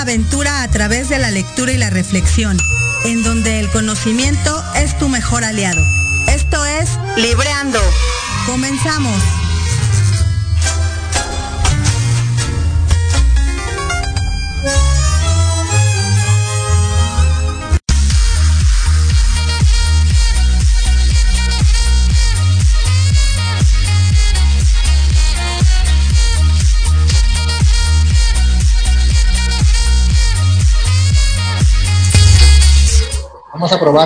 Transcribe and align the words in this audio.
aventura 0.00 0.62
a 0.62 0.68
través 0.68 1.08
de 1.08 1.18
la 1.18 1.30
lectura 1.30 1.72
y 1.72 1.76
la 1.76 1.90
reflexión, 1.90 2.56
en 3.04 3.22
donde 3.22 3.60
el 3.60 3.68
conocimiento 3.70 4.62
es 4.76 4.96
tu 4.98 5.08
mejor 5.08 5.44
aliado. 5.44 5.84
Esto 6.28 6.64
es 6.64 6.98
Libreando. 7.16 7.80
Comenzamos. 8.46 9.37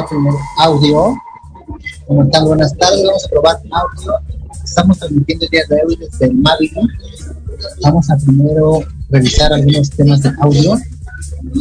Probar 0.00 0.34
audio. 0.58 1.14
Comentando 2.06 2.48
buenas 2.48 2.76
tardes, 2.76 3.04
vamos 3.04 3.25
a 3.25 3.28
probar 3.28 3.56
audio. 3.70 4.12
Estamos 4.64 4.98
transmitiendo 4.98 5.44
el 5.44 5.50
día 5.50 5.62
de 5.69 5.82
hoy 5.86 5.97
desde 5.97 6.26
el 6.26 6.34
Mavic. 6.34 6.72
Vamos 7.82 8.10
a 8.10 8.16
primero 8.16 8.80
revisar 9.10 9.53
algunos 9.53 9.91
temas 9.91 10.22
de 10.22 10.33
audio 10.41 10.78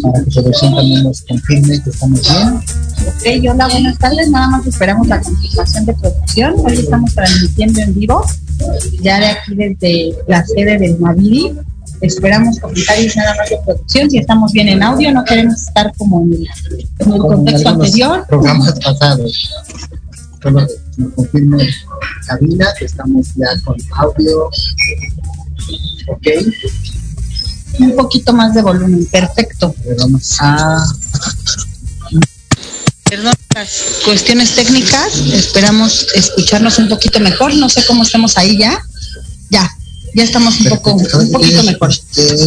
para 0.02 0.24
que 0.24 0.32
producción 0.32 0.76
también 0.76 1.04
nos 1.04 1.22
confirme 1.24 1.84
que 1.84 1.90
estamos 1.90 2.22
bien. 2.22 2.56
Ok, 2.56 3.54
hola, 3.54 3.68
buenas 3.68 3.98
tardes. 3.98 4.30
Nada 4.30 4.48
más 4.48 4.68
esperamos 4.68 5.08
la 5.08 5.22
confirmación 5.22 5.86
de 5.86 5.94
producción. 5.94 6.56
Hoy 6.60 6.74
estamos 6.74 7.14
transmitiendo 7.14 7.82
en 7.82 7.94
vivo, 7.94 8.24
ya 9.02 9.20
de 9.20 9.26
aquí 9.28 9.56
desde 9.56 10.16
la 10.28 10.46
sede 10.46 10.78
del 10.78 11.00
Maviri 11.00 11.54
esperamos 12.02 12.60
comentarios 12.60 13.16
nada 13.16 13.36
más 13.36 13.50
de 13.50 13.58
producción, 13.66 14.10
si 14.10 14.18
estamos 14.18 14.52
bien 14.52 14.70
en 14.70 14.84
audio, 14.84 15.12
no 15.12 15.24
queremos 15.24 15.62
estar 15.62 15.94
como 15.98 16.24
en 16.24 16.34
el, 16.34 17.18
contexto 17.20 17.70
anterior. 17.70 18.26
Programas 18.28 18.80
pasados. 18.80 19.52
Solo 20.42 20.68
nos 20.98 21.14
confirme 21.14 21.70
cabina 22.28 22.68
que 22.78 22.86
estamos 22.86 23.28
ya 23.36 23.50
con 23.64 23.76
audio. 23.92 24.50
Ok. 26.08 26.28
Un 27.80 27.96
poquito 27.96 28.34
más 28.34 28.54
de 28.54 28.62
volumen, 28.62 29.06
perfecto. 29.06 29.74
Vamos 29.98 30.38
a 30.40 30.84
Perdón 33.10 33.34
las 33.54 34.00
cuestiones 34.06 34.56
técnicas, 34.56 35.18
esperamos 35.34 36.08
escucharnos 36.16 36.78
un 36.80 36.88
poquito 36.88 37.20
mejor, 37.20 37.54
no 37.56 37.68
sé 37.68 37.84
cómo 37.86 38.04
estamos 38.04 38.38
ahí 38.38 38.58
ya. 38.58 38.82
Ya, 39.50 39.70
ya 40.14 40.24
estamos 40.24 40.60
un 40.60 40.70
poco, 40.70 40.94
un 40.94 41.32
poquito 41.32 41.64
mejor. 41.64 41.92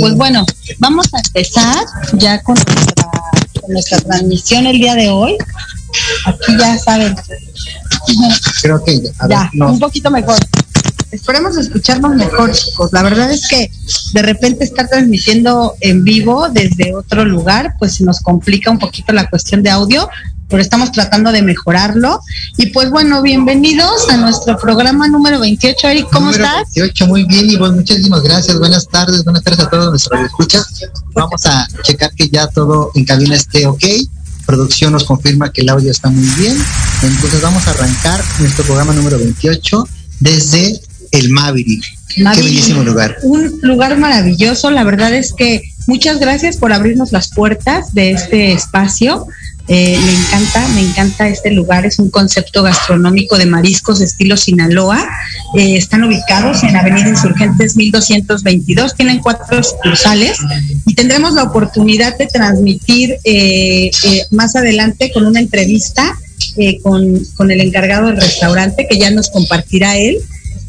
Pues 0.00 0.14
bueno, 0.14 0.44
vamos 0.78 1.06
a 1.12 1.19
empezar 1.19 1.84
ya 2.14 2.43
con 2.43 2.56
nuestra, 3.69 4.00
transmisión 4.00 4.66
el 4.66 4.78
día 4.78 4.94
de 4.94 5.08
hoy. 5.08 5.37
Aquí 6.26 6.56
ya 6.58 6.78
saben. 6.78 7.14
Creo 8.61 8.84
que 8.84 9.00
ya, 9.28 9.50
un 9.55 9.78
poquito 9.78 10.11
mejor. 10.11 10.38
Esperemos 11.11 11.56
escucharnos 11.56 12.16
mejor, 12.16 12.50
chicos. 12.50 12.93
La 12.93 13.02
verdad 13.02 13.31
es 13.31 13.46
que 13.46 13.70
de 14.14 14.22
repente 14.22 14.64
estar 14.64 14.88
transmitiendo 14.88 15.76
en 15.81 16.02
vivo 16.02 16.49
desde 16.49 16.93
otro 16.93 17.25
lugar, 17.25 17.76
pues 17.78 18.00
nos 18.00 18.20
complica 18.20 18.70
un 18.70 18.81
poquito 18.81 19.12
la 19.12 19.31
cuestión 19.31 19.62
de 19.62 19.70
audio, 19.70 20.08
pero 20.54 20.62
estamos 20.62 20.92
tratando 20.92 21.32
de 21.32 21.42
mejorarlo. 21.42 22.20
Y 22.56 22.66
pues 22.66 22.88
bueno, 22.88 23.22
bienvenidos 23.22 24.08
a 24.08 24.16
nuestro 24.18 24.56
programa 24.56 25.08
número 25.08 25.40
28. 25.40 25.88
Eric, 25.88 26.06
¿cómo 26.12 26.30
estás? 26.30 26.68
28, 26.76 27.08
muy 27.08 27.24
bien, 27.24 27.50
y 27.50 27.56
muchísimas 27.56 28.22
gracias. 28.22 28.56
Buenas 28.60 28.86
tardes, 28.86 29.24
buenas 29.24 29.42
tardes 29.42 29.58
a 29.58 29.68
todos 29.68 29.90
nuestros 29.90 30.20
escuchas. 30.20 30.64
Vamos 31.12 31.44
a 31.46 31.66
checar 31.82 32.14
que 32.14 32.28
ya 32.28 32.46
todo 32.46 32.92
en 32.94 33.04
cabina 33.04 33.34
esté 33.34 33.66
ok. 33.66 33.84
Producción 34.46 34.92
nos 34.92 35.02
confirma 35.02 35.50
que 35.50 35.62
el 35.62 35.70
audio 35.70 35.90
está 35.90 36.08
muy 36.08 36.28
bien. 36.36 36.56
Entonces 37.02 37.42
vamos 37.42 37.66
a 37.66 37.72
arrancar 37.72 38.22
nuestro 38.38 38.64
programa 38.64 38.92
número 38.92 39.18
28 39.18 39.88
desde 40.20 40.80
el 41.10 41.30
Maverick. 41.30 41.82
Qué 42.14 42.22
bellísimo 42.22 42.84
lugar. 42.84 43.16
Un 43.22 43.58
lugar 43.62 43.98
maravilloso, 43.98 44.70
la 44.70 44.84
verdad 44.84 45.12
es 45.14 45.32
que 45.32 45.62
muchas 45.88 46.20
gracias 46.20 46.58
por 46.58 46.72
abrirnos 46.72 47.10
las 47.10 47.28
puertas 47.34 47.92
de 47.92 48.12
este 48.12 48.52
espacio. 48.52 49.26
Eh, 49.66 49.99
me 49.99 50.12
encanta, 50.12 50.69
me 50.75 50.81
encanta 50.82 51.28
este 51.28 51.50
lugar. 51.50 51.87
Es 51.87 51.99
un 51.99 52.11
concepto 52.11 52.62
gastronómico 52.62 53.38
de 53.38 53.46
mariscos 53.46 54.00
estilo 54.00 54.37
Sinaloa. 54.37 55.08
Eh, 55.56 55.76
están 55.76 56.05
ubicados 56.05 56.62
en 56.62 56.76
Avenida 56.76 57.08
Insurgentes 57.08 57.76
1222. 57.76 58.94
Tienen 58.94 59.20
cuatro 59.20 59.62
sucursales 59.62 60.38
y 60.87 60.94
tendremos 60.94 61.32
la 61.32 61.44
oportunidad 61.44 62.16
de 62.19 62.26
transmitir 62.26 63.16
eh, 63.25 63.90
más 64.31 64.55
adelante 64.55 65.11
con 65.12 65.26
una 65.26 65.40
entrevista 65.40 66.19
con, 66.82 67.25
con 67.37 67.50
el 67.50 67.60
encargado 67.60 68.08
del 68.08 68.20
restaurante 68.20 68.87
que 68.88 68.99
ya 68.99 69.10
nos 69.10 69.31
compartirá 69.31 69.96
él 69.96 70.19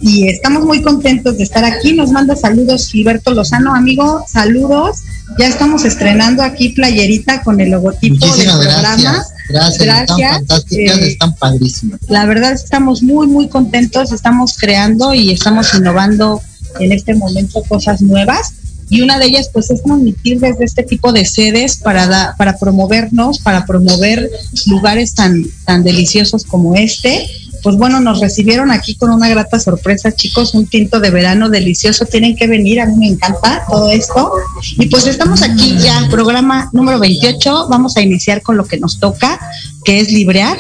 y 0.02 0.28
estamos 0.28 0.64
muy 0.66 0.82
contentos 0.82 1.38
de 1.38 1.44
estar 1.44 1.64
aquí. 1.64 1.94
Nos 1.94 2.12
manda 2.12 2.36
saludos 2.36 2.90
Gilberto 2.90 3.34
Lozano, 3.34 3.76
amigo, 3.76 4.26
saludos. 4.28 4.98
Ya 5.40 5.48
estamos 5.48 5.86
estrenando 5.86 6.44
aquí 6.44 6.70
playerita 6.70 7.42
con 7.42 7.60
el 7.60 7.72
logotipo 7.72 8.26
del 8.36 8.46
programa. 8.46 9.26
Gracias, 9.50 9.78
gracias. 9.80 10.02
Están 10.02 10.18
fantásticas, 10.18 10.98
eh, 10.98 11.08
están 11.08 11.36
padrísimas. 11.36 12.00
La 12.08 12.26
verdad 12.26 12.54
estamos 12.54 13.02
muy, 13.02 13.28
muy 13.28 13.48
contentos, 13.48 14.12
estamos 14.12 14.56
creando 14.58 15.14
y 15.14 15.32
estamos 15.32 15.74
innovando 15.74 16.42
en 16.80 16.92
este 16.92 17.16
momento 17.16 17.64
cosas 17.64 18.02
nuevas 18.02 18.54
y 18.90 19.02
una 19.02 19.18
de 19.18 19.26
ellas 19.26 19.50
pues 19.52 19.72
es 19.72 19.82
transmitir 19.82 20.40
desde 20.40 20.66
este 20.66 20.84
tipo 20.84 21.12
de 21.12 21.26
sedes 21.26 21.78
para 21.78 22.36
para 22.38 22.58
promovernos, 22.58 23.40
para 23.40 23.66
promover 23.66 24.30
lugares 24.68 25.16
tan 25.16 25.44
tan 25.66 25.84
deliciosos 25.84 26.44
como 26.44 26.76
este 26.76 27.28
pues 27.66 27.78
bueno, 27.78 28.00
nos 28.00 28.20
recibieron 28.20 28.70
aquí 28.70 28.94
con 28.94 29.10
una 29.10 29.28
grata 29.28 29.60
sorpresa, 29.60 30.12
chicos, 30.12 30.54
un 30.54 30.68
tinto 30.68 31.00
de 31.00 31.10
verano 31.10 31.50
delicioso, 31.50 32.06
tienen 32.06 32.36
que 32.36 32.46
venir, 32.46 32.80
a 32.80 32.86
mí 32.86 32.94
me 32.96 33.08
encanta 33.08 33.66
todo 33.68 33.90
esto. 33.90 34.34
Y 34.78 34.86
pues 34.86 35.08
estamos 35.08 35.42
aquí 35.42 35.76
ya, 35.80 36.08
programa 36.12 36.70
número 36.74 37.00
28, 37.00 37.68
vamos 37.68 37.98
a 37.98 38.04
iniciar 38.04 38.44
con 38.44 38.56
lo 38.56 38.66
que 38.66 38.78
nos 38.78 39.00
toca, 39.00 39.40
que 39.84 40.00
es 40.00 40.12
librear 40.12 40.60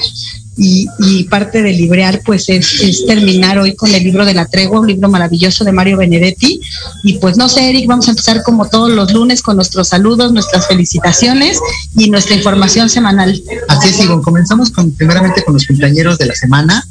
y, 0.57 1.24
parte 1.25 1.62
de 1.62 1.74
librear 1.74 2.22
pues 2.25 2.48
es, 2.50 3.06
terminar 3.06 3.57
hoy 3.57 3.75
con 3.75 3.94
el 3.94 4.04
libro 4.04 4.25
de 4.25 4.34
la 4.34 4.46
tregua, 4.46 4.80
un 4.80 4.88
libro 4.88 5.10
maravilloso 5.10 5.63
de 5.63 5.72
Mario 5.72 5.98
Benedetti. 5.98 6.62
Y 7.04 7.18
pues 7.18 7.38
no 7.38 7.50
sé, 7.50 7.69
Eric, 7.69 7.88
vamos 7.88 8.07
a 8.07 8.12
empezar 8.12 8.42
como 8.44 8.68
todos 8.69 8.90
los 8.92 9.12
lunes 9.12 9.42
con 9.42 9.57
nuestros 9.57 9.90
saludos, 9.90 10.31
nuestras 10.31 10.68
felicitaciones 10.68 11.60
y 11.96 12.10
nuestra 12.10 12.36
información 12.36 12.90
semanal. 12.90 13.42
Así 13.68 13.90
es, 13.90 14.00
Ivonne. 14.00 14.24
Comenzamos 14.24 14.72
con, 14.72 14.92
primeramente 14.92 15.44
con 15.44 15.56
los 15.56 15.66
compañeros 15.66 16.18
de 16.18 16.28
la 16.28 16.36
semana. 16.36 16.88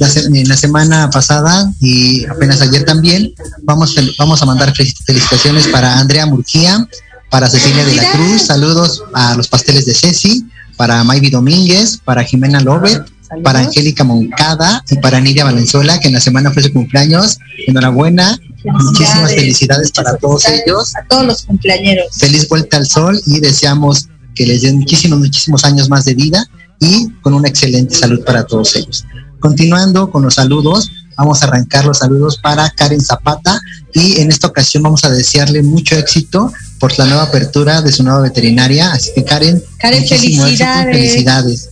La, 0.00 0.08
en 0.08 0.48
la 0.48 0.56
semana 0.56 1.10
pasada 1.10 1.72
y 1.80 2.24
apenas 2.26 2.60
ayer 2.60 2.84
también, 2.84 3.32
vamos, 3.62 3.94
vamos 4.18 4.42
a 4.42 4.46
mandar 4.46 4.74
felicitaciones 4.74 5.68
para 5.68 5.98
Andrea 5.98 6.26
Murquía, 6.26 6.88
para 7.30 7.48
Cecilia 7.48 7.84
de 7.84 7.94
la 7.94 8.10
Cruz, 8.12 8.42
saludos 8.42 9.02
a 9.12 9.36
los 9.36 9.48
pasteles 9.48 9.86
de 9.86 9.94
Ceci, 9.94 10.46
para 10.76 11.02
Mayvi 11.04 11.30
Domínguez, 11.30 12.00
para 12.04 12.24
Jimena 12.24 12.60
Lobet, 12.60 13.04
para 13.42 13.60
Angélica 13.60 14.04
Moncada 14.04 14.84
y 14.90 14.96
para 14.96 15.20
Nidia 15.20 15.44
Valenzuela, 15.44 15.98
que 15.98 16.08
en 16.08 16.14
la 16.14 16.20
semana 16.20 16.50
fue 16.50 16.62
su 16.62 16.72
cumpleaños. 16.72 17.38
Enhorabuena. 17.66 18.38
Muchísimas 18.64 19.34
felicidades 19.34 19.92
para 19.92 20.16
todos 20.16 20.46
ellos. 20.48 20.94
A 20.96 21.04
todos 21.06 21.26
los 21.26 21.42
cumpleañeros. 21.42 22.06
Feliz 22.18 22.48
vuelta 22.48 22.76
al 22.78 22.86
sol 22.86 23.20
y 23.26 23.40
deseamos 23.40 24.08
que 24.34 24.46
les 24.46 24.62
den 24.62 24.78
muchísimos, 24.78 25.18
muchísimos 25.18 25.64
años 25.64 25.88
más 25.88 26.04
de 26.04 26.14
vida 26.14 26.48
y 26.80 27.10
con 27.22 27.34
una 27.34 27.48
excelente 27.48 27.94
salud 27.94 28.24
para 28.24 28.44
todos 28.44 28.74
ellos. 28.76 29.04
Continuando 29.38 30.10
con 30.10 30.22
los 30.22 30.34
saludos, 30.34 30.90
vamos 31.16 31.42
a 31.42 31.46
arrancar 31.46 31.84
los 31.84 31.98
saludos 31.98 32.38
para 32.42 32.70
Karen 32.70 33.00
Zapata 33.00 33.60
y 33.92 34.20
en 34.20 34.30
esta 34.30 34.48
ocasión 34.48 34.82
vamos 34.82 35.04
a 35.04 35.10
desearle 35.10 35.62
mucho 35.62 35.96
éxito 35.96 36.52
por 36.78 36.96
la 36.98 37.06
nueva 37.06 37.22
apertura 37.24 37.82
de 37.82 37.92
su 37.92 38.02
nueva 38.02 38.20
veterinaria. 38.20 38.92
Así 38.92 39.10
que 39.14 39.24
Karen, 39.24 39.62
Karen 39.78 40.06
felicidades. 40.06 40.96
felicidades. 40.96 41.70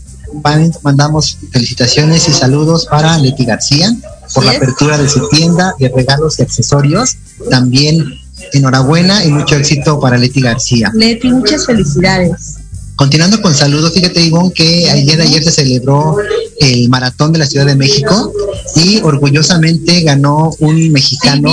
Mandamos 0.83 1.39
felicitaciones 1.51 2.27
y 2.29 2.33
saludos 2.33 2.87
para 2.87 3.19
Leti 3.19 3.45
García 3.45 3.95
por 4.33 4.45
la 4.45 4.53
apertura 4.53 4.97
de 4.97 5.09
su 5.09 5.29
tienda 5.29 5.75
de 5.79 5.91
regalos 5.91 6.39
y 6.39 6.43
accesorios. 6.43 7.17
También 7.51 8.19
enhorabuena 8.53 9.25
y 9.25 9.31
mucho 9.31 9.57
éxito 9.57 10.01
para 10.01 10.17
Leti 10.17 10.41
García. 10.41 10.91
Leti, 10.95 11.31
muchas 11.31 11.67
felicidades. 11.67 12.62
Continuando 12.97 13.41
con 13.41 13.55
saludos, 13.55 13.95
fíjate 13.95 14.21
Ivonne 14.21 14.53
que 14.53 14.91
ayer 14.91 15.17
de 15.17 15.23
ayer 15.25 15.43
se 15.43 15.51
celebró 15.51 16.17
el 16.61 16.89
maratón 16.89 17.33
de 17.33 17.39
la 17.39 17.47
Ciudad 17.47 17.67
de 17.67 17.75
México 17.75 18.33
y 18.77 19.01
orgullosamente 19.01 20.03
ganó 20.03 20.51
un 20.61 20.93
mexicano, 20.93 21.51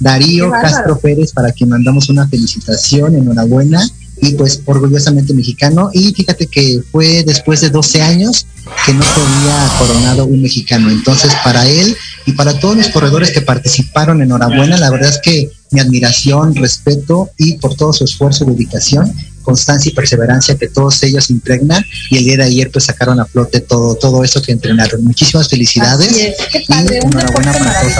Darío 0.00 0.50
Castro 0.50 0.98
Pérez, 0.98 1.32
para 1.32 1.52
quien 1.52 1.70
mandamos 1.70 2.08
una 2.08 2.28
felicitación, 2.28 3.16
enhorabuena 3.16 3.84
y 4.20 4.34
pues 4.34 4.62
orgullosamente 4.66 5.34
mexicano. 5.34 5.90
Y 5.92 6.12
fíjate 6.12 6.46
que 6.46 6.80
fue 6.92 7.24
después 7.24 7.60
de 7.60 7.70
12 7.70 8.02
años 8.02 8.46
que 8.86 8.94
no 8.94 9.02
se 9.02 9.20
había 9.20 9.78
coronado 9.78 10.26
un 10.26 10.40
mexicano. 10.42 10.90
Entonces 10.90 11.32
para 11.42 11.66
él 11.68 11.96
y 12.26 12.32
para 12.32 12.58
todos 12.58 12.76
los 12.76 12.88
corredores 12.88 13.30
que 13.30 13.40
participaron, 13.40 14.22
enhorabuena, 14.22 14.76
la 14.76 14.90
verdad 14.90 15.10
es 15.10 15.18
que 15.18 15.50
mi 15.70 15.80
admiración, 15.80 16.54
respeto 16.54 17.30
y 17.38 17.54
por 17.54 17.74
todo 17.74 17.92
su 17.92 18.04
esfuerzo 18.04 18.44
y 18.44 18.50
dedicación 18.50 19.12
constancia 19.42 19.90
y 19.90 19.94
perseverancia 19.94 20.56
que 20.56 20.68
todos 20.68 21.02
ellos 21.02 21.28
impregnan 21.30 21.84
y 22.10 22.18
el 22.18 22.24
día 22.24 22.36
de 22.38 22.44
ayer 22.44 22.70
pues 22.70 22.84
sacaron 22.84 23.20
a 23.20 23.26
flote 23.26 23.60
todo 23.60 23.94
todo 23.96 24.24
eso 24.24 24.40
que 24.40 24.52
entrenaron. 24.52 25.04
Muchísimas 25.04 25.48
felicidades. 25.48 26.34
Qué 26.50 26.64
padre, 26.66 27.00
un 27.02 27.12
enhorabuena 27.12 27.52
para 27.52 27.80
todos. 27.80 27.94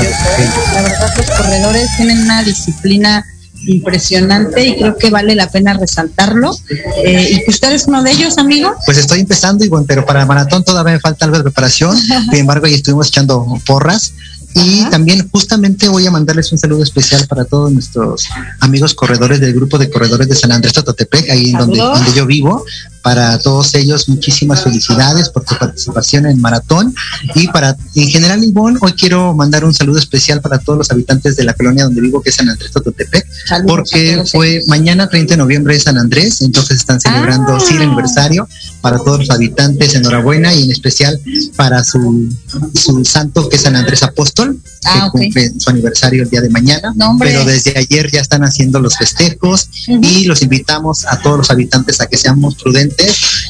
La 0.73 0.83
verdad 0.83 1.15
los 1.17 1.31
corredores 1.31 1.89
tienen 1.97 2.19
una 2.23 2.43
disciplina 2.43 3.27
impresionante 3.67 4.67
y 4.67 4.77
creo 4.77 4.97
que 4.97 5.11
vale 5.11 5.35
la 5.35 5.51
pena 5.51 5.75
resaltarlo. 5.75 6.57
Eh, 7.05 7.31
¿Y 7.33 7.45
que 7.45 7.51
usted 7.51 7.73
es 7.73 7.87
uno 7.87 8.03
de 8.03 8.13
ellos, 8.13 8.39
amigo? 8.39 8.75
Pues 8.85 8.99
estoy 8.99 9.21
empezando, 9.21 9.65
y 9.65 9.69
bueno, 9.69 9.87
pero 9.87 10.05
para 10.05 10.23
el 10.23 10.27
maratón 10.27 10.65
todavía 10.65 10.95
me 10.95 11.01
falta 11.01 11.25
algo 11.25 11.37
de 11.37 11.45
preparación. 11.45 11.97
Sin 12.31 12.35
embargo, 12.35 12.67
ahí 12.67 12.75
estuvimos 12.75 13.09
echando 13.09 13.47
porras 13.67 14.13
y 14.55 14.85
también 14.91 15.29
justamente 15.31 15.89
voy 15.89 16.07
a 16.07 16.11
mandarles 16.11 16.53
un 16.53 16.59
saludo 16.59 16.83
especial 16.83 17.27
para 17.27 17.45
todos 17.45 17.73
nuestros 17.73 18.29
amigos 18.61 18.95
corredores 18.95 19.41
del 19.41 19.55
grupo 19.55 19.79
de 19.79 19.91
corredores 19.91 20.29
de 20.29 20.35
San 20.35 20.53
Andrés 20.53 20.75
Totepec, 20.75 21.31
ahí 21.31 21.51
en 21.51 21.59
donde, 21.59 21.79
donde, 21.79 22.13
yo 22.13 22.27
vivo. 22.27 22.65
Para 23.03 23.39
todos 23.39 23.75
ellos, 23.75 24.09
muchísimas 24.09 24.63
felicidades 24.63 25.29
por 25.29 25.45
tu 25.45 25.57
participación 25.59 26.27
en 26.27 26.41
Maratón. 26.41 26.95
Y 27.35 27.49
para, 27.49 27.77
en 27.95 28.09
general, 28.09 28.45
Ivonne, 28.45 28.79
hoy 28.81 28.93
quiero 28.93 29.35
mandar 29.35 29.65
un 29.65 29.75
saludo 29.75 29.99
especial 29.99 30.41
para 30.41 30.59
todos 30.59 30.79
los 30.79 30.91
habitantes 30.91 31.37
de 31.37 31.45
la 31.45 31.55
colonia 31.55 31.85
donde 31.85 32.01
vivo, 32.01 32.23
que 32.23 32.31
es 32.31 32.37
San 32.37 32.49
Andrés 32.49 32.71
Totepec, 32.71 33.27
porque 33.67 34.23
fue 34.31 34.63
mañana 34.69 35.09
30 35.09 35.35
de 35.35 35.39
noviembre 35.39 35.75
de 35.75 35.81
San 35.81 35.99
Andrés, 35.99 36.43
entonces 36.43 36.79
están 36.79 37.01
celebrando 37.01 37.59
sí 37.59 37.75
el 37.75 37.83
ah. 37.83 37.85
aniversario 37.85 38.49
para 38.81 38.99
todos 38.99 39.21
los 39.21 39.31
habitantes, 39.31 39.95
enhorabuena 39.95 40.55
y 40.55 40.63
en 40.63 40.71
especial 40.71 41.21
para 41.57 41.83
su, 41.85 42.29
su 42.75 43.05
santo 43.05 43.49
que 43.49 43.57
es 43.57 43.63
San 43.63 43.77
Andrés 43.77 44.03
Apóstol, 44.03 44.61
que 44.81 44.89
ah, 44.89 45.09
cumple 45.11 45.53
su 45.59 45.71
aniversario 45.71 46.23
el 46.23 46.31
día 46.31 46.41
de 46.41 46.51
mañana. 46.51 46.95
pero 47.19 47.45
desde 47.45 47.77
ayer 47.77 48.11
ya 48.11 48.21
están 48.21 48.45
haciendo 48.45 48.81
los 48.81 48.97
festejos 48.97 49.69
y 49.87 50.25
los 50.25 50.43
invitamos 50.43 51.05
a 51.07 51.21
todos 51.21 51.39
los 51.39 51.51
habitantes 51.51 52.01
a 52.01 52.07
que 52.07 52.17
seamos 52.17 52.55
prudentes 52.57 52.92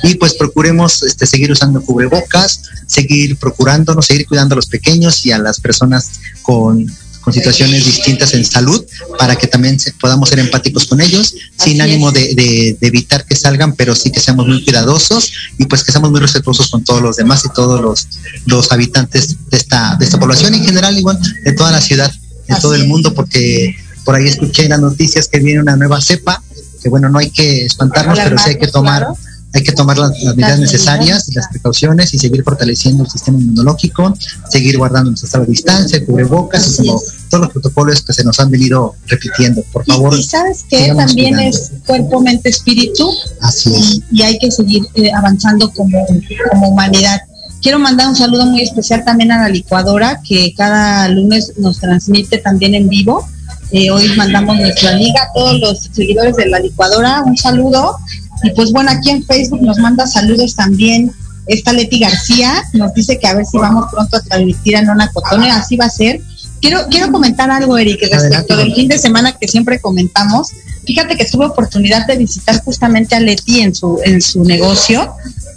y 0.02 0.14
pues 0.16 0.34
procuremos 0.34 1.02
este, 1.02 1.26
seguir 1.26 1.52
usando 1.52 1.82
cubrebocas, 1.82 2.62
seguir 2.86 3.36
procurándonos, 3.36 4.06
seguir 4.06 4.26
cuidando 4.26 4.54
a 4.54 4.56
los 4.56 4.66
pequeños 4.66 5.24
y 5.26 5.32
a 5.32 5.38
las 5.38 5.60
personas 5.60 6.20
con 6.42 6.86
con 7.22 7.32
situaciones 7.32 7.86
distintas 7.86 8.34
en 8.34 8.44
salud 8.44 8.84
para 9.18 9.36
que 9.36 9.46
también 9.46 9.78
podamos 10.00 10.28
ser 10.28 10.40
empáticos 10.40 10.86
con 10.86 11.00
ellos, 11.00 11.34
sin 11.56 11.80
ánimo 11.80 12.10
de, 12.12 12.76
evitar 12.80 13.24
que 13.24 13.36
salgan, 13.36 13.74
pero 13.74 13.94
sí 13.94 14.10
que 14.10 14.20
seamos 14.20 14.46
muy 14.46 14.62
cuidadosos 14.64 15.32
y 15.56 15.64
pues 15.66 15.84
que 15.84 15.92
seamos 15.92 16.10
muy 16.10 16.20
respetuosos 16.20 16.70
con 16.70 16.84
todos 16.84 17.00
los 17.00 17.16
demás 17.16 17.44
y 17.44 17.48
todos 17.54 17.80
los, 17.80 18.08
los 18.46 18.72
habitantes 18.72 19.36
de 19.48 19.56
esta, 19.56 19.96
de 19.96 20.04
esta 20.04 20.18
población 20.18 20.52
en 20.54 20.64
general, 20.64 20.98
igual 20.98 21.18
de 21.44 21.52
toda 21.52 21.70
la 21.70 21.80
ciudad, 21.80 22.12
de 22.48 22.56
todo 22.56 22.74
el 22.74 22.86
mundo, 22.86 23.14
porque 23.14 23.76
por 24.04 24.16
ahí 24.16 24.26
escuché 24.26 24.64
en 24.64 24.70
las 24.70 24.80
noticias 24.80 25.28
que 25.28 25.38
viene 25.38 25.60
una 25.60 25.76
nueva 25.76 26.00
cepa, 26.00 26.42
que 26.82 26.88
bueno, 26.88 27.08
no 27.08 27.20
hay 27.20 27.30
que 27.30 27.64
espantarnos, 27.64 28.18
pero 28.18 28.36
sí 28.36 28.50
hay 28.50 28.58
que 28.58 28.66
tomar 28.66 29.06
hay 29.54 29.62
que 29.62 29.72
tomar 29.72 29.98
las, 29.98 30.10
medidas 30.10 30.58
necesarias, 30.58 31.28
las 31.34 31.48
precauciones 31.48 32.14
y 32.14 32.18
seguir 32.18 32.42
fortaleciendo 32.42 33.04
el 33.04 33.10
sistema 33.10 33.38
inmunológico, 33.38 34.16
seguir 34.48 34.78
guardando 34.78 35.10
nuestra 35.10 35.44
distancia, 35.44 36.04
cubrebocas 36.04 36.80
y 36.80 36.86
como 36.86 37.00
todos 37.28 37.44
los 37.44 37.52
protocolos 37.52 38.02
que 38.02 38.12
se 38.12 38.24
nos 38.24 38.40
han 38.40 38.50
venido 38.50 38.94
repitiendo. 39.06 39.62
Por 39.72 39.84
favor. 39.84 40.14
Y, 40.18 40.22
sabes 40.22 40.64
que 40.68 40.92
también 40.94 41.38
es 41.38 41.72
cuerpo, 41.86 42.20
mente, 42.20 42.48
espíritu. 42.48 43.10
Así 43.40 43.74
es. 43.74 44.00
Y, 44.10 44.22
hay 44.22 44.38
que 44.38 44.50
seguir 44.50 44.84
eh, 44.94 45.10
avanzando 45.12 45.70
como, 45.70 46.06
como 46.50 46.68
humanidad. 46.68 47.20
Quiero 47.60 47.78
mandar 47.78 48.08
un 48.08 48.16
saludo 48.16 48.46
muy 48.46 48.62
especial 48.62 49.04
también 49.04 49.32
a 49.32 49.42
la 49.42 49.48
licuadora 49.48 50.20
que 50.26 50.52
cada 50.54 51.08
lunes 51.08 51.52
nos 51.58 51.78
transmite 51.78 52.38
también 52.38 52.74
en 52.74 52.88
vivo. 52.88 53.26
Eh, 53.70 53.90
hoy 53.90 54.08
mandamos 54.16 54.56
nuestra 54.56 54.92
liga 54.92 55.22
a 55.22 55.32
todos 55.32 55.60
los 55.60 55.88
seguidores 55.92 56.36
de 56.36 56.46
la 56.46 56.58
licuadora. 56.58 57.22
Un 57.24 57.36
saludo 57.36 57.98
y 58.42 58.50
pues 58.50 58.72
bueno, 58.72 58.90
aquí 58.90 59.10
en 59.10 59.24
Facebook 59.24 59.62
nos 59.62 59.78
manda 59.78 60.06
saludos 60.06 60.54
también 60.54 61.12
esta 61.46 61.72
Leti 61.72 61.98
García, 61.98 62.64
nos 62.72 62.94
dice 62.94 63.18
que 63.18 63.26
a 63.26 63.34
ver 63.34 63.44
si 63.46 63.58
vamos 63.58 63.86
pronto 63.90 64.16
a 64.16 64.20
transmitir 64.20 64.76
a 64.76 64.82
Nona 64.82 65.10
Cotone, 65.12 65.50
así 65.50 65.76
va 65.76 65.86
a 65.86 65.90
ser. 65.90 66.20
quiero, 66.60 66.86
quiero 66.88 67.10
comentar 67.10 67.50
algo, 67.50 67.76
Eric, 67.78 68.00
respecto 68.10 68.56
del 68.56 68.74
fin 68.74 68.88
de 68.88 68.98
semana 68.98 69.32
que 69.32 69.48
siempre 69.48 69.80
comentamos. 69.80 70.50
Fíjate 70.84 71.16
que 71.16 71.24
tuve 71.24 71.46
oportunidad 71.46 72.06
de 72.06 72.16
visitar 72.16 72.62
justamente 72.64 73.14
a 73.14 73.20
Leti 73.20 73.60
en 73.60 73.74
su, 73.74 73.98
en 74.04 74.20
su 74.20 74.44
negocio 74.44 75.14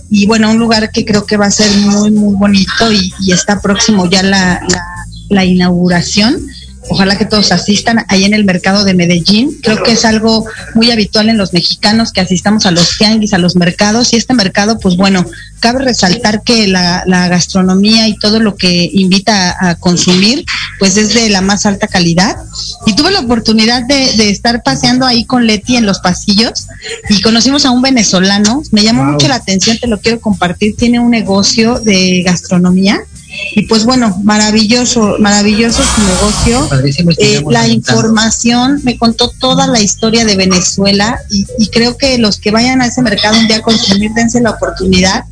y 0.09 0.27
bueno, 0.27 0.51
un 0.51 0.57
lugar 0.57 0.91
que 0.91 1.03
creo 1.03 1.25
que 1.25 1.37
va 1.37 1.47
a 1.47 1.51
ser 1.51 1.69
muy, 1.77 2.11
muy 2.11 2.35
bonito 2.35 2.91
y, 2.91 3.11
está 3.31 3.59
próximo 3.59 4.09
ya 4.09 4.23
la, 4.23 4.61
la, 4.69 4.85
la 5.29 5.45
inauguración 5.45 6.47
Ojalá 6.89 7.17
que 7.17 7.25
todos 7.25 7.51
asistan 7.51 8.05
ahí 8.09 8.25
en 8.25 8.33
el 8.33 8.45
mercado 8.45 8.83
de 8.83 8.93
Medellín. 8.93 9.57
Creo 9.61 9.81
que 9.81 9.93
es 9.93 10.05
algo 10.05 10.45
muy 10.75 10.91
habitual 10.91 11.29
en 11.29 11.37
los 11.37 11.53
mexicanos 11.53 12.11
que 12.11 12.21
asistamos 12.21 12.65
a 12.65 12.71
los 12.71 12.97
tianguis, 12.97 13.33
a 13.33 13.37
los 13.37 13.55
mercados. 13.55 14.13
Y 14.13 14.17
este 14.17 14.33
mercado, 14.33 14.79
pues 14.79 14.95
bueno, 14.95 15.25
cabe 15.59 15.83
resaltar 15.83 16.43
que 16.43 16.67
la, 16.67 17.03
gastronomía 17.05 18.07
y 18.07 18.17
todo 18.17 18.39
lo 18.39 18.55
que 18.55 18.89
invita 18.93 19.55
a, 19.59 19.75
consumir, 19.75 20.45
pues 20.79 20.95
es 20.97 21.13
de 21.13 21.29
la 21.29 21.41
más 21.41 21.65
alta 21.65 21.87
calidad. 21.87 22.37
Y 22.85 22.93
tuve 22.93 23.11
la 23.11 23.21
oportunidad 23.21 23.83
de, 23.83 24.29
estar 24.29 24.61
paseando 24.63 25.05
ahí 25.05 25.25
con 25.25 25.47
Leti 25.47 25.77
en 25.77 25.85
los 25.85 25.99
pasillos 25.99 26.67
y 27.09 27.21
conocimos 27.21 27.65
a 27.65 27.71
un 27.71 27.81
venezolano. 27.81 28.61
Me 28.71 28.83
llamó 28.83 29.03
mucho 29.03 29.27
la 29.27 29.35
atención, 29.35 29.77
te 29.79 29.87
lo 29.87 29.99
quiero 29.99 30.19
compartir. 30.19 30.75
Tiene 30.75 30.99
un 30.99 31.09
negocio 31.09 31.79
de 31.79 32.21
gastronomía 32.23 33.03
y 33.55 33.63
pues 33.63 33.85
bueno, 33.85 34.19
maravilloso, 34.23 35.15
maravilloso 35.19 35.81
su 35.83 36.01
negocio. 36.01 36.69
Eh, 37.17 37.43
la 37.49 37.67
información, 37.67 38.81
me 38.83 38.97
contó 38.97 39.29
toda 39.29 39.67
la 39.67 39.81
historia 39.81 40.25
de 40.25 40.35
Venezuela 40.35 41.19
y, 41.29 41.45
creo 41.69 41.97
que 41.97 42.17
los 42.17 42.37
que 42.37 42.51
vayan 42.51 42.81
a 42.81 42.87
ese 42.87 43.01
mercado 43.01 43.37
un 43.37 43.47
día 43.47 43.57
a 43.57 43.61
consumir, 43.61 44.11
dense 44.13 44.41
la 44.41 44.51
oportunidad 44.51 45.25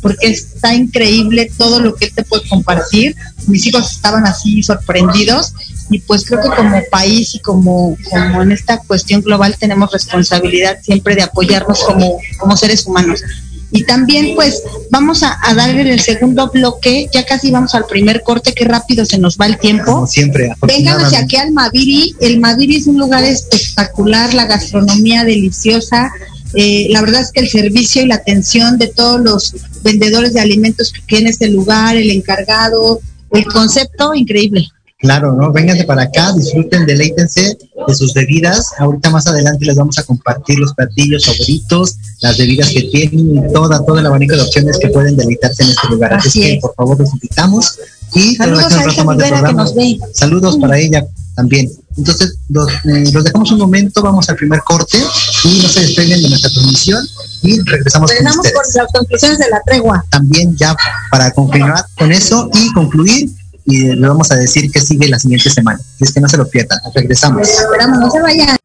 porque 0.00 0.28
está 0.28 0.74
increíble 0.74 1.50
todo 1.56 1.80
lo 1.80 1.94
que 1.94 2.06
él 2.06 2.12
te 2.14 2.22
puede 2.22 2.48
compartir. 2.48 3.16
Mis 3.46 3.66
hijos 3.66 3.90
estaban 3.90 4.26
así 4.26 4.62
sorprendidos 4.62 5.54
y 5.90 5.98
pues 6.00 6.24
creo 6.24 6.40
que 6.40 6.48
como 6.50 6.82
país 6.90 7.34
y 7.34 7.40
como, 7.40 7.96
como 8.10 8.42
en 8.42 8.52
esta 8.52 8.78
cuestión 8.78 9.22
global 9.22 9.56
tenemos 9.58 9.90
responsabilidad 9.90 10.78
siempre 10.82 11.14
de 11.14 11.22
apoyarnos 11.22 11.82
como, 11.82 12.18
como 12.38 12.56
seres 12.56 12.86
humanos. 12.86 13.22
Y 13.70 13.84
también 13.84 14.34
pues 14.34 14.62
vamos 14.90 15.22
a, 15.22 15.38
a 15.42 15.54
darle 15.54 15.92
el 15.92 16.00
segundo 16.00 16.50
bloque, 16.50 17.08
ya 17.12 17.24
casi 17.26 17.50
vamos 17.50 17.74
al 17.74 17.84
primer 17.86 18.22
corte, 18.22 18.54
qué 18.54 18.64
rápido 18.64 19.04
se 19.04 19.18
nos 19.18 19.36
va 19.36 19.46
el 19.46 19.58
tiempo. 19.58 20.06
siempre. 20.06 20.52
Vengan 20.66 21.04
hacia 21.04 21.20
aquí 21.20 21.36
al 21.36 21.52
Maviri, 21.52 22.16
el 22.20 22.40
Maviri 22.40 22.76
es 22.76 22.86
un 22.86 22.98
lugar 22.98 23.24
espectacular, 23.24 24.32
la 24.32 24.46
gastronomía 24.46 25.24
deliciosa, 25.24 26.10
eh, 26.54 26.86
la 26.90 27.02
verdad 27.02 27.20
es 27.20 27.30
que 27.30 27.40
el 27.40 27.48
servicio 27.48 28.02
y 28.02 28.06
la 28.06 28.16
atención 28.16 28.78
de 28.78 28.88
todos 28.88 29.20
los 29.20 29.54
vendedores 29.82 30.32
de 30.32 30.40
alimentos 30.40 30.92
que 30.92 31.02
tiene 31.02 31.30
este 31.30 31.48
lugar, 31.48 31.96
el 31.96 32.10
encargado, 32.10 33.00
el 33.32 33.44
concepto, 33.44 34.14
increíble. 34.14 34.68
Claro, 34.98 35.32
¿no? 35.32 35.52
Vénganse 35.52 35.84
para 35.84 36.02
acá, 36.02 36.32
disfruten, 36.32 36.84
deleítense 36.84 37.56
de 37.86 37.94
sus 37.94 38.12
bebidas. 38.14 38.72
Ahorita 38.78 39.10
más 39.10 39.28
adelante 39.28 39.64
les 39.64 39.76
vamos 39.76 39.96
a 39.96 40.02
compartir 40.02 40.58
los 40.58 40.74
platillos 40.74 41.24
favoritos, 41.24 41.96
las 42.20 42.36
bebidas 42.36 42.68
que 42.70 42.82
tienen 42.82 43.36
y 43.36 43.52
toda, 43.52 43.84
todo 43.84 44.00
el 44.00 44.06
abanico 44.06 44.34
de 44.34 44.42
opciones 44.42 44.76
que 44.78 44.88
pueden 44.88 45.16
deleitarse 45.16 45.62
en 45.62 45.68
este 45.70 45.88
lugar. 45.88 46.14
Así, 46.14 46.42
es 46.42 46.54
que, 46.54 46.60
por 46.60 46.74
favor, 46.74 46.98
los 46.98 47.12
invitamos. 47.12 47.78
Y 48.14 48.34
saludos 48.34 48.72
a 48.72 48.82
que 48.82 49.52
nos 49.54 49.74
ve. 49.76 50.00
Saludos 50.12 50.56
para 50.56 50.76
ella 50.76 51.06
también. 51.36 51.70
Entonces, 51.96 52.30
eh, 52.30 53.10
los, 53.12 53.24
dejamos 53.24 53.52
un 53.52 53.58
momento, 53.58 54.02
vamos 54.02 54.28
al 54.28 54.34
primer 54.34 54.60
corte 54.62 54.98
y 55.44 55.60
no 55.62 55.68
se 55.68 55.80
despeguen 55.80 56.22
de 56.22 56.28
nuestra 56.28 56.50
transmisión 56.50 57.06
y 57.42 57.60
regresamos. 57.60 58.10
Regresamos 58.10 58.46
con, 58.50 58.62
las 58.74 58.92
conclusiones 58.92 59.38
de 59.38 59.48
la 59.48 59.62
tregua. 59.64 60.04
También 60.10 60.56
ya 60.56 60.74
para 61.08 61.30
confirmar 61.30 61.84
con 61.96 62.10
eso 62.10 62.50
y 62.52 62.72
concluir 62.72 63.30
y 63.68 63.94
le 63.94 64.08
vamos 64.08 64.32
a 64.32 64.36
decir 64.36 64.70
que 64.72 64.80
sigue 64.80 65.08
la 65.08 65.18
siguiente 65.18 65.50
semana. 65.50 65.78
es 66.00 66.12
que 66.12 66.20
no 66.20 66.28
se 66.28 66.38
lo 66.38 66.48
pierdan. 66.48 66.78
Regresamos. 66.94 67.46
Esperamos, 67.46 67.98
no 67.98 68.10
se 68.10 68.20
vayan. 68.22 68.56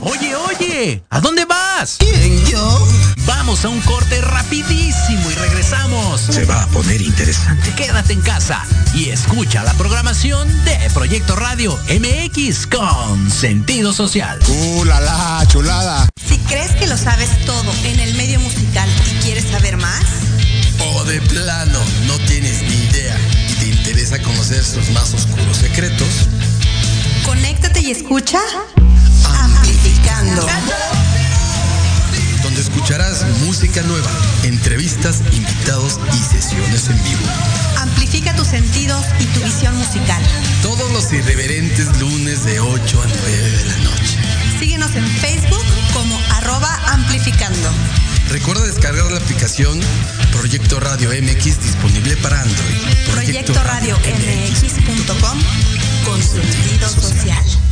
Oye, 0.00 0.34
oye, 0.34 1.02
¿a 1.08 1.20
dónde 1.20 1.44
vas? 1.44 1.98
¿Quién, 2.00 2.44
yo? 2.46 2.88
Vamos 3.26 3.64
a 3.64 3.68
un 3.68 3.80
corte 3.82 4.20
rapidísimo 4.20 5.30
y 5.30 5.34
regresamos. 5.34 6.20
Se 6.20 6.44
va 6.46 6.64
a 6.64 6.66
poner 6.68 7.00
interesante. 7.00 7.72
Quédate 7.76 8.12
en 8.12 8.22
casa 8.22 8.64
y 8.94 9.10
escucha 9.10 9.62
la 9.62 9.72
programación 9.74 10.48
de 10.64 10.78
Proyecto 10.92 11.36
Radio 11.36 11.78
MX 11.88 12.66
con 12.66 13.30
sentido 13.30 13.92
social. 13.92 14.40
¡Uh, 14.48 14.84
la, 14.84 15.00
la 15.00 15.44
chulada! 15.46 16.08
Crees 16.48 16.72
que 16.72 16.86
lo 16.86 16.96
sabes 16.96 17.30
todo 17.46 17.72
en 17.84 18.00
el 18.00 18.14
medio 18.14 18.40
musical 18.40 18.88
y 19.10 19.22
quieres 19.22 19.44
saber 19.50 19.76
más, 19.76 20.04
o 20.80 21.04
de 21.04 21.20
plano 21.22 21.78
no 22.06 22.18
tienes 22.26 22.62
ni 22.62 22.74
idea 22.74 23.18
y 23.48 23.52
te 23.54 23.66
interesa 23.68 24.20
conocer 24.20 24.64
sus 24.64 24.90
más 24.90 25.14
oscuros 25.14 25.56
secretos, 25.56 26.08
conéctate 27.24 27.80
y 27.80 27.90
escucha 27.90 28.40
Amplificando. 29.24 30.46
Donde 32.42 32.60
escucharás 32.60 33.24
música 33.44 33.82
nueva, 33.82 34.10
entrevistas, 34.42 35.22
invitados 35.32 35.98
y 36.12 36.34
sesiones 36.34 36.88
en 36.88 37.02
vivo. 37.04 37.22
Amplifica 37.78 38.34
tus 38.34 38.48
sentidos 38.48 39.04
y 39.20 39.24
tu 39.26 39.40
visión 39.40 39.76
musical. 39.76 40.22
Todos 40.60 40.90
los 40.90 41.12
irreverentes 41.12 41.96
lunes 42.00 42.44
de 42.44 42.58
8 42.60 43.02
a 43.02 43.06
9 43.06 43.50
de 43.50 43.64
la 43.66 43.76
noche. 43.78 44.01
Síguenos 44.62 44.94
en 44.94 45.04
Facebook 45.04 45.64
como 45.92 46.16
arroba 46.36 46.72
amplificando. 46.92 47.68
Recuerda 48.28 48.64
descargar 48.64 49.10
la 49.10 49.18
aplicación 49.18 49.80
Proyecto 50.30 50.78
Radio 50.78 51.10
MX 51.10 51.60
disponible 51.60 52.16
para 52.18 52.42
Android. 52.42 52.76
Proyecto, 53.10 53.60
Radio 53.64 53.98
MX.com 53.98 55.40
con 56.04 56.22
sentido 56.22 56.88
social. 56.88 57.71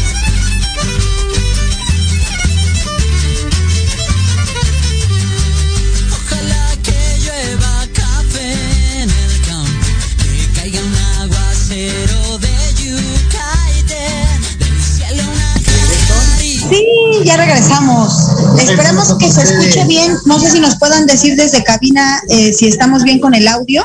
Ya 17.23 17.37
regresamos. 17.37 18.13
Esperemos 18.59 19.15
que 19.17 19.31
se 19.31 19.43
escuche 19.43 19.85
bien. 19.85 20.15
No 20.25 20.39
sé 20.39 20.51
si 20.51 20.59
nos 20.59 20.77
puedan 20.77 21.05
decir 21.05 21.35
desde 21.35 21.63
cabina 21.63 22.21
eh, 22.29 22.53
si 22.53 22.67
estamos 22.67 23.03
bien 23.03 23.19
con 23.19 23.33
el 23.33 23.47
audio, 23.47 23.83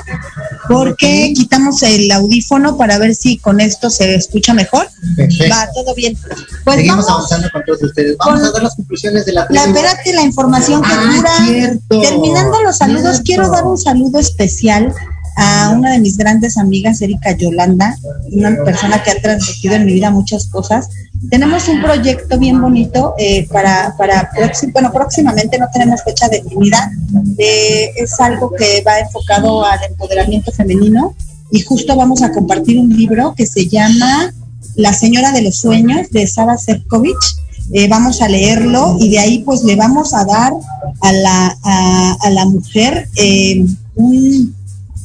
porque 0.69 1.33
quitamos 1.35 1.83
el 1.83 2.11
audífono 2.11 2.77
para 2.77 2.99
ver 2.99 3.15
si 3.15 3.39
con 3.39 3.61
esto 3.61 3.91
se 3.91 4.15
escucha 4.15 4.55
mejor. 4.55 4.89
Va, 5.51 5.69
todo 5.75 5.95
bien. 5.95 6.17
Pues 6.65 6.77
Seguimos 6.77 7.09
avanzando 7.09 7.49
con 7.53 7.63
todos 7.65 7.83
ustedes. 7.83 8.17
Vamos 8.19 8.43
a 8.43 8.51
dar 8.53 8.63
las 8.63 8.75
conclusiones 8.77 9.25
de 9.27 9.33
la 9.33 9.47
La 9.51 9.65
espérate, 9.65 10.13
la 10.13 10.23
información 10.23 10.83
que 10.83 10.89
Ah, 10.93 11.13
dura. 11.17 11.31
cierto, 11.47 12.01
Terminando 12.01 12.63
los 12.63 12.77
saludos, 12.77 13.03
cierto. 13.03 13.23
quiero 13.25 13.51
dar 13.51 13.65
un 13.65 13.79
saludo 13.79 14.19
especial 14.19 14.93
a 15.37 15.71
una 15.71 15.93
de 15.93 16.01
mis 16.01 16.17
grandes 16.17 16.57
amigas, 16.57 17.01
Erika 17.03 17.37
Yolanda, 17.37 17.97
una 18.33 18.57
persona 18.65 19.03
que 19.03 19.11
ha 19.11 19.21
transmitido 19.21 19.75
en 19.75 19.85
mi 19.85 19.93
vida 19.93 20.11
muchas 20.11 20.49
cosas. 20.49 20.89
Tenemos 21.31 21.69
un 21.69 21.83
proyecto 21.83 22.39
bien 22.39 22.61
bonito 22.61 23.15
eh, 23.19 23.47
para, 23.53 23.95
para 23.97 24.31
bueno, 24.73 24.91
próximamente 24.93 25.59
no 25.59 25.67
tenemos 25.73 26.03
fecha 26.03 26.29
definida. 26.29 26.91
eh, 27.39 27.91
es 27.97 28.19
algo 28.19 28.51
que 28.51 28.83
va 28.87 28.99
enfocado 28.99 29.65
al 29.65 29.79
empoderamiento 29.89 30.53
femenino 30.53 31.15
y 31.51 31.61
justo 31.61 31.95
vamos 31.97 32.23
a 32.23 32.33
compartir 32.33 32.79
un 32.79 32.97
libro 32.97 33.35
que 33.37 33.47
se 33.47 33.69
llama 33.69 34.33
La 34.75 34.93
Señora 34.93 35.33
de 35.33 35.43
los 35.43 35.57
Sueños 35.57 36.11
de 36.11 36.27
Sara 36.27 36.57
Sefcovic. 36.57 37.19
Eh, 37.73 37.89
vamos 37.89 38.23
a 38.23 38.29
leerlo 38.29 38.97
y 39.01 39.11
de 39.11 39.19
ahí 39.19 39.39
pues 39.41 39.65
le 39.65 39.77
vamos 39.77 40.15
a 40.15 40.25
dar 40.25 40.53
a 41.01 41.13
la, 41.13 41.59
a, 41.63 42.17
a 42.23 42.31
la 42.31 42.47
mujer 42.47 43.09
eh, 43.17 43.65
un, 43.97 44.56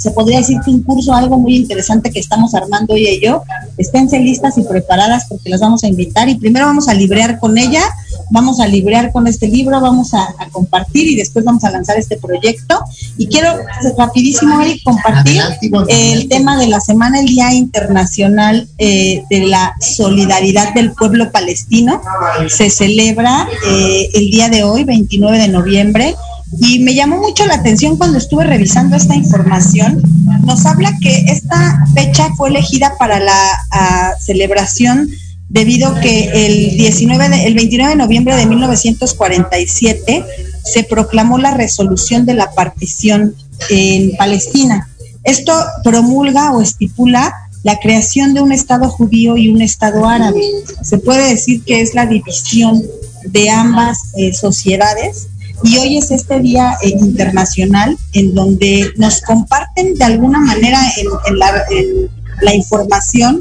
se 0.01 0.11
podría 0.11 0.39
decir 0.39 0.57
que 0.65 0.71
un 0.71 0.81
curso, 0.81 1.13
algo 1.13 1.37
muy 1.37 1.55
interesante 1.55 2.09
que 2.09 2.19
estamos 2.19 2.55
armando 2.55 2.95
ella 2.95 3.11
y 3.11 3.21
yo. 3.21 3.43
Esténse 3.77 4.19
listas 4.19 4.57
y 4.57 4.63
preparadas 4.63 5.25
porque 5.29 5.49
las 5.49 5.61
vamos 5.61 5.83
a 5.83 5.87
invitar 5.87 6.27
y 6.27 6.35
primero 6.35 6.65
vamos 6.65 6.87
a 6.87 6.95
librear 6.95 7.39
con 7.39 7.57
ella, 7.57 7.83
vamos 8.31 8.59
a 8.59 8.65
librear 8.65 9.11
con 9.11 9.27
este 9.27 9.47
libro, 9.47 9.79
vamos 9.79 10.15
a, 10.15 10.23
a 10.39 10.49
compartir 10.51 11.07
y 11.07 11.15
después 11.15 11.45
vamos 11.45 11.63
a 11.65 11.69
lanzar 11.69 11.99
este 11.99 12.17
proyecto. 12.17 12.79
Y 13.17 13.27
quiero 13.27 13.53
rapidísimo, 13.95 14.59
Eric, 14.61 14.81
compartir 14.83 15.41
el 15.87 16.27
tema 16.27 16.57
de 16.57 16.67
la 16.67 16.79
semana, 16.79 17.19
el 17.19 17.27
Día 17.27 17.53
Internacional 17.53 18.67
eh, 18.79 19.23
de 19.29 19.41
la 19.41 19.75
Solidaridad 19.79 20.73
del 20.73 20.93
Pueblo 20.93 21.31
Palestino. 21.31 22.01
Se 22.47 22.71
celebra 22.71 23.47
eh, 23.67 24.09
el 24.13 24.31
día 24.31 24.49
de 24.49 24.63
hoy, 24.63 24.83
29 24.83 25.37
de 25.37 25.47
noviembre. 25.47 26.15
Y 26.59 26.79
me 26.79 26.93
llamó 26.93 27.17
mucho 27.17 27.45
la 27.45 27.55
atención 27.55 27.97
cuando 27.97 28.17
estuve 28.17 28.43
revisando 28.43 28.95
esta 28.95 29.15
información. 29.15 30.01
Nos 30.43 30.65
habla 30.65 30.97
que 31.01 31.25
esta 31.27 31.85
fecha 31.93 32.29
fue 32.35 32.49
elegida 32.49 32.93
para 32.99 33.19
la 33.19 33.49
ah, 33.71 34.11
celebración 34.19 35.09
debido 35.49 35.93
que 35.99 36.29
el 36.45 36.77
19 36.77 37.29
de- 37.29 37.45
el 37.45 37.55
29 37.55 37.91
de 37.91 37.97
noviembre 37.97 38.35
de 38.35 38.45
1947 38.45 40.25
se 40.63 40.83
proclamó 40.83 41.37
la 41.37 41.51
resolución 41.53 42.25
de 42.25 42.33
la 42.35 42.51
partición 42.51 43.35
en 43.69 44.15
Palestina. 44.17 44.87
Esto 45.23 45.53
promulga 45.83 46.51
o 46.51 46.61
estipula 46.61 47.33
la 47.63 47.77
creación 47.77 48.33
de 48.33 48.41
un 48.41 48.51
Estado 48.51 48.89
judío 48.89 49.37
y 49.37 49.49
un 49.49 49.61
Estado 49.61 50.07
árabe. 50.07 50.41
Se 50.81 50.97
puede 50.97 51.29
decir 51.29 51.63
que 51.63 51.81
es 51.81 51.93
la 51.93 52.05
división 52.07 52.81
de 53.25 53.49
ambas 53.51 53.99
eh, 54.17 54.33
sociedades 54.33 55.27
y 55.63 55.77
hoy 55.77 55.97
es 55.97 56.11
este 56.11 56.39
día 56.39 56.75
eh, 56.81 56.89
internacional 56.89 57.97
en 58.13 58.33
donde 58.35 58.91
nos 58.97 59.21
comparten 59.21 59.95
de 59.95 60.03
alguna 60.05 60.39
manera 60.39 60.79
en, 60.97 61.07
en 61.27 61.39
la, 61.39 61.63
en 61.69 62.09
la 62.41 62.55
información 62.55 63.39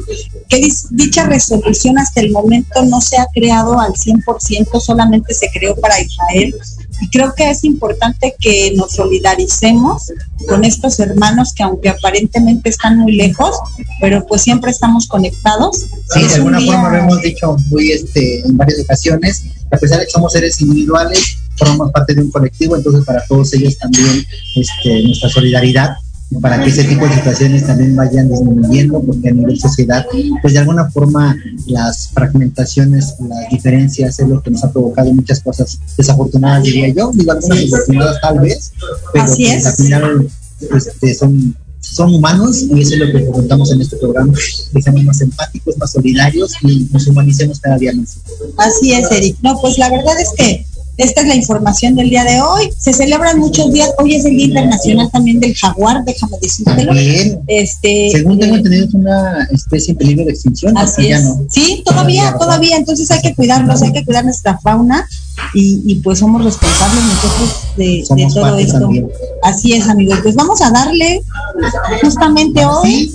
que 0.48 0.60
dicha 0.90 1.24
resolución 1.24 1.98
hasta 1.98 2.20
el 2.20 2.30
momento 2.32 2.84
no 2.84 3.00
se 3.00 3.16
ha 3.16 3.26
creado 3.32 3.80
al 3.80 3.92
100%, 3.94 4.80
solamente 4.80 5.32
se 5.32 5.48
creó 5.52 5.74
para 5.76 6.00
Israel. 6.00 6.54
Y 7.02 7.08
creo 7.08 7.32
que 7.34 7.48
es 7.48 7.64
importante 7.64 8.34
que 8.38 8.72
nos 8.76 8.92
solidaricemos 8.92 10.12
con 10.46 10.64
estos 10.64 11.00
hermanos 11.00 11.54
que 11.54 11.62
aunque 11.62 11.88
aparentemente 11.88 12.68
están 12.68 12.98
muy 12.98 13.12
lejos, 13.16 13.56
pero 14.02 14.26
pues 14.26 14.42
siempre 14.42 14.70
estamos 14.70 15.06
conectados. 15.08 15.78
Sí, 16.12 16.20
Es 16.20 16.34
de 16.34 16.40
un 16.42 16.54
alguna 16.54 16.58
día- 16.58 16.72
forma 16.72 16.90
lo 16.90 16.98
hemos 17.04 17.22
dicho 17.22 17.56
muy 17.70 17.92
este, 17.92 18.40
en 18.40 18.54
varias 18.56 18.80
ocasiones, 18.80 19.44
a 19.72 19.78
pesar 19.78 20.00
de 20.00 20.04
que 20.06 20.10
somos 20.10 20.32
seres 20.32 20.60
individuales, 20.60 21.38
formamos 21.60 21.92
parte 21.92 22.14
de 22.14 22.22
un 22.22 22.30
colectivo, 22.30 22.76
entonces 22.76 23.04
para 23.04 23.24
todos 23.26 23.52
ellos 23.54 23.76
también 23.76 24.26
este, 24.56 25.02
nuestra 25.04 25.28
solidaridad 25.28 25.90
para 26.40 26.62
que 26.62 26.70
ese 26.70 26.84
tipo 26.84 27.06
de 27.06 27.14
situaciones 27.14 27.66
también 27.66 27.96
vayan 27.96 28.28
disminuyendo, 28.28 29.02
porque 29.02 29.30
a 29.30 29.32
nivel 29.32 29.58
sociedad, 29.58 30.06
pues 30.40 30.54
de 30.54 30.60
alguna 30.60 30.88
forma 30.88 31.36
las 31.66 32.08
fragmentaciones, 32.14 33.16
las 33.28 33.50
diferencias 33.50 34.20
es 34.20 34.28
lo 34.28 34.40
que 34.40 34.50
nos 34.50 34.62
ha 34.62 34.70
provocado 34.70 35.12
muchas 35.12 35.40
cosas 35.40 35.78
desafortunadas, 35.96 36.62
diría 36.62 36.88
yo, 36.88 37.10
digo 37.12 37.32
algunas 37.32 37.58
desafortunadas 37.58 38.20
tal 38.20 38.38
vez, 38.38 38.72
pero 39.12 39.24
Así 39.24 39.44
pues, 39.44 39.56
es. 39.56 39.66
al 39.66 39.74
final 39.74 40.28
este, 40.76 41.14
son 41.14 41.56
son 41.80 42.14
humanos 42.14 42.62
y 42.62 42.80
eso 42.80 42.94
es 42.94 43.00
lo 43.00 43.06
que 43.06 43.20
preguntamos 43.20 43.72
en 43.72 43.80
este 43.80 43.96
programa, 43.96 44.32
que 44.72 44.82
seamos 44.82 45.02
más 45.02 45.20
empáticos, 45.22 45.76
más 45.78 45.90
solidarios 45.90 46.52
y 46.62 46.86
nos 46.92 47.06
humanicemos 47.06 47.58
cada 47.58 47.78
día 47.78 47.92
más. 47.94 48.18
Así 48.58 48.92
es, 48.92 49.10
Eric. 49.10 49.36
No, 49.42 49.58
pues 49.60 49.78
la 49.78 49.90
verdad 49.90 50.20
es 50.20 50.28
que 50.36 50.66
esta 51.00 51.22
es 51.22 51.28
la 51.28 51.34
información 51.34 51.94
del 51.94 52.10
día 52.10 52.24
de 52.24 52.40
hoy. 52.40 52.70
Se 52.78 52.92
celebran 52.92 53.38
muchos 53.38 53.72
días. 53.72 53.90
Hoy 53.98 54.16
es 54.16 54.24
el 54.26 54.36
Día 54.36 54.46
Internacional 54.46 55.10
también 55.10 55.40
del 55.40 55.54
Jaguar, 55.54 56.04
déjame 56.04 56.36
decírtelo. 56.40 56.92
Este, 57.46 58.10
según 58.12 58.38
tengo 58.38 58.54
eh, 58.54 58.58
entendido, 58.58 58.86
es 58.86 58.94
una 58.94 59.48
especie 59.50 59.92
en 59.92 59.98
peligro 59.98 60.24
de 60.26 60.32
extinción. 60.32 60.76
Así 60.76 61.10
es. 61.10 61.24
no. 61.24 61.46
Sí, 61.48 61.82
todavía, 61.84 62.34
todavía. 62.38 62.76
Entonces 62.76 63.10
hay 63.10 63.20
que 63.22 63.34
cuidarnos, 63.34 63.82
hay 63.82 63.92
que 63.92 64.04
cuidar 64.04 64.24
nuestra 64.24 64.58
fauna 64.58 65.08
y, 65.54 65.82
y 65.86 65.96
pues 65.96 66.18
somos 66.18 66.44
responsables 66.44 67.02
nosotros 67.02 67.76
de, 67.76 68.04
todo 68.34 68.58
esto. 68.58 68.80
también. 68.80 69.08
Así 69.42 69.72
es, 69.72 69.88
amigos. 69.88 70.18
Pues 70.22 70.34
vamos 70.34 70.60
a 70.60 70.70
darle 70.70 71.22
justamente 72.02 72.64
hoy 72.66 73.10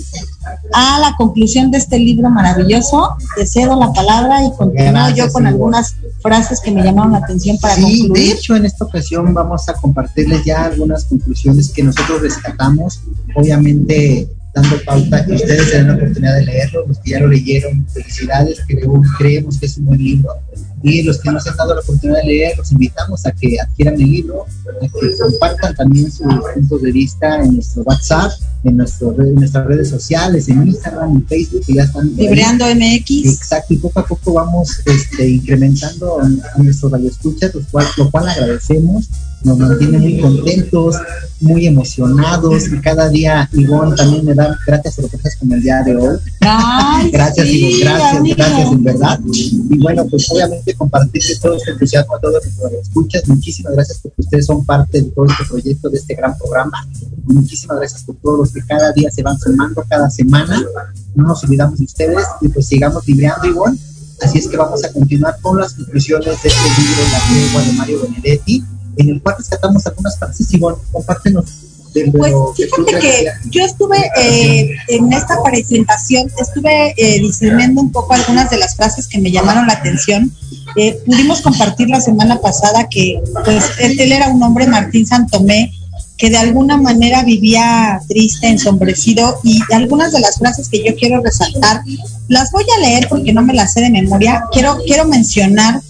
a 0.72 0.98
la 1.00 1.14
conclusión 1.16 1.70
de 1.70 1.78
este 1.78 1.98
libro 1.98 2.30
maravilloso. 2.30 3.16
Te 3.36 3.46
cedo 3.46 3.78
la 3.78 3.92
palabra 3.92 4.44
y 4.44 4.50
continúo 4.56 4.92
Gracias, 4.92 5.16
yo 5.16 5.32
con 5.32 5.46
algunas 5.46 5.94
frases 6.26 6.60
que 6.60 6.70
me 6.70 6.82
llamaron 6.82 7.12
la 7.12 7.18
atención 7.18 7.56
para 7.58 7.74
Sí, 7.74 8.08
de 8.12 8.30
hecho, 8.30 8.56
en 8.56 8.64
esta 8.64 8.84
ocasión 8.84 9.32
vamos 9.32 9.68
a 9.68 9.74
compartirles 9.74 10.44
ya 10.44 10.64
algunas 10.64 11.04
conclusiones 11.04 11.70
que 11.70 11.82
nosotros 11.82 12.22
rescatamos, 12.22 13.00
obviamente 13.34 14.28
dando 14.54 14.76
pauta 14.84 15.24
que 15.24 15.34
ustedes 15.34 15.70
den 15.70 15.88
la 15.88 15.94
oportunidad 15.94 16.34
de 16.36 16.46
leerlo, 16.46 16.86
los 16.86 16.98
que 16.98 17.10
ya 17.10 17.20
lo 17.20 17.28
leyeron, 17.28 17.86
felicidades, 17.88 18.60
creo, 18.66 19.02
creemos 19.18 19.58
que 19.58 19.66
es 19.66 19.76
un 19.76 19.84
buen 19.86 20.02
libro, 20.02 20.30
y 20.82 21.02
los 21.02 21.18
que 21.18 21.30
no 21.30 21.40
se 21.40 21.50
han 21.50 21.56
dado 21.56 21.74
la 21.74 21.80
oportunidad 21.80 22.20
de 22.20 22.26
leer, 22.26 22.58
los 22.58 22.70
invitamos 22.70 23.24
a 23.26 23.32
que 23.32 23.58
adquieran 23.60 23.94
el 23.94 24.10
libro, 24.10 24.44
a 24.44 24.86
que 24.86 25.16
compartan 25.18 25.74
también 25.74 26.10
sus 26.10 26.26
puntos 26.54 26.82
de 26.82 26.92
vista 26.92 27.42
en 27.42 27.54
nuestro 27.54 27.82
WhatsApp, 27.82 28.32
en, 28.64 28.76
nuestro, 28.76 29.14
en 29.20 29.34
nuestras 29.36 29.66
redes 29.66 29.88
sociales, 29.88 30.48
en 30.48 30.66
Instagram, 30.66 31.16
en 31.16 31.26
Facebook, 31.26 31.62
que 31.66 31.74
ya 31.74 31.84
están. 31.84 32.14
Libreando 32.14 32.66
MX. 32.66 33.10
Exacto, 33.26 33.74
y 33.74 33.78
poco 33.78 34.00
a 34.00 34.06
poco 34.06 34.34
vamos 34.34 34.80
este, 34.84 35.28
incrementando 35.28 36.20
a, 36.20 36.24
a 36.24 36.62
nuestros 36.62 36.92
radioescuchas, 36.92 37.54
lo 37.54 37.62
cual, 37.70 37.86
lo 37.96 38.10
cual 38.10 38.28
agradecemos, 38.28 39.08
nos 39.46 39.58
mantiene 39.58 39.98
muy 39.98 40.20
contentos, 40.20 40.96
muy 41.40 41.66
emocionados, 41.66 42.66
y 42.66 42.80
cada 42.80 43.08
día 43.08 43.48
Ivonne 43.52 43.94
también 43.94 44.24
me 44.24 44.34
da 44.34 44.58
gracias 44.66 44.96
sorpresas 44.96 45.36
como 45.36 45.54
el 45.54 45.62
día 45.62 45.82
de 45.84 45.96
hoy. 45.96 46.18
Ay, 46.40 47.10
Gracias, 47.12 47.46
sí, 47.46 47.58
Ivonne, 47.58 47.84
gracias, 47.84 48.16
amigo. 48.16 48.36
gracias, 48.36 48.72
en 48.72 48.84
verdad. 48.84 49.20
Y 49.32 49.78
bueno, 49.78 50.04
pues 50.10 50.30
obviamente 50.30 50.74
compartirles 50.74 51.38
todo 51.38 51.54
este 51.54 51.70
entusiasmo 51.70 52.16
a 52.16 52.20
todos 52.20 52.42
nuestros 52.44 52.72
escuchas. 52.72 53.28
Muchísimas 53.28 53.72
gracias 53.74 54.00
porque 54.02 54.22
ustedes 54.22 54.46
son 54.46 54.64
parte 54.64 55.00
de 55.00 55.10
todo 55.10 55.26
este 55.26 55.44
proyecto, 55.44 55.90
de 55.90 55.98
este 55.98 56.14
gran 56.14 56.36
programa. 56.36 56.86
Muchísimas 57.26 57.78
gracias 57.78 58.02
por 58.02 58.16
todos 58.16 58.38
los 58.38 58.52
que 58.52 58.66
cada 58.66 58.92
día 58.92 59.10
se 59.10 59.22
van 59.22 59.38
sumando, 59.38 59.84
cada 59.88 60.10
semana. 60.10 60.60
No 61.14 61.28
nos 61.28 61.44
olvidamos 61.44 61.78
de 61.78 61.84
ustedes 61.84 62.26
y 62.40 62.48
pues 62.48 62.66
sigamos 62.66 63.06
libreando, 63.06 63.46
Ivonne. 63.46 63.78
Así 64.22 64.38
es 64.38 64.48
que 64.48 64.56
vamos 64.56 64.82
a 64.82 64.92
continuar 64.92 65.36
con 65.40 65.60
las 65.60 65.74
conclusiones 65.74 66.42
de 66.42 66.48
este 66.48 66.48
libro, 66.48 67.02
La 67.12 67.18
Tregua 67.28 67.62
de 67.62 67.72
Mario 67.74 68.00
Benedetti, 68.02 68.64
en 68.96 69.10
el 69.10 69.22
cual 69.22 69.36
rescatamos 69.38 69.86
algunas 69.86 70.18
frases. 70.18 70.52
Ivonne, 70.52 70.78
compártenos. 70.92 71.44
de 71.94 72.10
Pues 72.10 72.34
fíjate 72.56 72.98
que 73.00 73.26
yo 73.50 73.64
estuve 73.64 73.96
eh, 74.20 74.70
en 74.88 75.12
esta 75.12 75.42
presentación, 75.42 76.30
estuve 76.38 76.94
eh, 76.96 77.20
discerniendo 77.20 77.80
un 77.80 77.92
poco 77.92 78.14
algunas 78.14 78.50
de 78.50 78.58
las 78.58 78.76
frases 78.76 79.06
que 79.06 79.18
me 79.18 79.30
llamaron 79.30 79.66
la 79.66 79.74
atención. 79.74 80.32
Eh, 80.76 80.98
pudimos 81.06 81.40
compartir 81.40 81.88
la 81.88 82.00
semana 82.00 82.40
pasada 82.40 82.88
que 82.88 83.20
pues 83.44 83.64
él 83.78 84.12
era 84.12 84.28
un 84.28 84.42
hombre, 84.42 84.66
Martín 84.66 85.06
Santomé, 85.06 85.72
que 86.16 86.30
de 86.30 86.38
alguna 86.38 86.76
manera 86.76 87.22
vivía 87.22 88.00
triste, 88.08 88.48
ensombrecido, 88.48 89.38
y 89.42 89.60
algunas 89.72 90.12
de 90.12 90.20
las 90.20 90.38
frases 90.38 90.68
que 90.68 90.82
yo 90.84 90.94
quiero 90.96 91.20
resaltar, 91.22 91.82
las 92.28 92.50
voy 92.52 92.64
a 92.76 92.80
leer 92.80 93.06
porque 93.08 93.32
no 93.32 93.42
me 93.42 93.54
las 93.54 93.74
sé 93.74 93.82
de 93.82 93.90
memoria. 93.90 94.44
Quiero, 94.50 94.78
quiero 94.86 95.06
mencionar 95.06 95.80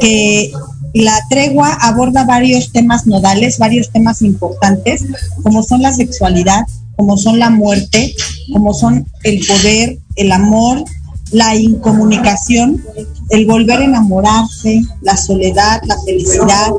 que 0.00 0.52
la 0.94 1.18
tregua 1.28 1.72
aborda 1.80 2.24
varios 2.24 2.72
temas 2.72 3.06
nodales, 3.06 3.58
varios 3.58 3.90
temas 3.90 4.22
importantes, 4.22 5.04
como 5.42 5.62
son 5.62 5.82
la 5.82 5.92
sexualidad, 5.92 6.66
como 6.96 7.16
son 7.16 7.38
la 7.38 7.50
muerte, 7.50 8.14
como 8.52 8.74
son 8.74 9.06
el 9.22 9.46
poder, 9.46 9.98
el 10.16 10.32
amor, 10.32 10.84
la 11.32 11.54
incomunicación, 11.54 12.84
el 13.28 13.46
volver 13.46 13.78
a 13.78 13.84
enamorarse, 13.84 14.82
la 15.00 15.16
soledad, 15.16 15.80
la 15.86 15.96
felicidad, 16.04 16.70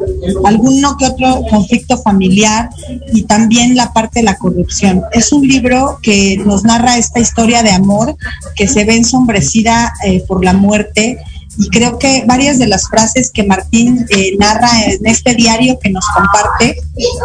alguno 0.43 0.97
que 0.97 1.06
otro 1.06 1.43
conflicto 1.50 1.97
familiar 1.97 2.69
y 3.13 3.24
también 3.24 3.76
la 3.76 3.93
parte 3.93 4.19
de 4.19 4.26
la 4.26 4.36
corrupción. 4.36 5.04
Es 5.13 5.32
un 5.32 5.47
libro 5.47 6.00
que 6.04 6.38
nos 6.45 6.63
narra 6.63 6.97
esta 6.97 7.19
historia 7.21 7.63
de 7.63 7.71
amor 7.71 8.15
que 8.56 8.67
se 8.67 8.84
ve 8.84 8.97
ensombrecida 8.97 9.93
eh, 10.06 10.24
por 10.28 10.43
la 10.43 10.54
muerte 10.54 11.17
y 11.57 11.69
creo 11.69 11.99
que 11.99 12.23
varias 12.25 12.57
de 12.57 12.67
las 12.67 12.87
frases 12.87 13.31
que 13.31 13.43
Martín 13.43 14.05
eh, 14.09 14.35
narra 14.39 14.69
en 14.85 15.05
este 15.05 15.33
diario 15.33 15.79
que 15.79 15.89
nos 15.89 16.05
comparte, 16.09 16.77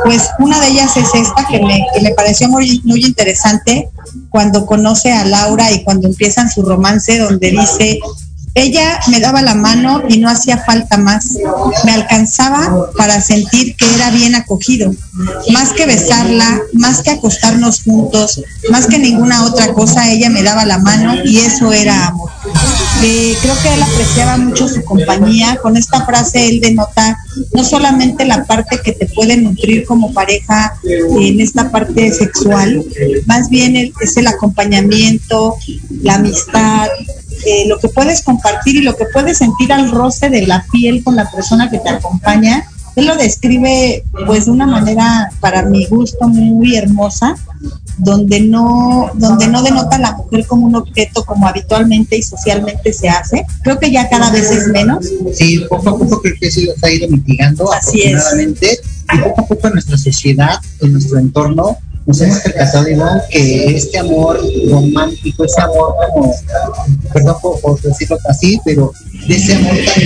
pues 0.04 0.22
una 0.38 0.60
de 0.60 0.68
ellas 0.68 0.96
es 0.96 1.14
esta 1.14 1.46
que 1.46 1.60
me, 1.60 1.84
que 1.94 2.00
me 2.02 2.10
pareció 2.10 2.48
muy, 2.48 2.80
muy 2.84 3.04
interesante 3.04 3.88
cuando 4.30 4.66
conoce 4.66 5.12
a 5.12 5.24
Laura 5.24 5.70
y 5.72 5.84
cuando 5.84 6.08
empiezan 6.08 6.50
su 6.50 6.62
romance, 6.62 7.18
donde 7.18 7.50
dice, 7.52 8.00
ella 8.56 9.00
me 9.08 9.20
daba 9.20 9.42
la 9.42 9.54
mano 9.54 10.02
y 10.08 10.16
no 10.16 10.30
hacía 10.30 10.56
falta 10.56 10.96
más. 10.96 11.36
Me 11.84 11.92
alcanzaba 11.92 12.90
para 12.96 13.20
sentir 13.20 13.76
que 13.76 13.94
era 13.94 14.10
bien 14.10 14.34
acogido. 14.34 14.94
Más 15.52 15.74
que 15.74 15.84
besarla, 15.84 16.62
más 16.72 17.02
que 17.02 17.10
acostarnos 17.10 17.82
juntos, 17.82 18.42
más 18.70 18.86
que 18.86 18.98
ninguna 18.98 19.44
otra 19.44 19.74
cosa, 19.74 20.10
ella 20.10 20.30
me 20.30 20.42
daba 20.42 20.64
la 20.64 20.78
mano 20.78 21.16
y 21.22 21.38
eso 21.38 21.70
era 21.72 22.06
amor. 22.06 22.30
Creo 22.98 23.54
que 23.62 23.74
él 23.74 23.82
apreciaba 23.82 24.36
mucho 24.38 24.68
su 24.68 24.82
compañía. 24.84 25.58
Con 25.62 25.76
esta 25.76 26.04
frase 26.04 26.48
él 26.48 26.60
denota 26.60 27.18
no 27.52 27.62
solamente 27.64 28.24
la 28.24 28.44
parte 28.44 28.80
que 28.82 28.92
te 28.92 29.06
puede 29.06 29.36
nutrir 29.36 29.84
como 29.84 30.12
pareja 30.12 30.74
en 30.84 31.40
esta 31.40 31.70
parte 31.70 32.10
sexual, 32.12 32.84
más 33.26 33.48
bien 33.48 33.76
es 33.76 34.16
el 34.16 34.26
acompañamiento, 34.26 35.56
la 36.02 36.14
amistad, 36.14 36.88
eh, 37.44 37.68
lo 37.68 37.78
que 37.78 37.88
puedes 37.88 38.22
compartir 38.22 38.76
y 38.76 38.82
lo 38.82 38.96
que 38.96 39.04
puedes 39.12 39.38
sentir 39.38 39.72
al 39.72 39.90
roce 39.90 40.30
de 40.30 40.46
la 40.46 40.64
piel 40.72 41.04
con 41.04 41.16
la 41.16 41.30
persona 41.30 41.70
que 41.70 41.78
te 41.78 41.90
acompaña. 41.90 42.66
Él 42.96 43.06
lo 43.06 43.16
describe 43.16 44.04
pues 44.26 44.46
de 44.46 44.52
una 44.52 44.66
manera 44.66 45.30
para 45.40 45.62
mi 45.62 45.84
gusto 45.86 46.28
muy 46.28 46.76
hermosa, 46.76 47.36
donde 47.98 48.40
no, 48.40 49.10
donde 49.14 49.48
no 49.48 49.62
denota 49.62 49.96
a 49.96 50.00
la 50.00 50.12
mujer 50.12 50.46
como 50.46 50.66
un 50.66 50.74
objeto 50.74 51.24
como 51.24 51.46
habitualmente 51.48 52.16
y 52.16 52.22
socialmente 52.22 52.92
se 52.92 53.08
hace. 53.08 53.44
Creo 53.62 53.78
que 53.78 53.90
ya 53.90 54.08
cada 54.08 54.30
vez 54.30 54.50
es 54.50 54.68
menos. 54.68 55.06
Sí, 55.34 55.64
poco 55.68 55.90
a 55.90 55.98
poco 55.98 56.20
creo 56.20 56.34
que 56.40 56.48
eso 56.48 56.60
se 56.60 56.86
ha 56.86 56.90
ido 56.90 57.08
mitigando 57.08 57.72
Así 57.72 58.02
es. 58.02 58.24
y 59.12 59.18
poco 59.18 59.40
a 59.40 59.46
poco 59.46 59.66
en 59.68 59.72
nuestra 59.74 59.96
sociedad, 59.96 60.58
en 60.80 60.92
nuestro 60.92 61.18
entorno, 61.18 61.78
nos 62.06 62.20
hemos 62.20 62.38
percatado 62.38 62.88
Ivonne, 62.88 63.20
que 63.30 63.76
este 63.76 63.98
amor 63.98 64.40
romántico, 64.70 65.44
ese 65.44 65.60
amor 65.60 65.94
como, 66.14 66.32
perdón 67.12 67.36
por, 67.42 67.60
por 67.60 67.82
decirlo 67.82 68.16
así, 68.28 68.60
pero 68.64 68.92
de 69.26 69.34
ese 69.34 69.56
amor 69.56 69.74
tan, 69.74 70.04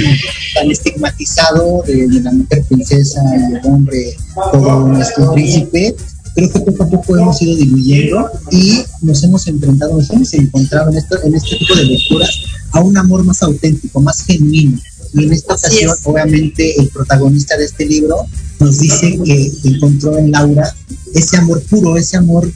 tan 0.55 0.71
estigmatizado 0.71 1.83
de, 1.87 2.09
de 2.09 2.21
la 2.21 2.33
mujer 2.33 2.65
princesa 2.65 3.21
y 3.37 3.55
el 3.55 3.61
hombre 3.65 4.17
todo 4.51 4.89
nuestro 4.89 5.35
príncipe, 5.35 5.95
creo 6.35 6.53
que 6.53 6.61
poco 6.61 6.85
a 6.85 6.89
poco 6.89 7.17
hemos 7.17 7.43
ido 7.43 7.57
diluyendo 7.57 8.31
y 8.51 8.83
nos 9.03 9.23
hemos 9.25 9.47
enfrentado, 9.47 9.97
nos 9.97 10.11
hemos 10.11 10.33
encontrado 10.35 10.91
en, 10.91 10.99
esto, 10.99 11.23
en 11.23 11.35
este 11.35 11.57
tipo 11.57 11.75
de 11.75 11.85
lecturas 11.85 12.41
a 12.73 12.81
un 12.81 12.97
amor 12.97 13.25
más 13.25 13.43
auténtico, 13.43 14.01
más 14.01 14.23
genuino. 14.25 14.79
Y 15.13 15.25
en 15.25 15.33
esta 15.33 15.55
Así 15.55 15.67
ocasión, 15.67 15.97
es. 15.99 16.07
obviamente, 16.07 16.81
el 16.81 16.89
protagonista 16.89 17.57
de 17.57 17.65
este 17.65 17.85
libro 17.85 18.27
nos 18.61 18.79
dice 18.79 19.19
que 19.25 19.53
encontró 19.65 20.17
en 20.19 20.31
Laura 20.31 20.73
ese 21.15 21.37
amor 21.37 21.63
puro, 21.65 21.97
ese 21.97 22.17
amor, 22.17 22.49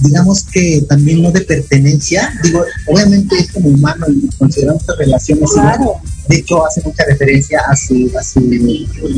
digamos 0.00 0.42
que 0.42 0.84
también 0.88 1.22
no 1.22 1.32
de 1.32 1.40
pertenencia. 1.40 2.38
Digo, 2.42 2.64
obviamente 2.86 3.38
es 3.38 3.50
como 3.52 3.70
humano 3.70 4.06
y 4.10 4.28
consideramos 4.36 4.82
estas 4.82 4.98
relaciones. 4.98 5.50
Claro. 5.52 5.94
De 6.28 6.36
hecho, 6.36 6.66
hace 6.66 6.82
mucha 6.82 7.04
referencia 7.04 7.60
a 7.60 7.74
su, 7.76 8.10
a 8.18 8.22
su 8.22 8.40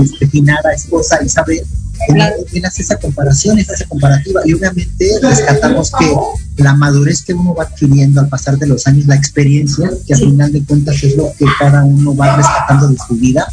este, 0.03 0.31
esposa 0.77 1.19
Isabel. 1.25 1.65
Él, 2.09 2.23
él 2.53 2.65
hace 2.65 2.83
esa 2.83 2.97
comparación, 2.97 3.59
hace 3.59 3.73
esa 3.73 3.87
comparativa, 3.87 4.41
y 4.45 4.53
obviamente 4.53 5.11
rescatamos 5.23 5.93
que 5.99 6.63
la 6.63 6.75
madurez 6.75 7.23
que 7.23 7.35
uno 7.35 7.55
va 7.55 7.65
adquiriendo 7.65 8.21
al 8.21 8.29
pasar 8.29 8.59
de 8.59 8.67
los 8.67 8.87
años, 8.87 9.07
la 9.07 9.17
experiencia, 9.17 9.91
que 10.07 10.15
al 10.15 10.21
final 10.21 10.53
de 10.53 10.65
cuentas 10.65 11.03
es 11.03 11.17
lo 11.17 11.33
que 11.39 11.47
cada 11.59 11.85
uno 11.85 12.15
va 12.15 12.37
rescatando 12.37 12.89
de 12.89 12.97
su 13.07 13.15
vida, 13.17 13.47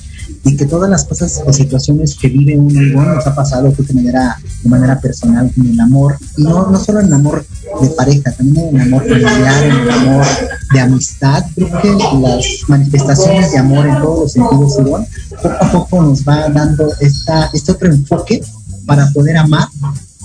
y 0.44 0.58
que 0.58 0.66
todas 0.66 0.90
las 0.90 1.06
cosas 1.06 1.42
o 1.46 1.54
situaciones 1.54 2.16
que 2.16 2.28
vive 2.28 2.58
uno 2.58 2.82
y 2.82 2.92
bueno, 2.94 3.16
nos 3.16 3.28
ha 3.28 3.36
pasado 3.36 3.74
que 3.74 3.84
de 3.84 3.94
manera, 3.94 4.38
de 4.64 4.70
manera 4.70 5.00
personal, 5.00 5.52
en 5.56 5.72
el 5.72 5.80
amor, 5.80 6.18
y 6.38 6.44
no, 6.44 6.68
no 6.68 6.80
solo 6.80 7.00
en 7.00 7.08
el 7.08 7.14
amor 7.14 7.46
de 7.82 7.90
pareja, 7.90 8.32
también 8.32 8.70
en 8.70 8.82
el 8.82 8.88
amor 8.88 9.04
familiar, 9.04 9.64
en 9.64 9.72
el 9.72 9.90
amor 9.92 10.26
de 10.74 10.80
amistad, 10.80 11.46
creo 11.56 11.82
que 11.82 12.20
las 12.20 12.46
manifestaciones 12.68 13.52
de 13.52 13.58
amor 13.60 13.86
en 13.86 14.02
todos 14.02 14.20
los 14.20 14.32
sentidos, 14.34 14.80
Ivonne, 14.80 15.08
poco 15.42 15.56
a 15.60 15.72
poco 15.72 16.02
nos 16.02 16.24
va 16.28 16.50
dando 16.50 16.92
esta, 17.00 17.50
este 17.54 17.72
otro 17.72 17.90
enfoque 17.90 18.42
para 18.86 19.10
poder 19.12 19.38
amar 19.38 19.68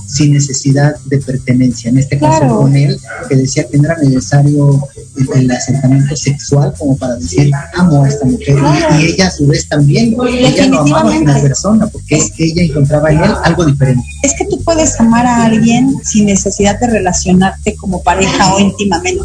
sin 0.07 0.33
necesidad 0.33 0.95
de 1.07 1.19
pertenencia. 1.19 1.91
En 1.91 1.99
este 1.99 2.19
caso 2.19 2.39
Claro. 2.41 2.57
con 2.59 2.77
él, 2.77 2.99
que 3.29 3.37
decía 3.37 3.67
que 3.69 3.79
no 3.79 3.85
era 3.85 3.97
necesario 4.03 4.87
el, 5.17 5.43
el 5.43 5.51
acercamiento 5.51 6.17
sexual 6.17 6.73
como 6.79 6.97
para 6.97 7.17
decir 7.17 7.51
amo 7.75 8.05
a 8.05 8.09
esta 8.09 8.25
mujer. 8.25 8.57
Y- 8.57 8.61
Claro. 8.61 9.01
Y, 9.01 9.05
ella 9.07 9.27
a 9.29 9.31
su 9.31 9.47
vez 9.47 9.69
también, 9.69 10.17
ella 10.29 10.67
lo 10.67 10.81
amaba 10.81 11.03
como 11.03 11.11
Definitivamente. 11.11 11.49
persona, 11.49 11.87
porque 11.89 12.17
es 12.17 12.31
que 12.33 12.45
ella 12.45 12.63
encontraba 12.63 13.11
en 13.11 13.23
él 13.25 13.31
algo 13.45 13.65
diferente. 13.65 14.05
Es 14.23 14.35
que 14.39 14.45
tú 14.47 14.63
puedes 14.63 14.99
amar 15.01 15.27
a 15.27 15.45
alguien 15.45 15.95
sin 16.05 16.27
necesidad 16.27 16.79
de 16.81 16.87
relacionarte 16.87 17.75
como 17.77 18.03
pareja 18.03 18.55
o 18.55 18.61
íntimamente. 18.61 19.25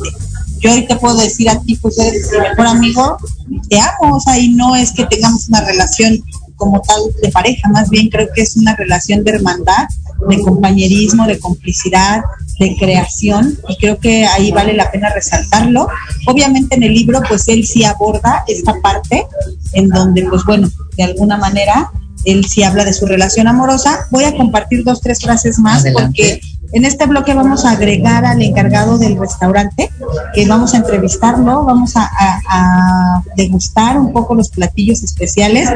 Yo 0.59 0.71
hoy 0.73 0.85
te 0.87 0.95
puedo 0.95 1.17
decir 1.17 1.49
a 1.49 1.59
ti, 1.59 1.75
pues 1.81 1.97
eres 1.97 2.29
mi 2.31 2.39
mejor 2.39 2.67
amigo, 2.67 3.17
te 3.69 3.79
amo, 3.79 4.15
o 4.17 4.19
sea, 4.19 4.37
y 4.37 4.49
no 4.49 4.75
es 4.75 4.91
que 4.91 5.05
tengamos 5.05 5.47
una 5.49 5.61
relación 5.61 6.21
como 6.55 6.79
tal 6.81 7.01
de 7.23 7.29
pareja, 7.31 7.67
más 7.69 7.89
bien 7.89 8.07
creo 8.09 8.27
que 8.35 8.43
es 8.43 8.55
una 8.55 8.75
relación 8.75 9.23
de 9.23 9.31
hermandad, 9.31 9.87
de 10.29 10.39
compañerismo, 10.41 11.25
de 11.27 11.39
complicidad, 11.39 12.21
de 12.59 12.75
creación, 12.77 13.57
y 13.67 13.75
creo 13.77 13.99
que 13.99 14.25
ahí 14.25 14.51
vale 14.51 14.73
la 14.73 14.91
pena 14.91 15.09
resaltarlo. 15.13 15.87
Obviamente 16.27 16.75
en 16.75 16.83
el 16.83 16.93
libro, 16.93 17.21
pues 17.27 17.47
él 17.47 17.65
sí 17.65 17.83
aborda 17.83 18.43
esta 18.47 18.75
parte 18.81 19.25
en 19.73 19.89
donde, 19.89 20.23
pues 20.29 20.43
bueno, 20.45 20.69
de 20.97 21.03
alguna 21.03 21.37
manera 21.37 21.91
él 22.25 22.45
sí 22.45 22.63
habla 22.63 22.85
de 22.85 22.93
su 22.93 23.05
relación 23.05 23.47
amorosa. 23.47 24.07
Voy 24.11 24.25
a 24.25 24.35
compartir 24.35 24.83
dos, 24.83 25.01
tres 25.01 25.19
frases 25.21 25.57
más 25.57 25.81
Adelante. 25.81 26.01
porque 26.03 26.41
en 26.73 26.85
este 26.85 27.05
bloque 27.05 27.33
vamos 27.33 27.65
a 27.65 27.71
agregar 27.71 28.25
al 28.25 28.41
encargado 28.41 28.97
del 28.97 29.17
restaurante, 29.17 29.89
que 30.33 30.47
vamos 30.47 30.73
a 30.73 30.77
entrevistarlo, 30.77 31.63
vamos 31.65 31.95
a, 31.95 32.03
a- 32.03 32.39
a 32.49 33.23
degustar 33.35 33.97
un 33.97 34.11
poco 34.13 34.35
los 34.35 34.49
platillos 34.49 35.03
especiales. 35.03 35.69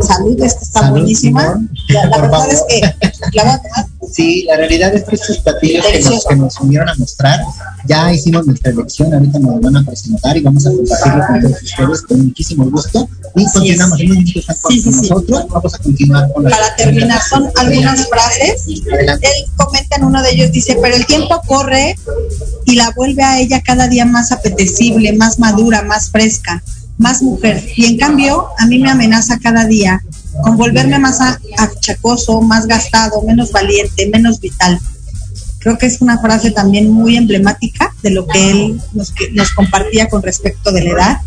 Salud, 0.00 0.40
esta 0.42 0.62
está 0.62 0.80
Salud, 0.80 0.98
buenísima. 0.98 1.58
La, 1.88 2.06
la 2.06 2.18
verdad 2.18 2.48
es 2.50 2.62
que 2.68 2.80
la 3.32 3.58
tomar. 3.62 3.86
Sí, 4.10 4.44
la 4.48 4.56
realidad 4.56 4.94
es 4.94 5.04
que 5.04 5.14
estos 5.14 5.38
platillos 5.38 5.84
que 5.86 6.00
nos, 6.00 6.24
que 6.24 6.36
nos 6.36 6.60
unieron 6.60 6.88
a 6.88 6.94
mostrar, 6.96 7.40
ya 7.86 8.12
hicimos 8.12 8.46
nuestra 8.46 8.72
elección, 8.72 9.12
ahorita 9.12 9.38
nos 9.38 9.56
lo 9.56 9.60
van 9.60 9.76
a 9.76 9.84
presentar 9.84 10.36
y 10.36 10.40
vamos 10.40 10.66
a 10.66 10.70
compartirlo 10.70 11.26
con 11.26 11.40
todos 11.40 11.62
ustedes 11.62 12.02
con 12.02 12.26
muchísimo 12.26 12.70
gusto. 12.70 13.08
Y 13.36 13.44
Así 13.44 13.58
continuamos, 13.58 13.98
con 13.98 14.26
Sí, 14.26 14.42
sí, 14.80 14.80
sí. 14.80 14.90
nosotros, 14.90 15.46
vamos 15.48 15.74
a 15.74 15.78
continuar 15.78 16.32
con 16.32 16.44
Para 16.44 16.76
terminar, 16.76 17.20
son 17.22 17.48
algunas 17.56 18.08
frases. 18.08 18.66
Adelante. 18.92 19.26
Él 19.26 19.50
comenta 19.56 19.96
en 19.96 20.04
uno 20.04 20.22
de 20.22 20.30
ellos, 20.30 20.52
dice, 20.52 20.78
pero 20.80 20.96
el 20.96 21.06
tiempo 21.06 21.40
corre 21.46 21.96
y 22.64 22.74
la 22.74 22.90
vuelve 22.96 23.22
a 23.22 23.40
ella 23.40 23.62
cada 23.62 23.88
día 23.88 24.04
más 24.04 24.32
apetecible, 24.32 25.12
más 25.12 25.38
madura, 25.38 25.82
más 25.82 26.10
fresca, 26.10 26.62
más 26.96 27.22
mujer. 27.22 27.64
Y 27.76 27.84
en 27.86 27.96
cambio, 27.98 28.48
a 28.58 28.66
mí 28.66 28.78
me 28.78 28.90
amenaza 28.90 29.38
cada 29.38 29.66
día 29.66 30.02
con 30.42 30.56
volverme 30.56 30.98
más 30.98 31.18
achacoso, 31.56 32.40
más 32.40 32.66
gastado, 32.66 33.22
menos 33.22 33.52
valiente, 33.52 34.08
menos 34.12 34.40
vital. 34.40 34.78
Creo 35.58 35.76
que 35.76 35.86
es 35.86 36.00
una 36.00 36.18
frase 36.18 36.50
también 36.50 36.90
muy 36.90 37.16
emblemática 37.16 37.92
de 38.02 38.10
lo 38.10 38.26
que 38.26 38.50
él 38.50 38.80
nos, 38.92 39.12
nos 39.32 39.50
compartía 39.52 40.08
con 40.08 40.22
respecto 40.22 40.70
de 40.72 40.84
la 40.84 40.90
edad. 40.90 41.18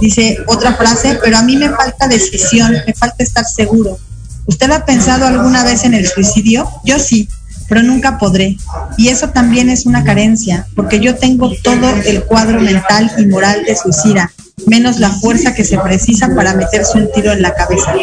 Dice 0.00 0.38
otra 0.46 0.74
frase, 0.74 1.18
pero 1.22 1.38
a 1.38 1.42
mí 1.42 1.56
me 1.56 1.70
falta 1.70 2.08
decisión, 2.08 2.72
me 2.86 2.92
falta 2.92 3.22
estar 3.22 3.44
seguro. 3.44 3.98
¿Usted 4.46 4.70
ha 4.70 4.84
pensado 4.84 5.26
alguna 5.26 5.64
vez 5.64 5.84
en 5.84 5.94
el 5.94 6.06
suicidio? 6.06 6.68
Yo 6.84 6.98
sí, 6.98 7.28
pero 7.68 7.82
nunca 7.82 8.18
podré. 8.18 8.56
Y 8.96 9.08
eso 9.08 9.28
también 9.28 9.68
es 9.68 9.86
una 9.86 10.02
carencia, 10.02 10.66
porque 10.74 11.00
yo 11.00 11.16
tengo 11.16 11.52
todo 11.62 11.90
el 12.06 12.24
cuadro 12.24 12.60
mental 12.60 13.12
y 13.18 13.26
moral 13.26 13.64
de 13.64 13.76
suicida, 13.76 14.32
menos 14.66 14.98
la 14.98 15.10
fuerza 15.10 15.54
que 15.54 15.64
se 15.64 15.78
precisa 15.78 16.34
para 16.34 16.54
meterse 16.54 16.98
un 16.98 17.10
tiro 17.12 17.32
en 17.32 17.42
la 17.42 17.54
cabeza. 17.54 17.94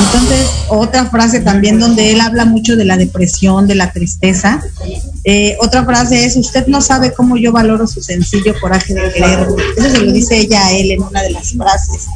Entonces, 0.00 0.46
otra 0.68 1.06
frase 1.06 1.40
también 1.40 1.78
donde 1.78 2.12
él 2.12 2.20
habla 2.20 2.44
mucho 2.44 2.76
de 2.76 2.84
la 2.84 2.96
depresión, 2.96 3.66
de 3.66 3.74
la 3.74 3.92
tristeza. 3.92 4.62
Eh, 5.24 5.56
otra 5.60 5.84
frase 5.84 6.24
es, 6.24 6.36
usted 6.36 6.66
no 6.66 6.80
sabe 6.80 7.12
cómo 7.12 7.36
yo 7.36 7.52
valoro 7.52 7.86
su 7.86 8.00
sencillo 8.02 8.54
coraje 8.60 8.94
de 8.94 9.12
querer. 9.12 9.46
Eso 9.76 9.90
se 9.90 9.98
lo 9.98 10.12
dice 10.12 10.38
ella 10.38 10.66
a 10.66 10.72
él 10.72 10.92
en 10.92 11.02
una 11.02 11.22
de 11.22 11.30
las 11.30 11.52
frases. 11.52 12.06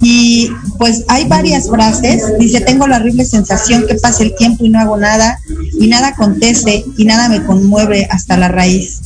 Y 0.00 0.50
pues 0.78 1.04
hay 1.08 1.26
varias 1.26 1.68
frases. 1.68 2.22
Dice, 2.38 2.60
tengo 2.60 2.86
la 2.86 2.96
horrible 2.96 3.24
sensación 3.24 3.86
que 3.86 3.96
pasa 3.96 4.22
el 4.22 4.34
tiempo 4.36 4.64
y 4.64 4.68
no 4.68 4.78
hago 4.78 4.96
nada, 4.96 5.40
y 5.78 5.88
nada 5.88 6.08
acontece, 6.08 6.84
y 6.96 7.04
nada 7.04 7.28
me 7.28 7.44
conmueve 7.44 8.06
hasta 8.10 8.36
la 8.36 8.48
raíz. 8.48 9.00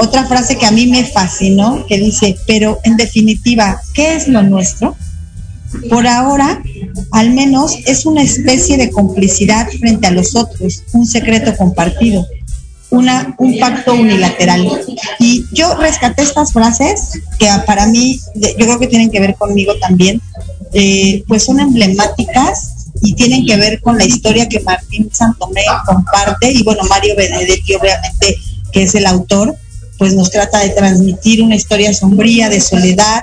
Otra 0.00 0.24
frase 0.26 0.56
que 0.56 0.66
a 0.66 0.70
mí 0.70 0.86
me 0.86 1.04
fascinó, 1.04 1.84
que 1.86 1.98
dice, 1.98 2.36
pero 2.46 2.78
en 2.84 2.96
definitiva, 2.96 3.80
¿qué 3.94 4.14
es 4.14 4.28
lo 4.28 4.42
nuestro? 4.42 4.96
Por 5.90 6.06
ahora, 6.06 6.62
al 7.10 7.32
menos, 7.32 7.76
es 7.84 8.06
una 8.06 8.22
especie 8.22 8.76
de 8.76 8.90
complicidad 8.90 9.68
frente 9.68 10.06
a 10.06 10.12
los 10.12 10.36
otros, 10.36 10.82
un 10.92 11.06
secreto 11.06 11.54
compartido, 11.56 12.26
una, 12.90 13.34
un 13.38 13.58
pacto 13.58 13.94
unilateral. 13.94 14.66
Y 15.18 15.44
yo 15.52 15.74
rescaté 15.74 16.22
estas 16.22 16.52
frases 16.52 17.20
que 17.38 17.48
para 17.66 17.86
mí, 17.86 18.20
yo 18.34 18.66
creo 18.66 18.78
que 18.78 18.86
tienen 18.86 19.10
que 19.10 19.20
ver 19.20 19.34
conmigo 19.34 19.74
también, 19.80 20.22
eh, 20.72 21.24
pues 21.26 21.44
son 21.44 21.58
emblemáticas 21.58 22.88
y 23.02 23.14
tienen 23.14 23.44
que 23.44 23.56
ver 23.56 23.80
con 23.80 23.98
la 23.98 24.04
historia 24.04 24.48
que 24.48 24.60
Martín 24.60 25.10
Santomé 25.12 25.62
comparte 25.86 26.52
y 26.52 26.62
bueno, 26.62 26.82
Mario 26.88 27.16
Benedetti 27.16 27.74
obviamente 27.74 28.36
que 28.72 28.82
es 28.82 28.94
el 28.94 29.06
autor, 29.06 29.56
pues 29.98 30.14
nos 30.14 30.30
trata 30.30 30.60
de 30.60 30.70
transmitir 30.70 31.42
una 31.42 31.56
historia 31.56 31.92
sombría 31.92 32.48
de 32.48 32.60
soledad, 32.60 33.22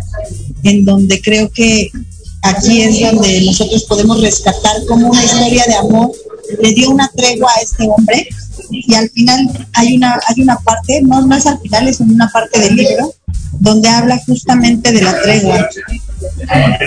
en 0.64 0.86
donde 0.86 1.22
creo 1.22 1.50
que 1.50 1.90
aquí 2.42 2.82
es 2.82 3.00
donde 3.00 3.42
nosotros 3.46 3.86
podemos 3.86 4.22
rescatar 4.22 4.86
como 4.88 5.10
una 5.10 5.24
historia 5.24 5.64
de 5.68 5.76
amor 5.76 6.12
le 6.62 6.74
dio 6.74 6.90
una 6.90 7.10
tregua 7.16 7.52
a 7.58 7.62
este 7.62 7.88
hombre 7.88 8.28
y 8.70 8.94
al 8.94 9.10
final 9.10 9.68
hay 9.74 9.96
una 9.96 10.20
hay 10.28 10.42
una 10.42 10.58
parte, 10.58 11.02
no, 11.02 11.36
es 11.36 11.46
al 11.46 11.60
final, 11.60 11.88
es 11.88 12.00
en 12.00 12.12
una 12.12 12.30
parte 12.32 12.60
del 12.60 12.76
libro 12.76 13.14
donde 13.60 13.88
habla 13.88 14.20
justamente 14.26 14.92
de 14.92 15.02
la 15.02 15.22
tregua. 15.22 15.70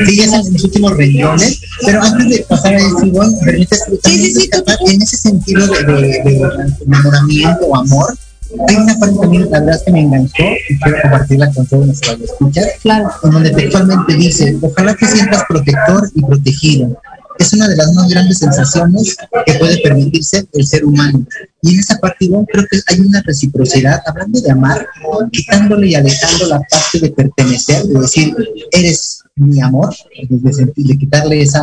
Sí, 0.07 0.17
ya 0.17 0.29
son 0.29 0.53
los 0.53 0.65
últimos 0.65 0.97
renglones, 0.97 1.61
pero 1.85 2.03
antes 2.03 2.29
de 2.29 2.39
pasar 2.45 2.75
a 2.75 2.79
eso, 2.79 3.05
igual, 3.05 3.35
permite 3.43 3.77
sí, 4.05 4.35
sí, 4.35 4.51
en 4.87 5.03
ese 5.03 5.17
sentido 5.17 5.67
de, 5.67 5.85
de 5.85 6.75
enamoramiento 6.85 7.67
o 7.67 7.77
amor, 7.77 8.19
hay 8.67 8.77
una 8.77 8.99
parte 8.99 9.17
también, 9.21 9.51
la 9.51 9.61
verdad 9.61 9.81
que 9.85 9.93
me 9.93 10.01
enganchó 10.01 10.43
y 10.69 10.79
quiero 10.79 10.99
compartirla 11.03 11.53
con 11.53 11.67
todos 11.67 11.87
los 11.87 12.01
que 12.01 12.25
escuchas, 12.25 12.67
claro. 12.83 13.11
en 13.23 13.31
donde 13.31 13.51
textualmente 13.51 14.15
dice, 14.15 14.57
ojalá 14.61 14.95
que 14.95 15.07
sientas 15.07 15.45
protector 15.49 16.11
y 16.15 16.23
protegido. 16.23 17.01
Es 17.39 17.53
una 17.53 17.69
de 17.69 17.77
las 17.77 17.93
más 17.95 18.09
grandes 18.09 18.39
sensaciones 18.39 19.17
que 19.47 19.55
puede 19.55 19.79
permitirse 19.79 20.49
el 20.53 20.67
ser 20.67 20.85
humano. 20.85 21.25
Y 21.63 21.75
en 21.75 21.81
esa 21.81 21.97
parte, 21.99 22.25
igual, 22.25 22.45
creo 22.53 22.67
que 22.69 22.81
hay 22.89 23.01
una 23.01 23.23
reciprocidad, 23.23 24.03
hablando 24.07 24.41
de 24.41 24.51
amar, 24.51 24.85
quitándole 25.31 25.87
y 25.87 25.95
alejando 25.95 26.47
la 26.47 26.61
parte 26.61 26.99
de 27.01 27.11
pertenecer, 27.11 27.85
de 27.85 28.01
decir, 28.01 28.35
eres 28.73 29.23
mi 29.37 29.61
amor, 29.61 29.95
de, 30.29 30.73
de 30.75 30.99
quitarle 30.99 31.43
ese 31.43 31.61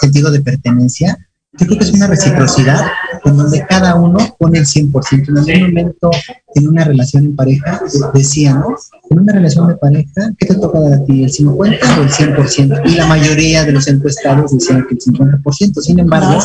sentido 0.00 0.30
de 0.30 0.42
pertenencia, 0.42 1.18
yo 1.58 1.66
creo 1.66 1.78
que 1.78 1.84
es 1.84 1.92
una 1.92 2.06
reciprocidad 2.06 2.86
en 3.24 3.36
donde 3.36 3.64
cada 3.66 3.94
uno 3.94 4.18
pone 4.38 4.58
el 4.58 4.66
100%. 4.66 5.28
En 5.28 5.38
algún 5.38 5.68
momento, 5.68 6.10
en 6.54 6.68
una 6.68 6.84
relación 6.84 7.24
en 7.24 7.36
pareja, 7.36 7.80
decía, 8.14 8.54
¿no? 8.54 8.76
En 9.08 9.20
una 9.20 9.32
relación 9.32 9.68
de 9.68 9.76
pareja, 9.76 10.32
¿qué 10.36 10.46
te 10.46 10.54
toca 10.54 10.80
dar 10.80 10.94
a 10.94 11.04
ti? 11.04 11.22
¿El 11.22 11.30
50 11.30 11.98
o 11.98 12.02
el 12.02 12.10
100%? 12.10 12.82
Y 12.86 12.94
la 12.96 13.06
mayoría 13.06 13.64
de 13.64 13.72
los 13.72 13.86
encuestados 13.86 14.50
decían 14.50 14.84
que 14.88 14.94
el 14.94 15.00
50%. 15.00 15.80
Sin 15.80 16.00
embargo, 16.00 16.38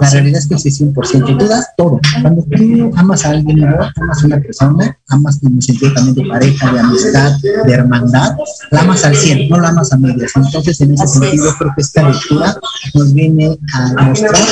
la 0.00 0.10
realidad 0.10 0.38
es 0.38 0.46
que 0.46 0.54
es 0.56 0.80
el 0.80 0.92
100%. 0.92 1.38
Tú 1.38 1.46
das 1.46 1.68
todo. 1.76 2.00
Cuando 2.20 2.44
tú 2.44 2.90
amas 2.96 3.24
a 3.24 3.30
alguien, 3.30 3.64
amas 3.64 4.22
a 4.22 4.26
una 4.26 4.40
persona, 4.40 4.98
amas 5.08 5.42
en 5.42 5.56
el 5.56 5.62
sentido 5.62 5.94
también 5.94 6.16
de 6.16 6.24
pareja, 6.30 6.72
de 6.72 6.80
amistad, 6.80 7.32
de 7.40 7.72
hermandad, 7.72 8.36
la 8.70 8.80
amas 8.80 9.04
al 9.04 9.16
100, 9.16 9.48
no 9.48 9.58
la 9.58 9.68
amas 9.68 9.92
a 9.92 9.96
medias. 9.96 10.32
Entonces, 10.36 10.80
en 10.82 10.92
ese 10.92 11.06
sentido, 11.06 11.54
creo 11.58 11.72
que 11.74 11.82
esta 11.82 12.08
lectura 12.08 12.56
nos 12.94 13.14
viene 13.14 13.58
a 13.72 14.02
mostrar 14.02 14.42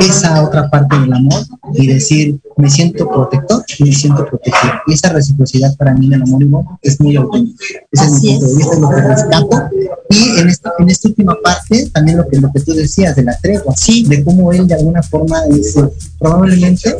esa 0.00 0.42
otra 0.42 0.68
parte 0.70 0.98
del 0.98 1.12
amor 1.12 1.42
y 1.74 1.86
decir, 1.86 2.38
me 2.56 2.68
siento 2.68 3.08
protector 3.08 3.64
y 3.78 3.84
me 3.84 3.92
siento 3.92 4.26
protegido. 4.26 4.72
Y 4.86 4.94
esa 4.94 5.10
reciprocidad 5.10 5.74
para 5.76 5.94
mí 5.94 6.06
en 6.06 6.14
el 6.14 6.22
amor 6.22 6.42
es 6.82 7.00
muy 7.00 7.16
auténtica. 7.16 7.80
Ese 7.92 8.04
es 8.04 8.22
mi 8.22 8.38
punto 8.38 8.46
de 8.46 8.56
vista, 8.56 8.76
lo 8.78 8.88
que 8.88 9.00
rescato. 9.02 9.68
Y 10.10 10.40
en 10.40 10.48
esta, 10.48 10.72
en 10.78 10.90
esta 10.90 11.08
última 11.08 11.36
parte, 11.42 11.90
también 11.90 12.18
lo 12.18 12.28
que, 12.28 12.38
lo 12.38 12.50
que 12.52 12.60
tú 12.60 12.72
decías 12.72 13.16
de 13.16 13.24
la 13.24 13.36
tregua, 13.38 13.74
sí. 13.76 14.04
de 14.04 14.24
cómo 14.24 14.52
él 14.52 14.66
de 14.66 14.74
alguna 14.74 15.02
forma 15.02 15.42
dice, 15.46 15.82
probablemente 16.18 16.96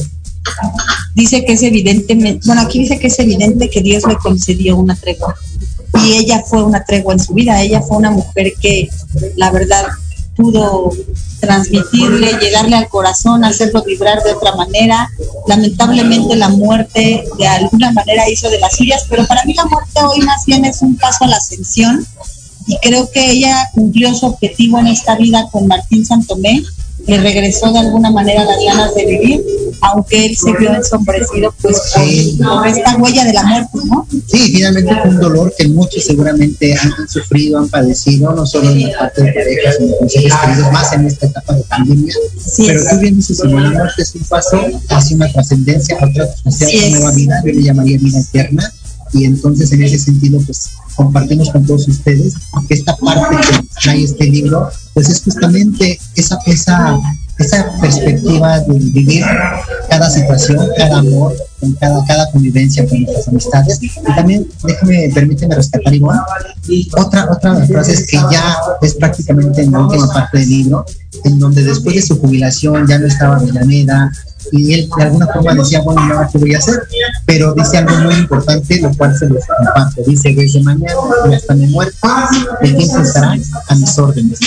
dice 1.15 1.45
que 1.45 1.53
es 1.53 1.63
evidente, 1.63 2.15
bueno, 2.47 2.63
aquí 2.63 2.81
dice 2.81 2.99
que 2.99 3.09
es 3.09 3.19
evidente 3.19 3.69
que 3.69 3.83
Dios 3.83 4.05
le 4.07 4.17
concedió 4.17 4.77
una 4.77 4.97
tregua. 4.97 5.35
Y 6.05 6.13
ella 6.15 6.43
fue 6.47 6.63
una 6.63 6.85
tregua 6.85 7.15
en 7.15 7.21
su 7.21 7.35
vida, 7.35 7.61
ella 7.61 7.83
fue 7.83 7.97
una 7.97 8.11
mujer 8.11 8.53
que, 8.61 8.89
la 9.37 9.51
verdad, 9.51 9.87
pudo 10.41 10.91
transmitirle, 11.41 12.39
llegarle 12.41 12.77
al 12.77 12.89
corazón, 12.89 13.45
hacerlo 13.45 13.83
vibrar 13.85 14.23
de 14.23 14.33
otra 14.33 14.55
manera. 14.55 15.11
Lamentablemente 15.47 16.37
la 16.37 16.49
muerte 16.49 17.25
de 17.39 17.47
alguna 17.47 17.93
manera 17.93 18.29
hizo 18.29 18.49
de 18.51 18.59
las 18.59 18.77
suyas, 18.77 19.05
pero 19.09 19.27
para 19.27 19.45
mí 19.45 19.55
la 19.55 19.65
muerte 19.67 20.01
hoy 20.03 20.21
más 20.21 20.45
bien 20.47 20.65
es 20.65 20.83
un 20.83 20.97
paso 20.97 21.25
a 21.25 21.29
la 21.29 21.37
ascensión 21.37 22.07
y 22.67 22.77
creo 22.79 23.11
que 23.11 23.31
ella 23.31 23.71
cumplió 23.75 24.15
su 24.15 24.27
objetivo 24.27 24.79
en 24.79 24.89
esta 24.89 25.17
vida 25.17 25.49
con 25.51 25.67
Martín 25.67 26.05
Santomé 26.05 26.63
le 27.07 27.19
regresó 27.19 27.73
de 27.73 27.79
alguna 27.79 28.11
manera 28.11 28.45
las 28.45 28.63
ganas 28.63 28.95
de 28.95 29.07
vivir, 29.07 29.45
aunque 29.83 30.27
él 30.27 30.37
se 30.37 30.53
vio 30.53 30.75
ensombrecido 30.75 31.55
pues 31.61 31.77
por, 31.95 32.67
esta 32.67 32.97
huella 32.97 33.25
de 33.25 33.33
la 33.33 33.45
muerte, 33.45 33.79
¿no? 33.85 34.07
Sí, 34.27 34.53
finalmente 34.53 34.95
fue 35.03 35.11
un 35.11 35.21
dolor 35.21 35.53
que 35.57 35.69
muchos 35.69 36.05
seguramente 36.05 36.77
han, 36.77 37.09
sufrido, 37.09 37.59
han 37.59 37.69
padecido, 37.69 38.33
no 38.33 38.47
solo 38.47 38.71
en 38.71 38.91
la 38.91 38.99
parte 38.99 39.23
de 39.23 39.33
parejas, 39.33 39.77
sino 39.79 39.97
con 39.97 40.09
seres 40.09 40.35
queridos, 40.35 40.73
más 40.73 40.93
en 40.93 41.07
esta 41.07 41.27
etapa 41.27 41.55
de 41.55 41.63
pandemia. 41.65 42.15
pero 42.59 42.85
tú 42.91 42.99
bien 42.99 43.17
dices, 43.17 43.39
la 43.45 43.71
muerte 43.71 44.03
es 44.03 44.15
un 44.15 44.25
paso 44.25 44.61
hacia 44.89 45.17
una 45.17 45.33
trascendencia, 45.33 45.97
otra, 45.97 46.29
hacia 46.45 46.69
una 46.69 46.99
nueva 46.99 47.13
vida, 47.13 47.43
yo 47.45 47.53
le 47.53 47.63
llamaría 47.63 47.99
vida 47.99 48.21
eterna, 48.21 48.73
y 49.13 49.25
entonces 49.25 49.73
en 49.73 49.83
ese 49.83 49.99
sentido 49.99 50.41
pues 50.45 50.71
compartimos 50.95 51.51
con 51.51 51.67
todos 51.67 51.89
ustedes 51.89 52.35
que 52.69 52.75
esta 52.75 52.97
parte 52.97 53.37
que 53.37 53.67
trae 53.83 54.05
este 54.05 54.27
libro 54.27 54.71
pues 54.95 55.09
es 55.09 55.23
justamente 55.23 55.99
esa 56.15 56.39
esa 56.47 56.97
esa 57.41 57.67
perspectiva 57.81 58.61
de 58.61 58.79
vivir 58.79 59.25
cada 59.89 60.11
situación, 60.11 60.69
cada 60.77 60.99
amor, 60.99 61.35
cada, 61.79 62.05
cada 62.05 62.31
convivencia 62.31 62.87
con 62.87 63.03
nuestras 63.03 63.29
amistades. 63.29 63.79
Y 63.83 63.91
también, 64.15 64.47
déjame, 64.63 65.11
permíteme 65.15 65.55
rescatar 65.55 65.95
igual, 65.95 66.21
otra, 66.97 67.31
otra 67.31 67.55
de 67.55 67.61
las 67.61 67.69
frases 67.69 68.07
que 68.07 68.17
ya 68.31 68.57
es 68.83 68.95
prácticamente 68.95 69.63
en 69.63 69.73
la 69.73 69.81
última 69.81 70.13
parte 70.13 70.39
del 70.39 70.49
libro, 70.49 70.85
en 71.25 71.39
donde 71.39 71.65
después 71.65 71.97
de 71.97 72.03
su 72.03 72.21
jubilación 72.21 72.87
ya 72.87 72.99
no 72.99 73.07
estaba 73.07 73.39
Villaneda, 73.39 74.11
y 74.53 74.75
él 74.75 74.89
de 74.97 75.03
alguna 75.05 75.27
forma 75.29 75.55
decía, 75.55 75.81
bueno, 75.83 76.05
no, 76.07 76.29
¿qué 76.31 76.39
voy 76.39 76.55
a 76.55 76.59
hacer? 76.59 76.83
Pero 77.27 77.55
dice 77.55 77.79
algo 77.79 77.97
muy 77.99 78.15
importante, 78.15 78.81
lo 78.81 78.93
cual 78.97 79.17
se 79.17 79.27
los 79.29 79.45
comparto. 79.45 80.03
Dice, 80.07 80.35
desde 80.35 80.63
mañana 80.63 80.93
hasta 81.35 81.55
mi 81.55 81.67
muerte, 81.67 81.97
el 82.63 82.77
tiempo 82.77 82.99
estará 82.99 83.33
a 83.69 83.75
mis 83.75 83.99
órdenes. 83.99 84.39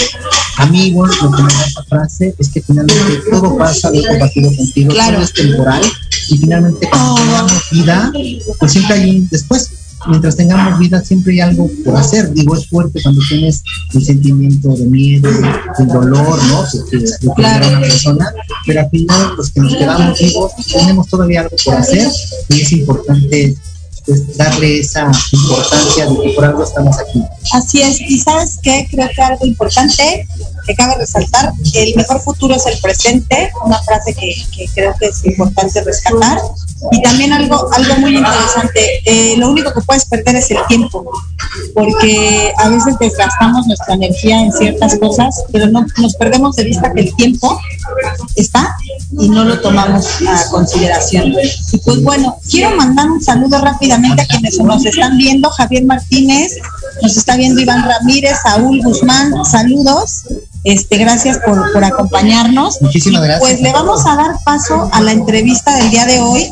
Amigos, 0.57 1.21
lo 1.21 1.31
que 1.31 1.43
me 1.43 1.53
da 1.53 1.65
esa 1.65 1.83
frase 1.83 2.35
es 2.37 2.49
que 2.49 2.61
finalmente 2.61 3.21
todo 3.29 3.57
pasa, 3.57 3.89
lo 3.89 3.99
he 3.99 4.07
compartido 4.07 4.55
contigo, 4.55 4.91
claro. 4.91 5.13
todo 5.15 5.25
es 5.25 5.33
temporal, 5.33 5.81
y 6.29 6.37
finalmente 6.37 6.89
cuando 6.89 7.15
tengamos 7.15 7.69
vida, 7.71 8.11
pues 8.59 8.71
siempre 8.71 8.95
hay 8.95 9.17
un 9.17 9.29
después 9.29 9.71
mientras 10.07 10.35
tengamos 10.35 10.79
vida 10.79 11.03
siempre 11.03 11.33
hay 11.33 11.39
algo 11.41 11.69
por 11.83 11.95
hacer. 11.95 12.33
Digo, 12.33 12.55
es 12.55 12.67
fuerte 12.67 13.01
cuando 13.01 13.21
tienes 13.27 13.63
el 13.93 14.03
sentimiento 14.03 14.69
de 14.69 14.85
miedo, 14.85 15.29
el 15.79 15.87
dolor, 15.87 16.43
¿no? 16.45 16.65
Que, 16.89 17.33
claro. 17.35 17.67
una 17.67 17.79
persona, 17.79 18.33
pero 18.65 18.81
al 18.81 18.89
final 18.89 19.35
los 19.37 19.51
que 19.51 19.59
nos 19.61 19.75
quedamos 19.75 20.19
vivos 20.19 20.51
tenemos 20.71 21.07
todavía 21.07 21.41
algo 21.41 21.55
por 21.63 21.75
hacer 21.75 22.07
y 22.49 22.61
es 22.61 22.71
importante 22.71 23.55
pues 24.05 24.37
darle 24.37 24.79
esa 24.79 25.11
importancia 25.31 26.05
de 26.07 26.21
que 26.21 26.29
por 26.31 26.45
algo 26.45 26.63
estamos 26.63 26.97
aquí. 26.99 27.23
Así 27.53 27.81
es, 27.81 28.01
y 28.01 28.19
sabes 28.19 28.59
qué, 28.61 28.87
creo 28.89 29.09
que 29.15 29.21
algo 29.21 29.45
importante 29.45 30.27
que 30.65 30.75
cabe 30.75 30.95
resaltar, 30.95 31.51
el 31.73 31.95
mejor 31.95 32.21
futuro 32.21 32.55
es 32.55 32.65
el 32.65 32.79
presente, 32.79 33.51
una 33.65 33.81
frase 33.83 34.13
que, 34.13 34.33
que 34.55 34.67
creo 34.73 34.93
que 34.99 35.07
es 35.07 35.25
importante 35.25 35.81
rescatar, 35.83 36.39
y 36.91 37.01
también 37.01 37.31
algo, 37.31 37.69
algo 37.73 37.95
muy 37.97 38.17
interesante, 38.17 39.01
eh, 39.05 39.35
lo 39.37 39.49
único 39.49 39.73
que 39.73 39.81
puedes 39.81 40.05
perder 40.05 40.35
es 40.35 40.51
el 40.51 40.57
tiempo, 40.67 41.05
porque 41.73 42.51
a 42.57 42.69
veces 42.69 42.97
desgastamos 42.99 43.65
nuestra 43.67 43.95
energía 43.95 44.41
en 44.41 44.51
ciertas 44.51 44.97
cosas, 44.97 45.43
pero 45.51 45.67
no 45.67 45.85
nos 45.97 46.15
perdemos 46.15 46.55
de 46.55 46.65
vista 46.65 46.91
que 46.93 47.01
el 47.01 47.15
tiempo 47.15 47.59
está 48.35 48.75
y 49.11 49.29
no 49.29 49.45
lo 49.45 49.59
tomamos 49.61 50.05
a 50.27 50.49
consideración. 50.49 51.33
Y 51.71 51.77
pues 51.77 52.01
bueno, 52.03 52.37
quiero 52.49 52.75
mandar 52.75 53.09
un 53.09 53.21
saludo 53.21 53.59
rápidamente 53.59 54.21
a 54.21 54.25
quienes 54.25 54.57
nos 54.59 54.85
están 54.85 55.17
viendo, 55.17 55.49
Javier 55.51 55.85
Martínez, 55.85 56.57
nos 57.01 57.15
está 57.15 57.37
viendo 57.37 57.61
Iván 57.61 57.87
Ramírez, 57.87 58.33
Saúl 58.43 58.81
Guzmán, 58.83 59.33
saludos. 59.45 60.23
Este, 60.63 60.97
gracias 60.97 61.39
por, 61.39 61.73
por 61.73 61.83
acompañarnos. 61.83 62.81
Muchísimas 62.81 63.21
gracias. 63.21 63.41
Pues 63.41 63.61
le 63.61 63.73
vamos 63.73 64.05
a 64.05 64.15
dar 64.15 64.31
paso 64.45 64.89
a 64.91 65.01
la 65.01 65.11
entrevista 65.11 65.75
del 65.75 65.89
día 65.91 66.05
de 66.05 66.21
hoy. 66.21 66.49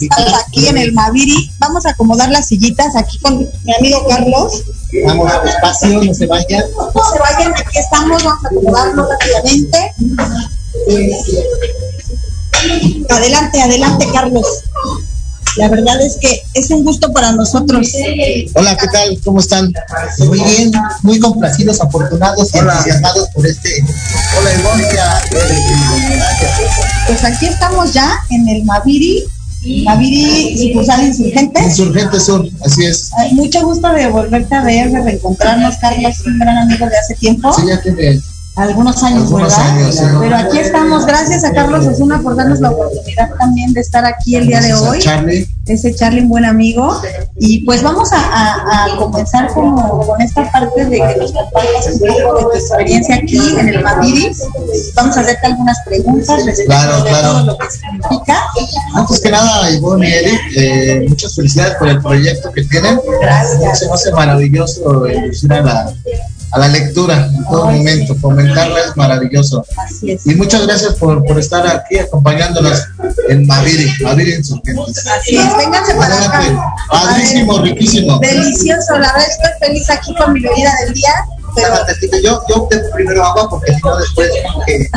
Estamos 0.00 0.34
aquí 0.46 0.66
en 0.66 0.76
el 0.78 0.92
Maviri. 0.92 1.50
Vamos 1.58 1.86
a 1.86 1.90
acomodar 1.90 2.30
las 2.30 2.46
sillitas 2.48 2.96
aquí 2.96 3.18
con 3.20 3.38
mi 3.64 3.74
amigo 3.74 4.06
Carlos. 4.08 4.64
Vamos 5.06 5.32
a 5.32 5.48
espacio, 5.48 6.02
no 6.02 6.14
se 6.14 6.26
vayan. 6.26 6.64
No 6.76 7.04
se 7.12 7.18
vayan, 7.18 7.52
aquí 7.52 7.78
estamos, 7.78 8.22
vamos 8.22 8.44
a 8.44 8.48
acomodarnos 8.48 9.08
rápidamente. 9.08 9.94
Adelante, 13.08 13.62
adelante, 13.62 14.08
Carlos. 14.12 14.46
La 15.56 15.68
verdad 15.68 16.00
es 16.00 16.16
que 16.20 16.42
es 16.54 16.70
un 16.70 16.84
gusto 16.84 17.12
para 17.12 17.32
nosotros. 17.32 17.88
Hola, 18.54 18.76
¿qué 18.76 18.86
tal? 18.88 19.20
¿Cómo 19.24 19.40
están? 19.40 19.72
Muy 20.18 20.40
bien, 20.40 20.72
muy 21.02 21.18
complacidos, 21.18 21.80
afortunados 21.80 22.54
y 22.54 22.58
entusiasmados 22.58 23.28
por 23.30 23.46
este. 23.46 23.84
Hola, 24.38 24.54
Ivonne. 24.54 24.84
Pues 27.06 27.24
aquí 27.24 27.46
estamos 27.46 27.92
ya 27.92 28.12
en 28.30 28.48
el 28.48 28.64
Maviri 28.64 29.24
Maviri, 29.84 30.56
sucursal 30.56 31.04
Insurgentes. 31.04 31.62
Insurgentes 31.62 32.24
Sur, 32.24 32.48
así 32.64 32.86
es. 32.86 33.10
mucho 33.32 33.60
gusto 33.62 33.92
de 33.92 34.08
volverte 34.08 34.54
a 34.54 34.62
ver, 34.62 34.90
de 34.90 35.02
reencontrarnos, 35.02 35.76
Carlos, 35.76 36.14
un 36.26 36.38
gran 36.38 36.56
amigo 36.56 36.86
de 36.86 36.96
hace 36.96 37.14
tiempo. 37.16 37.52
Sí, 37.52 37.62
ya 37.68 37.80
tiene 37.82 38.20
algunos 38.56 39.02
años, 39.02 39.32
¿verdad? 39.32 39.76
Pero 40.20 40.36
aquí 40.36 40.58
estamos, 40.58 41.06
gracias 41.06 41.44
a 41.44 41.52
Carlos 41.52 41.86
Osuna 41.86 42.20
por 42.20 42.36
darnos 42.36 42.60
la 42.60 42.70
oportunidad 42.70 43.30
también 43.38 43.72
de 43.72 43.80
estar 43.80 44.04
aquí 44.04 44.36
el 44.36 44.46
día 44.46 44.60
de 44.60 44.74
hoy. 44.74 44.98
Charlie. 44.98 45.48
Ese 45.66 45.94
Charlie, 45.94 46.22
un 46.22 46.28
buen 46.28 46.44
amigo. 46.44 47.00
Y 47.38 47.64
pues 47.64 47.82
vamos 47.82 48.10
a, 48.12 48.88
comenzar 48.98 49.52
como 49.54 50.04
con 50.04 50.20
esta 50.20 50.50
parte 50.50 50.84
de 50.84 50.96
que 50.96 51.16
nos 51.16 51.32
compartas 51.32 51.86
un 51.92 52.00
poco 52.00 52.36
de 52.36 52.42
tu 52.42 52.52
experiencia 52.52 53.14
aquí 53.16 53.38
en 53.58 53.68
el 53.68 53.82
Madiris. 53.82 54.42
Vamos 54.96 55.16
a 55.16 55.20
hacerte 55.20 55.46
algunas 55.46 55.78
preguntas 55.86 56.42
claro, 56.66 57.04
claro. 57.04 57.28
todo 57.28 57.44
lo 57.46 57.58
que 57.58 57.66
significa. 57.70 58.42
Antes 58.94 59.20
que 59.20 59.30
nada, 59.30 59.70
Ivonne 59.70 60.08
y 60.08 60.12
Eric, 60.12 60.40
eh, 60.56 61.06
muchas 61.08 61.34
felicidades 61.36 61.74
por 61.76 61.88
el 61.88 62.00
proyecto 62.02 62.50
que 62.50 62.64
tienen. 62.64 63.00
Gracias. 63.20 63.78
Se 63.78 63.86
me 63.86 63.94
hace 63.94 64.10
maravilloso 64.12 65.04
a 65.04 65.60
la 65.60 65.94
a 66.52 66.58
la 66.58 66.68
lectura 66.68 67.26
en 67.26 67.44
todo 67.44 67.66
momento, 67.66 68.14
fomentarla 68.16 68.80
es 68.80 68.96
maravilloso. 68.96 69.64
Así 69.76 70.12
es. 70.12 70.26
Y 70.26 70.34
muchas 70.34 70.66
gracias 70.66 70.94
por, 70.94 71.24
por 71.24 71.38
estar 71.38 71.66
aquí 71.66 71.98
acompañándonos 71.98 72.82
en 73.28 73.46
Maviri, 73.46 73.90
Maviri 74.02 74.34
Insurgentes. 74.34 75.06
Así 75.06 75.36
es, 75.36 75.56
vénganse 75.56 75.94
para 75.94 76.24
acá. 76.24 76.74
Padrísimo, 76.90 77.58
riquísimo. 77.62 78.18
Delicioso, 78.18 78.98
la 78.98 79.12
verdad 79.12 79.28
estoy 79.28 79.68
feliz 79.68 79.90
aquí 79.90 80.14
con 80.14 80.32
mi 80.32 80.40
bebida 80.40 80.72
del 80.84 80.94
día 80.94 81.12
yo, 82.22 82.42
yo 82.48 82.56
opté 82.56 82.78
primero 82.94 83.24
agua 83.24 83.48
porque 83.48 83.74
si 83.74 83.80
no 83.82 83.96
después 83.96 84.30
como 84.46 84.64
que 84.64 84.88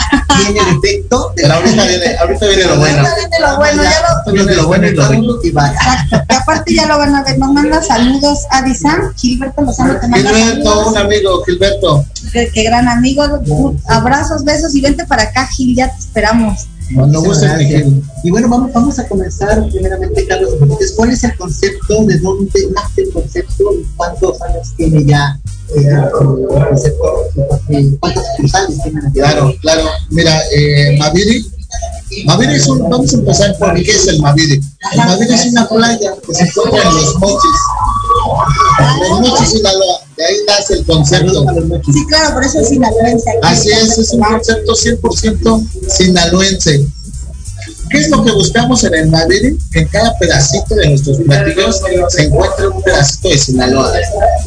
tiene 0.45 0.59
el 0.59 0.77
efecto. 0.77 1.33
Pero 1.35 1.53
ahorita 1.53 1.85
viene, 1.85 2.17
ahorita 2.17 2.45
viene 2.47 2.63
lo 2.65 2.77
bueno. 2.77 2.97
Ahorita 2.97 3.15
viene 3.15 3.39
lo 3.39 3.57
bueno, 3.57 3.83
ya, 3.83 4.23
lo, 4.25 4.33
viene 4.33 4.55
lo 4.55 4.67
bueno 4.67 4.87
y 4.87 4.91
lo 4.91 5.07
rico 5.07 5.39
y 5.43 5.51
vaya. 5.51 5.73
Exacto. 5.73 6.21
Y 6.29 6.33
aparte 6.33 6.75
ya 6.75 6.85
lo 6.87 6.97
van 6.97 7.15
a 7.15 7.23
ver, 7.23 7.37
nos 7.37 7.51
manda 7.51 7.81
saludos 7.81 8.39
a 8.49 8.61
Dizan, 8.61 9.13
Gilberto 9.15 9.61
Lozano 9.61 9.99
te 9.99 10.07
manda 10.07 10.29
Gilberto, 10.29 10.89
un 10.89 10.97
amigo, 10.97 11.43
Gilberto. 11.43 12.05
Qué, 12.31 12.49
qué 12.53 12.63
gran 12.63 12.87
amigo, 12.87 13.23
abrazos, 13.87 14.43
besos 14.43 14.73
y 14.75 14.81
vente 14.81 15.05
para 15.05 15.23
acá, 15.23 15.47
Gil, 15.47 15.75
ya 15.75 15.89
te 15.89 15.99
esperamos. 15.99 16.67
Y 18.23 18.29
bueno, 18.29 18.49
vamos, 18.49 18.71
vamos 18.73 18.99
a 18.99 19.07
comenzar 19.07 19.65
primeramente, 19.69 20.25
Carlos. 20.27 20.53
¿Cuál 20.95 21.11
es 21.11 21.23
el 21.23 21.35
concepto? 21.37 22.05
¿De 22.05 22.19
dónde 22.19 22.51
nace 22.73 23.01
el 23.01 23.11
concepto? 23.11 23.63
¿Y 23.73 23.85
cuántos 23.95 24.41
años 24.41 24.73
tiene 24.75 25.03
ya 25.05 25.39
eh, 25.75 25.87
el 25.87 26.09
concepto? 26.11 27.03
¿Cuántos 27.99 28.23
sucursales 28.35 28.83
tiene? 28.83 29.01
Claro, 29.13 29.53
claro. 29.61 29.83
Mira, 30.09 30.39
eh, 30.55 30.97
Maviri. 30.99 31.45
Maviri 32.25 32.53
es 32.55 32.67
un, 32.67 32.87
vamos 32.89 33.11
a 33.11 33.17
empezar 33.17 33.57
por 33.57 33.73
qué 33.73 33.91
es 33.91 34.07
el 34.07 34.21
Maviri. 34.21 34.61
El 34.91 34.97
Maviri 34.97 35.33
es 35.33 35.45
una 35.47 35.67
playa 35.67 36.13
que 36.25 36.33
se 36.33 36.43
encuentra 36.43 36.89
en 36.89 36.95
los 36.95 37.15
mochis. 37.19 37.59
Sinaloa. 39.45 39.99
De 40.17 40.25
ahí 40.25 40.35
nace 40.47 40.73
el 40.75 40.85
concepto. 40.85 41.45
Sí, 41.91 42.05
claro, 42.07 42.33
por 42.35 42.43
eso 42.43 42.59
es 42.59 42.69
sinaloense. 42.69 43.31
Así 43.41 43.69
es, 43.71 43.97
es 43.97 44.11
un 44.11 44.21
concepto 44.21 44.73
100% 44.73 45.67
sinaloense. 45.89 46.87
¿Qué 47.89 47.99
es 47.99 48.09
lo 48.09 48.23
que 48.23 48.31
buscamos 48.31 48.83
en 48.85 48.95
el 48.95 49.09
Madrid? 49.09 49.55
Que 49.71 49.81
en 49.81 49.87
cada 49.87 50.17
pedacito 50.17 50.73
de 50.73 50.89
nuestros 50.89 51.17
platillos 51.19 51.81
se 52.09 52.23
encuentre 52.23 52.67
un 52.67 52.81
pedacito 52.81 53.29
de 53.29 53.37
Sinaloa. 53.37 53.93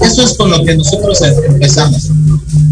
Eso 0.01 0.23
es 0.23 0.35
con 0.35 0.51
lo 0.51 0.65
que 0.65 0.77
nosotros 0.77 1.21
empezamos. 1.23 2.11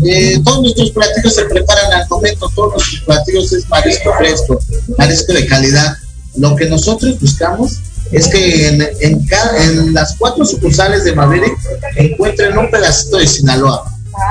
Eh, 0.05 0.41
todos 0.45 0.63
nuestros 0.63 0.91
platillos 0.91 1.35
se 1.35 1.45
preparan 1.45 1.93
al 1.93 2.09
momento, 2.09 2.51
todos 2.57 2.73
nuestros 2.73 3.01
platillos 3.03 3.53
es 3.53 3.69
marisco 3.69 4.11
fresco, 4.19 4.59
marisco 4.99 5.33
de 5.33 5.47
calidad. 5.47 5.97
Lo 6.37 6.57
que 6.57 6.67
nosotros 6.67 7.21
buscamos 7.21 7.79
es 8.15 8.29
que 8.29 8.69
en, 9.01 9.27
cada, 9.27 9.65
en 9.65 9.93
las 9.93 10.15
cuatro 10.17 10.45
sucursales 10.45 11.05
de 11.05 11.15
Maverick 11.15 11.57
encuentren 11.97 12.57
un 12.57 12.71
pedacito 12.71 13.19
de 13.19 13.27
Sinaloa, 13.27 13.85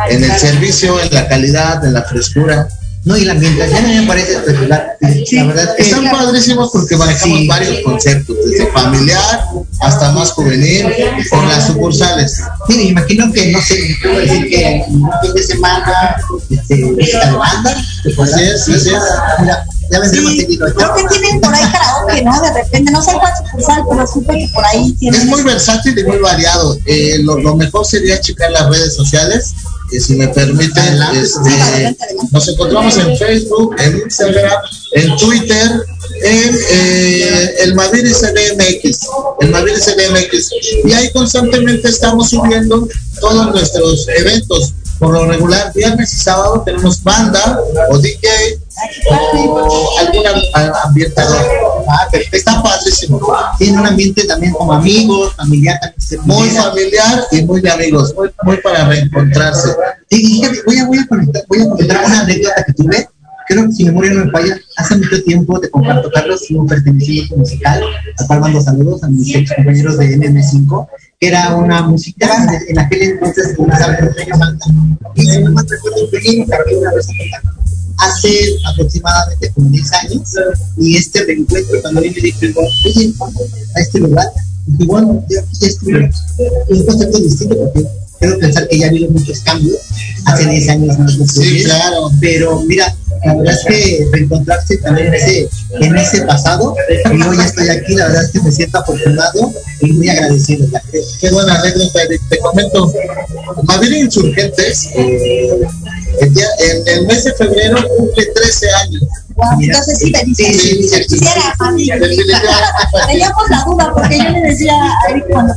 en 0.09 0.23
el 0.23 0.31
servicio, 0.31 0.99
en 1.01 1.13
la 1.13 1.27
calidad, 1.27 1.83
en 1.85 1.93
la 1.93 2.03
frescura. 2.03 2.67
No, 3.05 3.17
y 3.17 3.25
la 3.25 3.33
ambientación 3.33 3.83
a 3.83 3.87
mí 3.87 3.95
me 3.99 4.07
parece 4.07 4.31
espectacular. 4.35 4.97
la 5.01 5.43
verdad 5.43 5.63
es 5.65 5.75
que 5.75 5.83
están 5.83 6.09
padrísimos 6.09 6.69
porque 6.71 6.95
manejamos 6.95 7.47
varios 7.47 7.81
conceptos, 7.83 8.37
desde 8.45 8.67
familiar 8.67 9.41
hasta 9.81 10.11
más 10.13 10.31
juvenil, 10.31 10.85
con 11.29 11.45
las 11.49 11.67
sucursales. 11.67 12.41
Sí, 12.69 12.77
me 12.77 12.83
imagino 12.83 13.29
que, 13.33 13.51
no 13.51 13.61
sé, 13.61 13.97
puedo 14.01 14.19
decir 14.19 14.49
que 14.49 14.85
un 14.87 15.09
fin 15.21 15.33
de 15.33 15.43
semana, 15.43 16.15
este, 16.49 16.77
música 16.77 17.25
de 17.25 17.35
banda, 17.35 17.71
así 17.71 18.41
es, 18.41 18.69
así 18.69 18.89
es. 18.89 19.03
Mira, 19.39 19.65
Creo 19.99 20.95
que 20.95 21.03
tienen 21.09 21.41
por 21.41 21.53
ahí 21.53 21.63
karaoke, 21.71 22.23
¿no? 22.23 22.41
De 22.41 22.53
repente, 22.53 22.91
no 22.91 23.01
sé 23.01 23.11
cuál 23.13 23.33
sucursal, 23.37 23.83
pero 23.89 24.07
supe 24.07 24.37
que 24.37 24.47
por 24.53 24.65
ahí 24.65 24.91
tienen. 24.93 25.21
Es 25.21 25.27
muy 25.27 25.43
versátil 25.43 25.97
y 25.97 26.03
muy 26.03 26.17
variado. 26.17 26.77
Eh, 26.85 27.19
lo, 27.23 27.37
lo 27.37 27.55
mejor 27.55 27.85
sería 27.85 28.19
checar 28.19 28.51
las 28.51 28.69
redes 28.69 28.95
sociales 28.95 29.53
si 29.99 30.15
me 30.15 30.27
permiten, 30.29 30.99
este, 31.13 31.95
nos 32.31 32.47
encontramos 32.47 32.97
en 32.97 33.17
Facebook, 33.17 33.75
en 33.79 34.01
Instagram, 34.01 34.61
en 34.93 35.17
Twitter, 35.17 35.71
en 36.23 36.57
eh, 36.71 37.53
el 37.59 37.75
Madrid 37.75 38.05
CDMX, 38.11 38.99
el 39.41 39.49
Madrid 39.49 39.73
CDMX. 39.75 40.51
Y 40.85 40.93
ahí 40.93 41.11
constantemente 41.11 41.89
estamos 41.89 42.29
subiendo 42.29 42.87
todos 43.19 43.47
nuestros 43.51 44.07
eventos. 44.09 44.73
Por 44.99 45.13
lo 45.13 45.25
regular, 45.25 45.71
viernes 45.73 46.13
y 46.13 46.17
sábado 46.17 46.63
tenemos 46.65 47.03
banda 47.03 47.59
o 47.89 47.97
DJ 47.97 48.59
o 49.05 49.99
algún 49.99 50.25
ambientador. 50.83 51.45
Ah, 51.87 52.07
está 52.31 52.61
padrísimo. 52.61 53.19
Tiene 53.57 53.79
un 53.79 53.87
ambiente 53.87 54.25
también 54.25 54.53
como 54.53 54.73
amigos, 54.73 55.33
familiar, 55.35 55.79
muy 56.25 56.49
familiar 56.49 57.23
y 57.31 57.41
muy 57.43 57.61
de 57.61 57.71
amigos, 57.71 58.13
muy, 58.43 58.57
para 58.57 58.87
reencontrarse. 58.87 59.75
Y 60.09 60.41
voy 60.65 60.77
a, 60.77 60.85
voy 60.85 60.97
a 60.97 61.07
conectar, 61.07 61.43
voy 61.47 61.61
a 61.61 61.69
comentar 61.69 62.05
una 62.05 62.21
anécdota 62.21 62.63
que 62.65 62.73
tuve 62.73 63.07
creo 63.47 63.67
que 63.67 63.73
si 63.73 63.85
memoria 63.85 64.13
no 64.13 64.25
me 64.25 64.31
falla, 64.31 64.57
hace 64.77 64.95
mucho 64.97 65.23
tiempo 65.23 65.59
te 65.59 65.69
comparto, 65.69 66.09
Carlos, 66.11 66.49
un 66.51 66.67
perteneciente 66.67 67.35
musical, 67.35 67.83
al 68.17 68.27
cual 68.27 68.39
mando 68.39 68.61
saludos 68.61 69.03
a 69.03 69.09
mis 69.09 69.35
ex 69.35 69.53
compañeros 69.53 69.97
de 69.97 70.17
NM5, 70.17 70.87
que 71.19 71.27
era 71.27 71.55
una 71.55 71.81
música 71.83 72.29
en 72.67 72.79
aquel 72.79 73.01
entonces. 73.03 73.55
Y 75.15 75.21
si 75.25 75.39
no 75.41 75.51
me 75.51 75.61
recuerdo 75.61 76.03
un 76.03 76.11
pequeño 76.11 76.45
a 76.45 77.62
hace 78.03 78.57
aproximadamente 78.65 79.51
como 79.53 79.69
10 79.69 79.93
años 79.93 80.35
y 80.77 80.97
este 80.97 81.23
reencuentro 81.23 81.81
cuando 81.81 82.01
mí 82.01 82.09
me 82.09 82.21
dijo, 82.21 82.39
oye, 82.85 83.13
a 83.75 83.79
este 83.79 83.99
lugar, 83.99 84.27
y 84.79 84.85
bueno, 84.85 85.25
ya 85.29 85.67
estuve. 85.67 86.09
Es 86.69 86.79
un 86.79 86.85
concepto 86.85 87.17
distinto 87.19 87.57
porque 87.57 87.87
quiero 88.23 88.39
pensar 88.39 88.67
que 88.67 88.79
ya 88.79 88.85
ha 88.85 88.89
habido 88.89 89.09
muchos 89.11 89.39
cambios. 89.41 89.77
Hace 90.25 90.49
10 90.49 90.69
años 90.69 90.97
no 90.97 91.27
Sí, 91.27 91.63
claro. 91.63 92.11
Pero 92.21 92.61
mira, 92.61 92.95
la 93.25 93.35
verdad 93.35 93.53
es 93.53 93.65
que 93.65 94.07
reencontrarse 94.11 94.77
también 94.77 95.07
en 95.07 95.13
ese, 95.15 95.49
en 95.79 95.97
ese 95.97 96.21
pasado, 96.21 96.75
y 96.89 97.21
hoy 97.21 97.37
estoy 97.39 97.69
aquí, 97.69 97.95
la 97.95 98.07
verdad 98.07 98.23
es 98.23 98.31
que 98.31 98.41
me 98.41 98.51
siento 98.51 98.77
afortunado 98.79 99.53
y 99.81 99.93
muy 99.93 100.09
agradecido. 100.09 100.67
Qué 101.19 101.29
buena 101.31 101.59
anécdota, 101.59 101.99
te 102.29 102.39
comento. 102.39 102.93
Madrid 103.63 104.03
Insurgentes, 104.03 104.89
eh, 104.95 105.49
el 106.21 106.33
día, 106.33 106.47
en 106.59 106.87
el 106.87 107.07
mes 107.07 107.25
de 107.25 107.33
febrero 107.33 107.77
cumple 107.97 108.25
13 108.25 108.69
años. 108.83 109.03
Entonces 109.59 109.99
sí, 109.99 110.13
sí, 110.35 110.87
sí, 111.07 111.19
Teníamos 113.07 113.49
la 113.49 113.63
duda 113.65 113.93
porque 113.93 114.17
yo 114.17 114.29
le 114.29 114.41
decía 114.41 114.73
a 114.73 115.11
Eric 115.11 115.25
cuando 115.31 115.53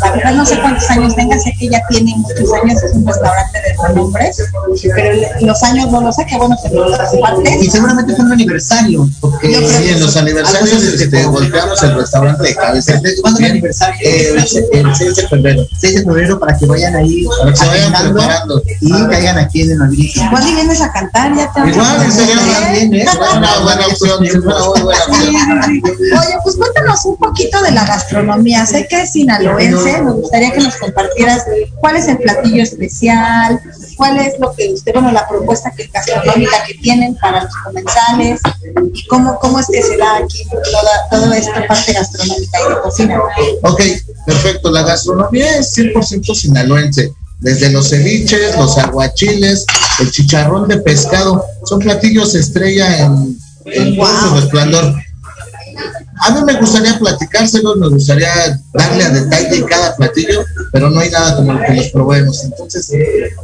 la 0.00 0.12
verdad 0.12 0.34
no 0.34 0.46
sé 0.46 0.60
cuántos 0.60 0.88
años 0.90 1.14
tenga, 1.16 1.38
sé 1.38 1.52
que 1.58 1.68
ya 1.68 1.80
tiene 1.88 2.14
muchos 2.16 2.52
años, 2.52 2.82
es 2.82 2.92
un 2.92 3.06
restaurante 3.06 3.58
de 3.60 3.94
nombres, 3.94 4.42
pero 4.94 5.12
los 5.40 5.62
años 5.62 5.90
no 5.90 6.00
lo 6.00 6.12
sé, 6.12 6.26
qué 6.26 6.36
bueno 6.36 6.56
que 6.62 6.74
lo 6.74 6.90
parte. 7.20 7.58
Y 7.60 7.70
seguramente 7.70 8.14
fue 8.14 8.24
un 8.24 8.32
aniversario, 8.32 9.08
porque 9.20 9.48
sí, 9.48 9.90
en 9.90 10.00
los 10.00 10.16
aniversarios 10.16 10.82
este, 10.82 11.24
golpeamos 11.24 11.82
el 11.82 11.94
restaurante 11.94 12.42
de 12.42 12.54
cabeza. 12.54 13.00
¿Cuándo 13.20 13.40
es 13.40 13.46
el 13.46 13.52
aniversario? 13.52 14.08
el 14.72 14.94
6 14.94 15.16
de 15.16 15.28
febrero. 15.28 15.66
6 15.78 15.94
de 15.94 16.04
febrero 16.04 16.38
para 16.38 16.56
que 16.56 16.66
vayan 16.66 16.94
ahí 16.96 17.24
para 17.38 17.50
que 17.50 17.56
se 17.56 17.66
vayan 17.66 17.92
preparando 17.92 18.62
y 18.80 19.06
caigan 19.08 19.38
aquí 19.38 19.62
en 19.62 19.72
el 19.72 19.78
Madrid. 19.78 20.10
Igual 20.14 20.48
y 20.48 20.54
vienes 20.54 20.80
a 20.80 20.92
cantar, 20.92 21.34
ya 21.34 21.52
te 21.52 21.68
Igual, 21.68 21.96
¿eh? 22.82 23.06
Una 23.36 23.60
buena 23.60 23.86
opción, 23.86 24.24
una 24.42 24.68
buena 24.68 25.00
Oye, 25.66 26.36
pues 26.42 26.56
cuéntanos 26.56 27.04
un 27.04 27.16
poquito 27.16 27.60
de 27.62 27.72
la 27.72 27.84
gastronomía. 27.84 28.66
Sé 28.66 28.86
que 28.88 29.02
es 29.02 29.12
sinaloense, 29.12 30.02
me 30.02 30.12
gustaría 30.12 30.52
que 30.52 30.60
nos 30.60 30.76
compartieras 30.76 31.44
cuál 31.76 31.96
es 31.96 32.08
el 32.08 32.18
platillo 32.18 32.62
especial, 32.62 33.60
cuál 33.96 34.18
es 34.18 34.38
lo 34.38 34.54
que 34.54 34.72
usted, 34.72 34.92
bueno, 34.92 35.12
la 35.12 35.26
propuesta 35.28 35.70
que 35.70 35.86
gastronómica 35.86 36.64
que 36.66 36.74
tienen 36.74 37.16
para 37.16 37.44
los 37.44 37.54
comensales, 37.64 38.40
y 38.92 39.06
cómo, 39.06 39.38
cómo 39.38 39.58
es 39.60 39.66
que 39.66 39.82
se 39.82 39.96
da 39.96 40.16
aquí 40.18 40.44
toda, 40.48 41.08
toda 41.10 41.36
esta 41.36 41.66
parte 41.66 41.92
gastronómica 41.92 42.58
y 42.60 42.68
de 42.68 42.80
cocina. 42.80 43.20
Ok, 43.62 43.82
perfecto. 44.26 44.70
La 44.70 44.82
gastronomía 44.82 45.58
es 45.58 45.76
100% 45.76 46.34
sinaloense. 46.34 47.12
Desde 47.40 47.70
los 47.70 47.90
ceviches, 47.90 48.56
los 48.56 48.78
aguachiles, 48.78 49.66
el 50.00 50.10
chicharrón 50.10 50.68
de 50.68 50.78
pescado, 50.78 51.44
son 51.64 51.80
platillos 51.80 52.34
estrella 52.34 53.04
en, 53.04 53.38
en 53.66 53.96
todo 53.96 54.20
su 54.20 54.34
resplandor. 54.36 54.94
A 56.20 56.30
mí 56.30 56.40
me 56.44 56.58
gustaría 56.58 56.98
platicárselos, 56.98 57.76
me 57.76 57.88
gustaría 57.88 58.58
darle 58.72 59.04
a 59.04 59.10
detalle 59.10 59.64
cada 59.66 59.94
platillo, 59.96 60.44
pero 60.72 60.88
no 60.88 61.00
hay 61.00 61.10
nada 61.10 61.36
como 61.36 61.52
lo 61.52 61.60
que 61.60 61.74
los 61.74 61.88
probemos. 61.88 62.42
Entonces, 62.42 62.90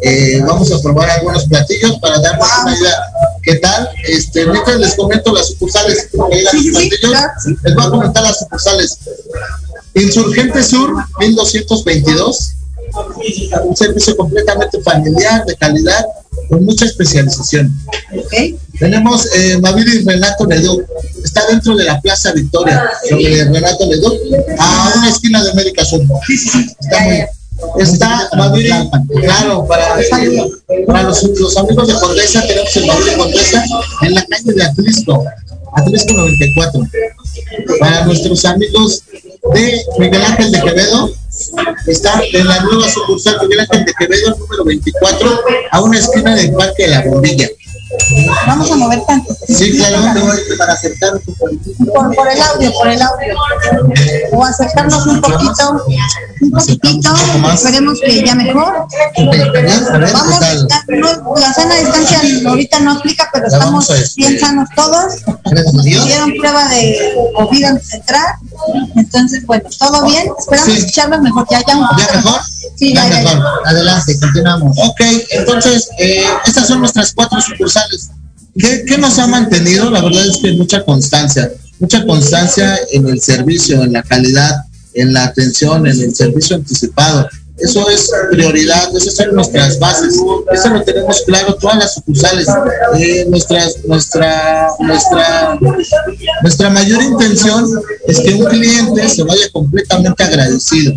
eh, 0.02 0.42
vamos 0.46 0.72
a 0.72 0.80
probar 0.80 1.10
algunos 1.10 1.46
platillos 1.46 1.98
para 2.00 2.18
darles 2.18 2.48
una 2.62 2.78
idea. 2.78 2.94
¿Qué 3.42 3.56
tal? 3.56 3.88
Este, 4.04 4.46
mientras 4.46 4.78
les 4.78 4.94
comento 4.94 5.34
las 5.34 5.48
sucursales, 5.48 6.08
porque 6.16 6.36
llegan 6.36 6.56
los 6.56 6.72
platillos, 6.72 7.58
les 7.62 7.74
voy 7.74 7.84
a 7.84 7.90
comentar 7.90 8.22
las 8.22 8.38
sucursales. 8.38 8.98
Insurgente 9.94 10.62
Sur, 10.62 10.94
1222. 11.18 12.54
Un 13.64 13.76
servicio 13.76 14.16
completamente 14.16 14.80
familiar, 14.82 15.44
de 15.46 15.56
calidad, 15.56 16.04
con 16.48 16.64
mucha 16.64 16.84
especialización. 16.84 17.72
Tenemos 18.78 19.28
eh, 19.34 19.58
Maviri 19.58 20.04
Renato 20.04 20.46
Leduc. 20.46 20.82
Está 21.24 21.46
dentro 21.46 21.76
de 21.76 21.84
la 21.84 22.00
Plaza 22.00 22.32
Victoria, 22.32 22.90
sobre 23.08 23.44
Renato 23.44 23.86
Leduc, 23.86 24.14
a 24.58 24.92
una 24.96 25.08
esquina 25.08 25.42
de 25.42 25.50
América 25.50 25.84
Sur. 25.84 26.02
Está 26.80 27.00
muy 27.00 27.24
Está 27.78 28.28
Maviri, 28.36 28.70
claro, 29.20 29.66
para, 29.66 29.96
para 30.86 31.02
los, 31.04 31.22
los 31.22 31.56
amigos 31.56 31.88
de 31.88 31.94
Condesa, 31.94 32.42
tenemos 32.46 32.76
el 32.76 32.86
Maviri 32.86 33.16
Condesa 33.16 33.64
en 34.02 34.14
la 34.14 34.26
calle 34.26 34.52
de 34.52 34.64
Atlisco, 34.64 35.24
Atlisco 35.74 36.12
94. 36.12 36.88
Para 37.78 38.04
nuestros 38.04 38.44
amigos 38.44 39.02
de 39.54 39.84
Miguel 39.98 40.22
Ángel 40.22 40.52
de 40.52 40.60
Quevedo, 40.60 41.10
está 41.86 42.20
en 42.32 42.46
la 42.46 42.60
nueva 42.60 42.88
sucursal 42.88 43.36
Miguel 43.42 43.60
Ángel 43.60 43.84
de 43.84 43.94
Quevedo, 43.94 44.36
número 44.38 44.64
24, 44.64 45.40
a 45.70 45.82
una 45.82 45.98
esquina 45.98 46.34
del 46.34 46.52
Parque 46.52 46.84
de 46.84 46.88
la 46.88 47.02
Bombilla. 47.02 47.48
Vamos 48.46 48.70
a 48.70 48.76
mover 48.76 49.00
tanto. 49.06 49.34
Sí, 49.46 49.76
claro, 49.76 49.98
para 50.58 50.72
acercar 50.72 51.20
Por, 51.92 52.14
por 52.14 52.28
el 52.28 52.40
audio, 52.40 52.72
por 52.72 52.88
el 52.88 53.02
audio. 53.02 53.34
O 54.32 54.44
acercarnos 54.44 55.06
un 55.06 55.20
poquito, 55.20 55.84
un 56.40 56.50
poquitito. 56.50 57.14
Esperemos 57.52 58.00
que 58.00 58.24
ya 58.24 58.34
mejor. 58.34 58.86
Vamos, 60.12 60.40
no, 60.88 61.36
la 61.36 61.52
sana 61.52 61.74
distancia 61.76 62.20
ahorita 62.46 62.80
no 62.80 62.92
aplica, 62.92 63.28
pero 63.32 63.46
estamos 63.46 63.90
bien 64.16 64.38
sanos 64.38 64.68
todos. 64.74 65.14
Hicieron 65.84 66.32
prueba 66.34 66.68
de 66.68 67.14
COVID 67.36 67.64
antes 67.64 67.88
de 67.90 67.96
entrar. 67.98 68.36
Entonces, 68.96 69.44
bueno, 69.46 69.68
todo 69.78 70.06
bien. 70.06 70.30
Esperamos 70.38 70.68
escucharlos 70.68 71.20
mejor. 71.20 71.46
Ya, 71.50 71.62
ya 71.66 71.76
un 71.76 71.88
poquito. 71.88 72.08
¿Ya 72.08 72.16
mejor? 72.16 72.40
Sí, 72.76 72.94
ya, 72.94 73.08
ya, 73.08 73.22
ya. 73.22 73.42
Adelante, 73.66 74.18
continuamos. 74.18 74.76
Ok, 74.78 75.00
entonces, 75.30 75.90
eh, 75.98 76.24
estas 76.46 76.68
son 76.68 76.80
nuestras 76.80 77.12
cuatro 77.12 77.40
sucursales. 77.40 77.81
¿Qué, 78.56 78.84
¿Qué 78.86 78.98
nos 78.98 79.18
ha 79.18 79.26
mantenido? 79.26 79.90
La 79.90 80.02
verdad 80.02 80.26
es 80.26 80.38
que 80.38 80.52
mucha 80.52 80.84
constancia, 80.84 81.50
mucha 81.78 82.04
constancia 82.04 82.78
en 82.92 83.08
el 83.08 83.20
servicio, 83.20 83.82
en 83.82 83.94
la 83.94 84.02
calidad, 84.02 84.64
en 84.94 85.12
la 85.12 85.24
atención, 85.24 85.86
en 85.86 86.00
el 86.00 86.14
servicio 86.14 86.56
anticipado. 86.56 87.28
Eso 87.58 87.88
es 87.90 88.10
prioridad, 88.30 88.94
esas 88.96 89.14
son 89.14 89.34
nuestras 89.34 89.78
bases. 89.78 90.16
Eso 90.52 90.68
lo 90.70 90.82
tenemos 90.82 91.22
claro 91.26 91.54
todas 91.54 91.76
las 91.76 91.94
sucursales. 91.94 92.48
Eh, 92.98 93.26
nuestras, 93.28 93.84
nuestra, 93.84 94.68
nuestra, 94.80 95.58
nuestra 96.42 96.70
mayor 96.70 97.02
intención 97.02 97.66
es 98.06 98.20
que 98.20 98.34
un 98.34 98.46
cliente 98.46 99.08
se 99.08 99.22
vaya 99.22 99.48
completamente 99.52 100.24
agradecido. 100.24 100.94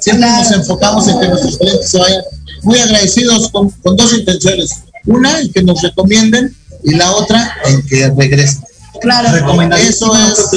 Siempre 0.00 0.30
nos 0.30 0.50
enfocamos 0.52 1.06
en 1.08 1.20
que 1.20 1.28
nuestros 1.28 1.58
clientes 1.58 1.90
se 1.90 1.98
vayan 1.98 2.22
muy 2.62 2.78
agradecidos 2.78 3.50
con, 3.50 3.68
con 3.70 3.96
dos 3.96 4.12
intenciones. 4.14 4.70
Una, 5.10 5.40
en 5.40 5.52
que 5.52 5.62
nos 5.62 5.82
recomienden 5.82 6.54
y 6.84 6.94
la 6.94 7.10
otra, 7.12 7.56
en 7.66 7.86
que 7.86 8.10
regresen. 8.16 8.62
Claro. 9.00 9.28
Eso 9.76 10.14
es. 10.14 10.50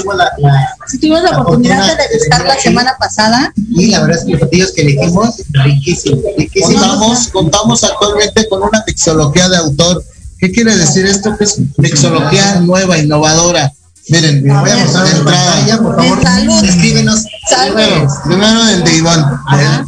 tuvimos 0.99 1.23
la 1.23 1.39
oportunidad 1.39 1.97
de 1.97 2.07
degustar 2.07 2.45
la 2.45 2.59
semana 2.59 2.95
pasada. 2.99 3.53
Y 3.55 3.87
la 3.87 4.01
verdad 4.01 4.17
es 4.17 4.25
que 4.25 4.31
los 4.31 4.39
platillos 4.39 4.71
que 4.71 4.81
elegimos, 4.81 5.35
riquísimos. 5.51 6.23
riquísimos. 6.37 6.73
Contamos, 6.73 7.27
contamos 7.29 7.83
actualmente 7.83 8.47
con 8.49 8.63
una 8.63 8.83
mixología 8.85 9.49
de 9.49 9.57
autor. 9.57 10.03
¿Qué 10.39 10.51
quiere 10.51 10.75
decir 10.75 11.05
esto? 11.05 11.37
Que 11.37 11.45
es 11.45 11.57
mixología 11.77 12.59
nueva, 12.61 12.97
innovadora. 12.97 13.71
Miren, 14.09 14.43
voy 14.43 14.69
a 14.69 14.77
mostrar 14.77 15.05
de 15.05 15.17
entrada. 15.17 15.81
por 15.81 15.95
favor, 15.95 16.21
Salud. 16.21 16.63
escríbenos. 16.65 17.23
Primero, 17.63 18.07
primero 18.25 18.67
el 18.67 18.83
de 18.83 18.97
Iván. 18.97 19.39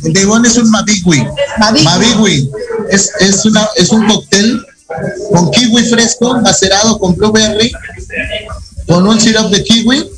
El 0.04 0.14
de 0.14 0.22
Iván 0.22 0.46
es 0.46 0.58
un 0.58 0.70
Mabigui. 0.72 1.28
Mabigui. 1.60 2.50
Es, 2.90 3.12
es, 3.20 3.46
una, 3.46 3.68
es 3.76 3.90
un 3.90 4.08
cóctel 4.08 4.66
con 5.32 5.52
kiwi 5.52 5.84
fresco, 5.86 6.40
macerado 6.42 7.00
con 7.00 7.16
blueberry, 7.16 7.72
con 8.88 9.08
un 9.08 9.20
syrup 9.20 9.50
de 9.50 9.64
kiwi, 9.64 10.12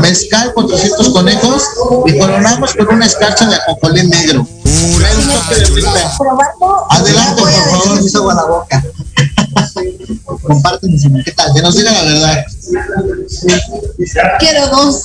mezcal 0.00 0.52
con 0.54 0.68
300 0.68 1.08
conejos 1.10 1.62
y 2.06 2.18
coronamos 2.18 2.74
con 2.74 2.94
una 2.94 3.06
escarcha 3.06 3.46
de 3.46 3.56
ajonjolí 3.56 4.06
negro. 4.06 4.46
Adelante, 6.90 7.42
por 7.42 7.50
favor. 7.50 7.96
Me 7.96 8.06
hizo 8.06 8.18
agua 8.18 8.34
la 8.34 8.44
boca. 8.44 8.84
Compártenos, 10.42 11.02
¿qué 11.24 11.32
tal? 11.32 11.52
Que 11.54 11.62
nos 11.62 11.76
diga 11.76 11.92
la 11.92 12.02
verdad. 12.04 12.44
Quiero 14.38 14.68
dos. 14.68 15.02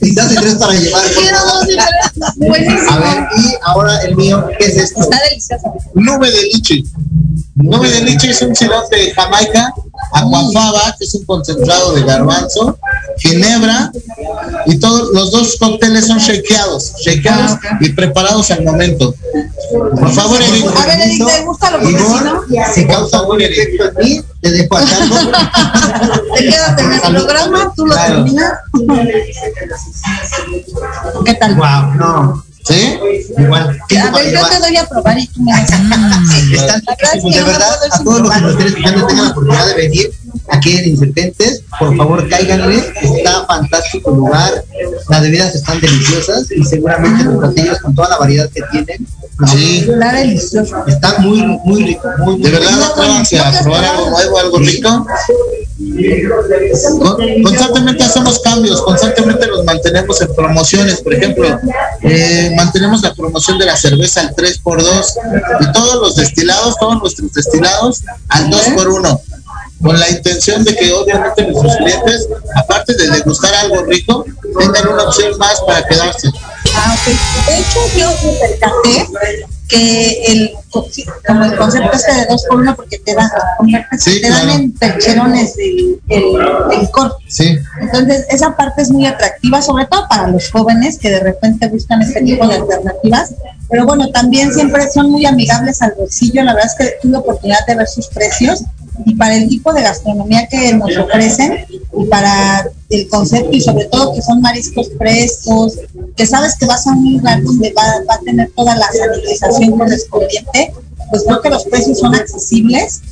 Quizás 0.00 0.30
hay 0.30 0.36
tres 0.36 0.54
para 0.54 0.72
llevar. 0.74 1.02
Quiero 1.12 1.38
dos 1.44 1.66
diferentes. 1.66 2.36
Buenísimo. 2.36 2.90
A 2.90 2.98
ver, 2.98 3.28
y 3.36 3.54
ahora 3.62 4.00
el 4.02 4.16
mío, 4.16 4.46
¿qué 4.58 4.66
es 4.66 4.76
esto? 4.76 5.02
Está 5.02 5.18
delicioso. 5.28 5.72
Nube 5.94 6.30
de 6.30 6.42
lichi. 6.42 6.84
Nube 7.54 7.88
de 7.90 8.00
lichi 8.02 8.28
es 8.28 8.42
un 8.42 8.54
sirope 8.54 8.96
de 8.96 9.14
Jamaica, 9.14 9.74
aquafaba, 10.12 10.94
que 10.98 11.04
es 11.04 11.14
un 11.14 11.24
concentrado 11.24 11.92
de 11.94 12.02
garbanzo, 12.02 12.78
ginebra, 13.18 13.90
y 14.66 14.78
todos 14.78 15.10
los 15.12 15.30
dos 15.30 15.56
cócteles 15.58 16.06
son 16.06 16.18
shakeados, 16.18 16.92
shakeados 17.04 17.58
y 17.80 17.90
preparados 17.90 18.50
al 18.50 18.62
momento. 18.64 19.14
Por 19.72 20.10
favor, 20.12 20.40
Eric. 20.40 20.66
A 20.66 20.86
ver, 20.86 21.00
Eric, 21.00 21.26
¿te 21.26 21.44
gusta 21.44 21.70
lo 21.70 21.78
que 21.80 21.90
Ivonne, 21.90 22.30
si 22.74 22.86
causa 22.86 23.18
algún 23.18 23.40
efecto 23.40 23.84
en 23.84 23.94
mí, 24.04 24.22
te 24.40 24.50
dejo 24.50 24.76
a 24.76 24.84
cargo. 24.84 25.16
Te 26.36 26.44
quedas 26.48 26.78
en 26.78 26.92
el 26.92 27.00
programa, 27.00 27.72
tú 27.74 27.86
lo 27.86 27.94
Claro. 27.94 28.14
terminas. 28.24 28.52
¿Qué 31.24 31.34
tal? 31.34 31.54
Wow, 31.54 31.94
no. 31.96 32.44
¿Sí? 32.66 32.98
Igual. 33.36 33.62
A 33.62 34.10
ver, 34.10 34.32
yo 34.32 34.48
te 34.48 34.58
doy 34.58 34.76
a 34.76 34.88
probar 34.88 35.18
y 35.18 35.26
tú 35.26 35.42
me 35.42 35.52
dices. 35.52 35.78
Están 36.52 36.82
de 37.22 37.42
verdad, 37.42 37.76
a 37.90 38.02
todos 38.02 38.20
los 38.20 38.30
que 38.32 38.40
nos 38.40 38.50
estén 38.52 38.66
escuchando 38.68 39.06
tengan 39.06 39.24
la 39.24 39.30
oportunidad 39.30 39.66
de 39.66 39.74
venir 39.74 40.10
aquí 40.48 40.76
en 40.76 40.88
Insurgentes, 40.88 41.62
por 41.78 41.96
favor 41.96 42.28
cáiganle, 42.28 42.82
está 43.02 43.44
fantástico 43.46 44.10
el 44.10 44.16
lugar, 44.16 44.64
las 45.08 45.22
bebidas 45.22 45.54
están 45.54 45.80
deliciosas 45.80 46.50
y 46.50 46.64
seguramente 46.64 47.24
los 47.24 47.38
platillos 47.38 47.78
con 47.80 47.94
toda 47.94 48.10
la 48.10 48.18
variedad 48.18 48.48
que 48.50 48.62
tienen, 48.70 49.06
Sí. 49.46 49.80
Está 49.80 50.12
delicioso. 50.12 50.86
está 50.86 51.18
muy, 51.18 51.42
muy 51.64 51.84
rico, 51.84 52.08
muy, 52.18 52.36
muy 52.36 52.42
De 52.42 52.50
verdad, 52.50 52.82
atrévanse 52.84 53.40
a 53.40 53.62
probar 53.62 53.84
algo 53.84 54.10
nuevo, 54.10 54.38
algo 54.38 54.58
rico. 54.58 55.06
Con- 56.98 57.42
Constantemente 57.42 58.04
hacemos 58.04 58.38
cambios, 58.40 58.82
constantemente 58.82 59.46
los 59.46 59.64
mantenemos 59.64 60.20
en 60.20 60.34
promociones. 60.34 61.00
Por 61.00 61.14
ejemplo, 61.14 61.60
eh, 62.02 62.52
mantenemos 62.56 63.02
la 63.02 63.14
promoción 63.14 63.58
de 63.58 63.66
la 63.66 63.76
cerveza 63.76 64.20
al 64.22 64.34
3x2 64.34 65.14
y 65.60 65.72
todos 65.72 65.94
los 66.00 66.16
destilados, 66.16 66.76
todos 66.78 67.00
nuestros 67.00 67.32
destilados 67.32 68.02
al 68.28 68.50
2x1. 68.50 69.20
Con 69.82 69.98
la 70.00 70.08
intención 70.08 70.64
de 70.64 70.74
que 70.74 70.92
obviamente 70.92 71.42
nuestros 71.46 71.76
clientes, 71.76 72.28
aparte 72.56 72.94
de 72.94 73.10
degustar 73.10 73.52
algo 73.54 73.82
rico, 73.84 74.24
tengan 74.58 74.88
una 74.88 75.02
opción 75.04 75.36
más 75.38 75.60
para 75.66 75.86
quedarse. 75.86 76.30
Ah. 76.74 76.96
De 77.46 77.58
hecho, 77.58 77.98
yo 77.98 78.08
me 78.24 78.32
percaté 78.38 79.08
que 79.68 80.24
el, 80.26 80.52
como 81.26 81.44
el 81.44 81.56
concepto 81.56 81.96
este 81.96 82.14
de 82.14 82.26
dos 82.26 82.44
por 82.48 82.60
uno, 82.60 82.74
porque 82.74 82.98
te 82.98 83.14
dan, 83.14 83.28
Sí, 83.98 84.20
te 84.20 84.28
dan 84.30 84.42
claro. 84.44 84.58
en 84.58 84.72
percherones 84.72 85.54
el, 85.58 86.00
el, 86.08 86.24
el 86.80 86.90
corte. 86.90 87.24
Sí. 87.28 87.58
Entonces, 87.80 88.26
esa 88.30 88.56
parte 88.56 88.82
es 88.82 88.90
muy 88.90 89.06
atractiva, 89.06 89.62
sobre 89.62 89.86
todo 89.86 90.06
para 90.08 90.28
los 90.28 90.50
jóvenes 90.50 90.98
que 90.98 91.10
de 91.10 91.20
repente 91.20 91.68
buscan 91.68 92.02
este 92.02 92.22
tipo 92.22 92.46
de 92.46 92.54
alternativas. 92.56 93.34
Pero 93.70 93.86
bueno, 93.86 94.10
también 94.10 94.52
siempre 94.52 94.90
son 94.90 95.10
muy 95.10 95.24
amigables 95.26 95.80
al 95.82 95.94
bolsillo. 95.96 96.42
La 96.44 96.54
verdad 96.54 96.70
es 96.70 96.76
que 96.78 96.94
tuve 97.02 97.16
oportunidad 97.16 97.64
de 97.66 97.76
ver 97.76 97.88
sus 97.88 98.08
precios 98.08 98.64
y 99.04 99.14
para 99.14 99.36
el 99.36 99.48
tipo 99.48 99.72
de 99.72 99.82
gastronomía 99.82 100.46
que 100.48 100.74
nos 100.74 100.96
ofrecen 100.96 101.66
y 101.70 102.04
para 102.06 102.68
el 102.90 103.08
concepto 103.08 103.50
y 103.52 103.60
sobre 103.60 103.86
todo 103.86 104.14
que 104.14 104.22
son 104.22 104.40
mariscos 104.40 104.90
frescos, 104.98 105.78
que 106.16 106.26
sabes 106.26 106.56
que 106.58 106.66
vas 106.66 106.86
a 106.86 106.92
un 106.92 107.14
lugar 107.14 107.42
donde 107.42 107.72
va, 107.72 107.82
va 108.08 108.14
a 108.14 108.20
tener 108.20 108.50
toda 108.54 108.76
la 108.76 108.86
sanitización 108.92 109.78
correspondiente, 109.78 110.72
pues 111.10 111.24
creo 111.24 111.40
que 111.40 111.50
los 111.50 111.64
precios 111.64 111.98
son 111.98 112.14
accesibles 112.14 113.02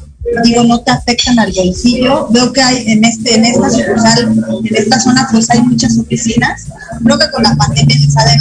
digo, 0.45 0.62
no 0.64 0.80
te 0.83 0.91
afectan 0.91 1.39
al 1.39 1.53
bolsillo. 1.53 2.28
Veo 2.30 2.53
que 2.53 2.62
hay 2.62 2.85
en 2.87 3.05
este, 3.05 3.35
en 3.35 3.45
esta 3.45 3.70
sucursal, 3.70 4.33
en 4.64 4.76
esta 4.76 5.01
zona, 5.01 5.28
pues 5.30 5.51
hay 5.51 5.61
muchas 5.62 5.99
oficinas. 5.99 6.66
Creo 7.05 7.18
que 7.18 7.30
con 7.30 7.43
la 7.43 7.55
pandemia 7.57 7.97
les 7.97 8.16
ha 8.16 8.24
de 8.24 8.37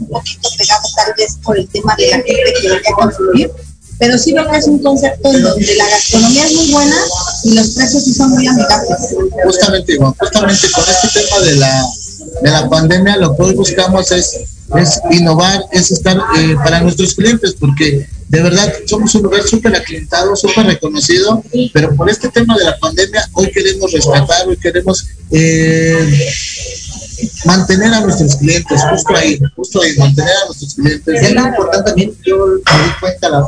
un 0.00 0.08
poquito 0.08 0.48
pegado 0.56 0.82
tal 0.96 1.14
vez 1.16 1.38
por 1.42 1.58
el 1.58 1.68
tema 1.68 1.94
de 1.96 2.08
la 2.08 2.16
gente 2.16 2.52
que 2.62 2.88
a 2.88 2.92
consumir. 2.94 3.50
Pero 3.98 4.18
sí 4.18 4.32
veo 4.32 4.50
que 4.50 4.58
es 4.58 4.66
un 4.66 4.78
concepto 4.78 5.32
en 5.32 5.42
donde 5.42 5.74
la 5.74 5.88
gastronomía 5.88 6.46
es 6.46 6.54
muy 6.54 6.70
buena 6.70 6.96
y 7.44 7.54
los 7.54 7.70
precios 7.70 8.04
sí 8.04 8.12
son 8.12 8.30
muy 8.30 8.46
amigables. 8.46 8.98
Justamente, 9.44 9.94
Iván, 9.94 10.14
justamente 10.18 10.70
con 10.70 10.84
este 10.84 11.20
tema 11.20 11.40
de 11.40 11.54
la, 11.56 11.86
de 12.42 12.50
la 12.50 12.68
pandemia, 12.68 13.16
lo 13.16 13.34
que 13.34 13.42
hoy 13.42 13.54
buscamos 13.54 14.12
es, 14.12 14.40
es 14.76 15.00
innovar, 15.10 15.64
es 15.72 15.90
estar 15.90 16.16
eh, 16.38 16.56
para 16.62 16.80
nuestros 16.80 17.14
clientes, 17.14 17.54
porque 17.58 18.06
de 18.28 18.42
verdad 18.42 18.72
somos 18.86 19.14
un 19.14 19.22
lugar 19.22 19.42
súper 19.44 19.74
aclientado, 19.76 20.34
súper 20.34 20.66
reconocido, 20.66 21.42
pero 21.72 21.94
por 21.94 22.10
este 22.10 22.28
tema 22.28 22.56
de 22.58 22.64
la 22.64 22.78
pandemia 22.78 23.28
hoy 23.32 23.50
queremos 23.50 23.92
rescatar, 23.92 24.48
hoy 24.48 24.56
queremos 24.56 25.06
eh, 25.30 26.28
mantener 27.44 27.94
a 27.94 28.00
nuestros 28.00 28.36
clientes, 28.36 28.80
justo 28.90 29.16
ahí, 29.16 29.38
justo 29.54 29.82
ahí, 29.82 29.96
mantener 29.96 30.30
a 30.42 30.46
nuestros 30.46 30.74
clientes. 30.74 31.22
Es 31.22 31.34
muy 31.34 31.48
importante 31.48 31.90
también, 31.90 32.12
yo 32.24 32.46
me 32.46 32.54
di 32.54 32.90
cuenta, 33.00 33.28
la, 33.28 33.46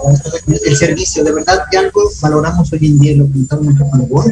el 0.65 0.77
servicio, 0.77 1.25
de 1.25 1.33
verdad, 1.33 1.63
que 1.71 1.79
algo 1.79 2.11
valoramos 2.21 2.73
hoy 2.73 2.87
en 2.87 2.99
día, 2.99 3.17
lo 3.17 3.27
que 3.27 3.57
mucho 3.57 3.85
con 3.91 4.09
vos, 4.09 4.27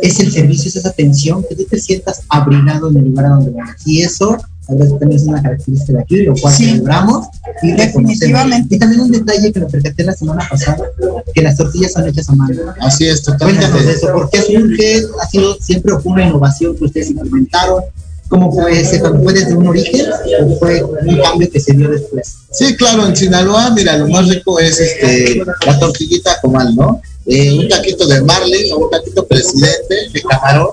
es 0.00 0.20
el 0.20 0.30
servicio, 0.30 0.68
es 0.68 0.76
esa 0.76 0.90
atención, 0.90 1.44
que 1.48 1.56
tú 1.56 1.64
te 1.64 1.78
sientas 1.78 2.22
abrigado 2.28 2.90
en 2.90 2.98
el 2.98 3.04
lugar 3.04 3.26
a 3.26 3.28
donde 3.30 3.50
vas. 3.50 3.76
Y 3.84 4.02
eso 4.02 4.38
también 4.68 5.12
es 5.12 5.22
una 5.22 5.42
característica 5.42 5.92
de 5.94 6.00
aquí, 6.02 6.16
lo 6.24 6.34
cual 6.34 6.54
celebramos 6.54 7.26
y 7.62 7.72
definitivamente. 7.72 8.76
Y 8.76 8.78
también 8.78 9.00
un 9.00 9.10
detalle 9.10 9.50
que 9.52 9.60
me 9.60 9.66
percaté 9.66 10.04
la 10.04 10.12
semana 10.12 10.46
pasada, 10.48 10.84
que 11.32 11.42
las 11.42 11.56
tortillas 11.56 11.92
son 11.92 12.06
hechas 12.06 12.28
a 12.28 12.34
mano. 12.34 12.54
Así 12.80 13.06
es, 13.06 13.22
totalmente. 13.22 13.66
Cuéntanos 13.66 13.96
eso, 13.96 14.08
porque 14.12 14.42
surge, 14.42 15.02
ha 15.22 15.28
sido 15.28 15.56
siempre 15.60 15.94
una 16.04 16.26
innovación 16.26 16.76
que 16.76 16.84
ustedes 16.84 17.10
implementaron, 17.10 17.82
¿Cómo 18.28 18.52
fue 18.52 18.80
ese? 18.80 19.00
¿Fue 19.00 19.32
desde 19.32 19.54
un 19.54 19.66
origen 19.66 20.06
o 20.42 20.58
fue 20.58 20.82
un 20.82 21.18
cambio 21.22 21.50
que 21.50 21.60
se 21.60 21.72
dio 21.72 21.88
después? 21.88 22.36
Sí, 22.50 22.76
claro, 22.76 23.06
en 23.06 23.16
Sinaloa, 23.16 23.70
mira, 23.70 23.96
lo 23.96 24.08
más 24.08 24.28
rico 24.28 24.58
es 24.58 24.78
este 24.78 25.42
la 25.66 25.78
tortillita 25.78 26.40
comal, 26.40 26.74
¿no? 26.74 27.00
Eh, 27.26 27.58
un 27.58 27.68
taquito 27.68 28.06
de 28.06 28.22
marlin 28.22 28.72
o 28.72 28.78
un 28.78 28.90
taquito 28.90 29.26
presidente 29.26 30.08
de 30.12 30.22
camarón 30.22 30.70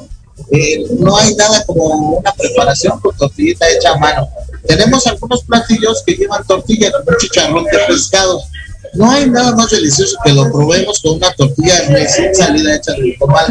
eh, 0.52 0.86
no 1.00 1.18
hay 1.18 1.34
nada 1.36 1.64
como 1.66 2.18
una 2.18 2.34
preparación 2.34 3.00
con 3.00 3.16
tortillita 3.16 3.70
hecha 3.70 3.94
a 3.94 3.98
mano. 3.98 4.28
Tenemos 4.68 5.06
algunos 5.08 5.44
platillos 5.44 6.04
que 6.06 6.14
llevan 6.14 6.46
tortilla 6.46 6.92
con 6.92 7.16
chicharrón 7.18 7.64
de 7.66 7.78
pescado. 7.88 8.42
No 8.96 9.10
hay 9.10 9.30
nada 9.30 9.56
más 9.56 9.70
delicioso 9.70 10.18
que 10.24 10.34
lo 10.34 10.52
probemos 10.52 11.00
con 11.02 11.16
una 11.18 11.32
tortilla 11.34 11.82
recién 11.90 12.34
salida 12.34 12.76
hecha 12.76 12.94
de 12.94 13.16
comal. 13.18 13.46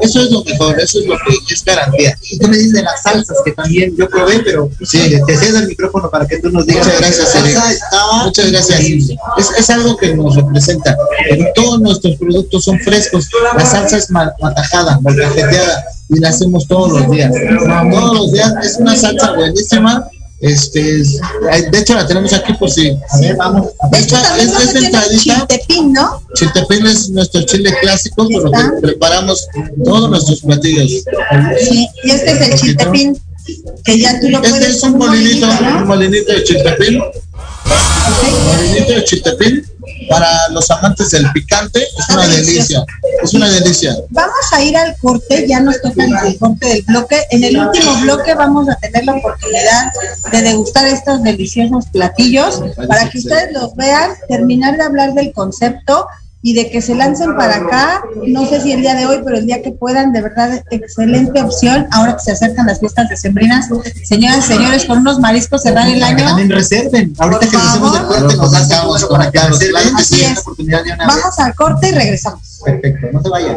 Eso 0.00 0.22
es 0.22 0.30
lo 0.30 0.44
mejor, 0.44 0.78
eso 0.80 1.00
es 1.00 1.06
lo 1.06 1.16
que 1.16 1.54
es 1.54 1.64
garantía. 1.64 2.16
Y 2.22 2.38
tú 2.38 2.48
me 2.48 2.56
dices 2.56 2.72
de 2.72 2.82
las 2.82 3.02
salsas 3.02 3.36
que 3.44 3.52
también 3.52 3.94
yo 3.96 4.08
probé, 4.08 4.40
pero 4.40 4.70
sí, 4.82 4.98
te 5.26 5.36
cedo 5.36 5.58
el 5.58 5.68
micrófono 5.68 6.10
para 6.10 6.26
que 6.26 6.38
tú 6.38 6.50
nos 6.50 6.66
digas. 6.66 6.86
Muchas 6.86 7.00
gracias, 7.00 7.82
Muchas 8.24 8.50
gracias. 8.50 8.80
Es, 8.80 9.50
es, 9.58 9.70
algo 9.70 9.96
que 9.96 10.14
nos 10.14 10.36
representa. 10.36 10.96
Todos 11.54 11.80
nuestros 11.80 12.16
productos 12.16 12.64
son 12.64 12.78
frescos. 12.80 13.28
La 13.56 13.64
salsa 13.64 13.96
es 13.96 14.10
matajada, 14.10 15.00
molcajeteada 15.00 15.84
y 16.08 16.20
la 16.20 16.28
hacemos 16.28 16.66
todos 16.66 16.92
los 17.00 17.10
días. 17.10 17.32
Todos 17.90 18.14
los 18.14 18.32
días 18.32 18.54
es 18.62 18.76
una 18.78 18.96
salsa 18.96 19.32
buenísima. 19.32 20.08
Este, 20.40 20.80
de 20.80 21.78
hecho 21.78 21.94
la 21.94 22.06
tenemos 22.06 22.32
aquí 22.34 22.52
por 22.54 22.70
si. 22.70 22.90
A 22.90 23.18
ver, 23.20 23.36
vamos. 23.36 23.68
De 23.90 23.98
hecho, 23.98 24.16
esta 24.38 24.62
es 24.62 24.74
entradita. 24.74 25.46
Chiltepín, 25.46 25.92
¿no? 25.92 26.22
Chiltepín 26.34 26.86
es 26.86 27.08
nuestro 27.08 27.42
chile 27.42 27.74
clásico 27.80 28.28
con 28.28 28.44
lo 28.44 28.50
que 28.50 28.80
preparamos 28.82 29.48
todos 29.82 30.10
nuestros 30.10 30.40
platillos. 30.40 31.04
Sí, 31.58 31.88
y 32.04 32.10
este 32.10 32.30
es 32.32 32.40
el 32.40 32.58
chiltepín 32.58 33.20
que 33.84 33.98
ya 33.98 34.20
tú 34.20 34.28
lo 34.28 34.38
este 34.38 34.50
puedes. 34.50 34.76
Es 34.76 34.82
un 34.82 34.98
molinito, 34.98 35.46
un 35.46 35.86
molinito 35.86 36.32
de 36.32 36.44
chiltepín. 36.44 36.98
Molinito 38.46 38.92
de 38.92 39.04
chiltepín 39.04 39.66
para 40.08 40.48
los 40.50 40.70
amantes 40.70 41.10
del 41.10 41.30
picante 41.32 41.82
es 41.82 42.08
una 42.10 42.26
delicia, 42.26 42.84
es 43.22 43.34
una 43.34 43.48
delicia. 43.48 43.96
Vamos 44.10 44.52
a 44.52 44.62
ir 44.62 44.76
al 44.76 44.96
corte, 44.98 45.46
ya 45.48 45.60
nos 45.60 45.80
toca 45.80 46.04
el 46.04 46.38
corte 46.38 46.66
del 46.66 46.82
bloque. 46.82 47.24
En 47.30 47.44
el 47.44 47.58
último 47.58 47.94
bloque 48.02 48.34
vamos 48.34 48.68
a 48.68 48.76
tener 48.76 49.04
la 49.04 49.14
oportunidad 49.14 49.92
de 50.30 50.42
degustar 50.42 50.86
estos 50.86 51.22
deliciosos 51.22 51.86
platillos 51.86 52.62
para 52.88 53.08
que 53.08 53.18
ustedes 53.18 53.52
los 53.52 53.74
vean, 53.76 54.12
terminar 54.28 54.76
de 54.76 54.84
hablar 54.84 55.14
del 55.14 55.32
concepto 55.32 56.06
y 56.46 56.54
de 56.54 56.70
que 56.70 56.80
se 56.80 56.94
lancen 56.94 57.34
para 57.34 57.56
acá, 57.56 58.04
no 58.24 58.46
sé 58.46 58.60
si 58.60 58.70
el 58.70 58.80
día 58.80 58.94
de 58.94 59.04
hoy, 59.04 59.20
pero 59.24 59.36
el 59.36 59.46
día 59.46 59.62
que 59.62 59.72
puedan, 59.72 60.12
de 60.12 60.22
verdad, 60.22 60.62
excelente 60.70 61.42
opción, 61.42 61.88
ahora 61.90 62.12
que 62.12 62.22
se 62.22 62.30
acercan 62.30 62.66
las 62.66 62.78
fiestas 62.78 63.08
decembrinas, 63.08 63.68
señoras 64.04 64.44
y 64.44 64.52
señores, 64.52 64.84
con 64.84 64.98
unos 64.98 65.18
mariscos 65.18 65.62
cerrar 65.62 65.88
el 65.88 66.00
año. 66.00 66.24
También 66.24 66.48
reserven, 66.48 67.12
ahorita 67.18 67.48
que 67.48 67.56
hacemos 67.56 67.98
el 67.98 68.06
corte, 68.06 68.36
nos 68.36 68.60
estamos 68.60 69.04
para 69.06 69.28
que 69.32 69.38
Así 69.40 70.22
es. 70.22 70.44
Vamos 70.98 71.38
al 71.40 71.52
corte 71.56 71.88
y 71.88 71.90
regresamos. 71.90 72.60
Perfecto, 72.64 73.08
no 73.12 73.20
se 73.20 73.28
vayan. 73.28 73.56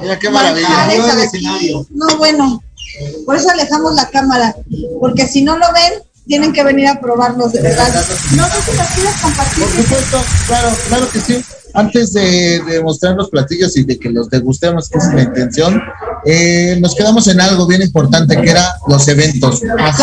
Mira 0.00 0.18
qué 0.18 0.30
maravilla. 0.30 0.88
No, 1.90 2.16
bueno, 2.18 2.62
por 3.26 3.36
eso 3.36 3.50
alejamos 3.50 3.94
la 3.94 4.08
cámara, 4.08 4.56
porque 5.00 5.26
si 5.26 5.42
no 5.42 5.56
lo 5.56 5.66
ven, 5.72 6.02
tienen 6.26 6.52
que 6.52 6.62
venir 6.62 6.86
a 6.86 7.00
probarlos 7.00 7.52
de 7.52 7.62
verdad. 7.62 7.88
No 7.92 8.02
sé 8.02 8.62
si 8.62 8.76
los 8.76 8.86
quieres 8.88 9.16
compartir. 9.20 9.64
Por 9.64 9.72
supuesto, 9.72 10.22
claro, 10.46 10.76
claro 10.88 11.10
que 11.10 11.20
sí. 11.20 11.44
Antes 11.74 12.12
de, 12.12 12.80
mostrar 12.82 13.14
los 13.14 13.30
platillos 13.30 13.76
y 13.76 13.84
de 13.84 13.98
que 13.98 14.10
los 14.10 14.28
degustemos, 14.28 14.88
que 14.88 14.98
es 14.98 15.04
la 15.14 15.22
intención, 15.22 15.80
eh, 16.24 16.76
nos 16.80 16.94
quedamos 16.94 17.28
en 17.28 17.40
algo 17.40 17.66
bien 17.66 17.82
importante 17.82 18.40
que 18.40 18.50
era 18.50 18.74
los 18.88 19.06
eventos. 19.08 19.62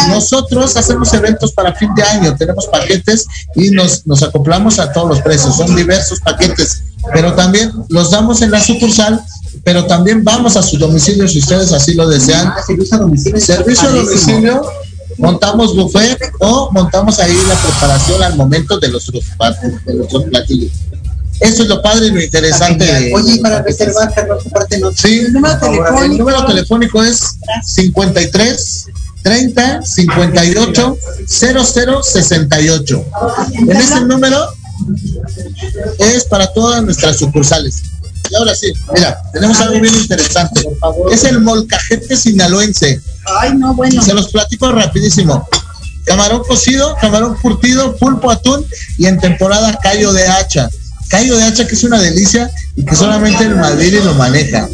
Nosotros 0.09 0.77
hacemos 0.77 1.13
eventos 1.13 1.51
para 1.51 1.73
fin 1.73 1.93
de 1.95 2.03
año, 2.03 2.35
tenemos 2.35 2.67
paquetes 2.67 3.25
y 3.55 3.71
nos, 3.71 4.05
nos 4.07 4.23
acoplamos 4.23 4.79
a 4.79 4.91
todos 4.91 5.09
los 5.09 5.21
precios. 5.21 5.55
Son 5.55 5.75
diversos 5.75 6.19
paquetes, 6.21 6.83
pero 7.13 7.33
también 7.35 7.71
los 7.89 8.11
damos 8.11 8.41
en 8.41 8.51
la 8.51 8.61
sucursal 8.61 9.21
pero 9.67 9.85
también 9.85 10.23
vamos 10.23 10.55
a 10.55 10.63
su 10.63 10.77
domicilio 10.77 11.27
si 11.27 11.39
ustedes 11.39 11.73
así 11.73 11.93
lo 11.93 12.07
desean. 12.07 12.47
Ah, 12.47 12.63
servicio 12.65 12.95
a 12.95 12.99
domicilio. 13.01 13.41
Servicio 13.41 13.89
a 13.89 13.91
domicilio, 13.91 14.61
montamos 15.17 15.75
buffet 15.75 16.17
o 16.39 16.71
montamos 16.71 17.19
ahí 17.19 17.37
la 17.49 17.55
preparación 17.55 18.23
al 18.23 18.37
momento 18.37 18.79
de 18.79 18.87
los, 18.87 19.11
de 19.11 19.93
los 19.93 20.23
platillos. 20.23 20.71
Eso 21.41 21.63
es 21.63 21.67
lo 21.67 21.81
padre 21.81 22.07
y 22.07 22.11
lo 22.11 22.21
interesante. 22.21 23.11
Oye, 23.13 23.41
para 23.41 23.61
reservar, 23.61 24.13
Carlos, 24.15 24.41
compártenos. 24.43 24.95
Sí, 24.95 25.19
el 25.19 25.33
número, 25.33 25.59
telefónico. 25.59 26.03
el 26.03 26.17
número 26.17 26.45
telefónico 26.45 27.03
es 27.03 27.37
53 27.65 28.85
30 29.21 29.81
58 29.81 30.97
00 31.27 32.03
68. 32.03 33.05
En 33.67 33.71
ese 33.75 33.99
número 34.05 34.47
es 35.99 36.23
para 36.23 36.53
todas 36.53 36.81
nuestras 36.83 37.17
sucursales. 37.17 37.81
Y 38.29 38.35
ahora 38.35 38.55
sí, 38.55 38.73
mira, 38.93 39.21
tenemos 39.33 39.59
algo 39.59 39.79
bien 39.79 39.95
interesante. 39.95 40.61
Es 41.11 41.23
el 41.23 41.41
molcajete 41.41 42.15
sinaloense. 42.15 43.01
Ay, 43.39 43.53
no, 43.55 43.73
bueno. 43.73 44.01
Se 44.01 44.13
los 44.13 44.29
platico 44.29 44.71
rapidísimo. 44.71 45.47
Camarón 46.05 46.43
cocido, 46.47 46.95
camarón 47.01 47.35
curtido, 47.35 47.95
pulpo 47.97 48.31
atún 48.31 48.65
y 48.97 49.07
en 49.07 49.19
temporada 49.19 49.77
callo 49.81 50.13
de 50.13 50.25
hacha. 50.27 50.69
Callo 51.09 51.37
de 51.37 51.43
hacha 51.43 51.67
que 51.67 51.75
es 51.75 51.83
una 51.83 51.99
delicia 51.99 52.49
y 52.75 52.85
que 52.85 52.95
solamente 52.95 53.43
el 53.43 53.55
Madrid 53.55 53.99
lo 54.03 54.13
maneja. 54.13 54.67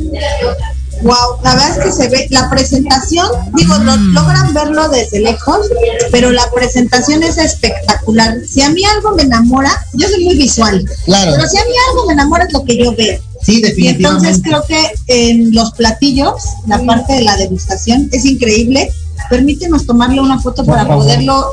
Wow, 1.03 1.41
la 1.43 1.55
verdad 1.55 1.77
es 1.77 1.83
que 1.83 1.91
se 1.91 2.07
ve, 2.07 2.27
la 2.29 2.49
presentación, 2.49 3.27
digo, 3.55 3.77
mm. 3.77 4.13
logran 4.13 4.53
verlo 4.53 4.87
desde 4.87 5.19
lejos, 5.19 5.67
pero 6.11 6.31
la 6.31 6.49
presentación 6.55 7.23
es 7.23 7.37
espectacular. 7.37 8.37
Si 8.47 8.61
a 8.61 8.69
mí 8.69 8.83
algo 8.85 9.13
me 9.13 9.23
enamora, 9.23 9.85
yo 9.93 10.07
soy 10.07 10.23
muy 10.23 10.37
visual, 10.37 10.85
claro. 11.05 11.33
pero 11.35 11.49
si 11.49 11.57
a 11.57 11.65
mí 11.65 11.73
algo 11.89 12.05
me 12.07 12.13
enamora 12.13 12.45
es 12.45 12.53
lo 12.53 12.63
que 12.63 12.77
yo 12.77 12.95
veo. 12.95 13.19
Sí, 13.45 13.61
definitivamente. 13.61 14.27
Y 14.27 14.29
entonces 14.29 14.41
creo 14.43 14.63
que 14.65 14.91
en 15.07 15.53
los 15.53 15.71
platillos, 15.71 16.43
la 16.67 16.83
parte 16.85 17.13
de 17.13 17.21
la 17.23 17.37
degustación 17.37 18.09
es 18.11 18.25
increíble. 18.25 18.91
Permítenos 19.29 19.85
tomarle 19.85 20.21
una 20.21 20.39
foto 20.39 20.65
para 20.65 20.87
poderlo 20.87 21.51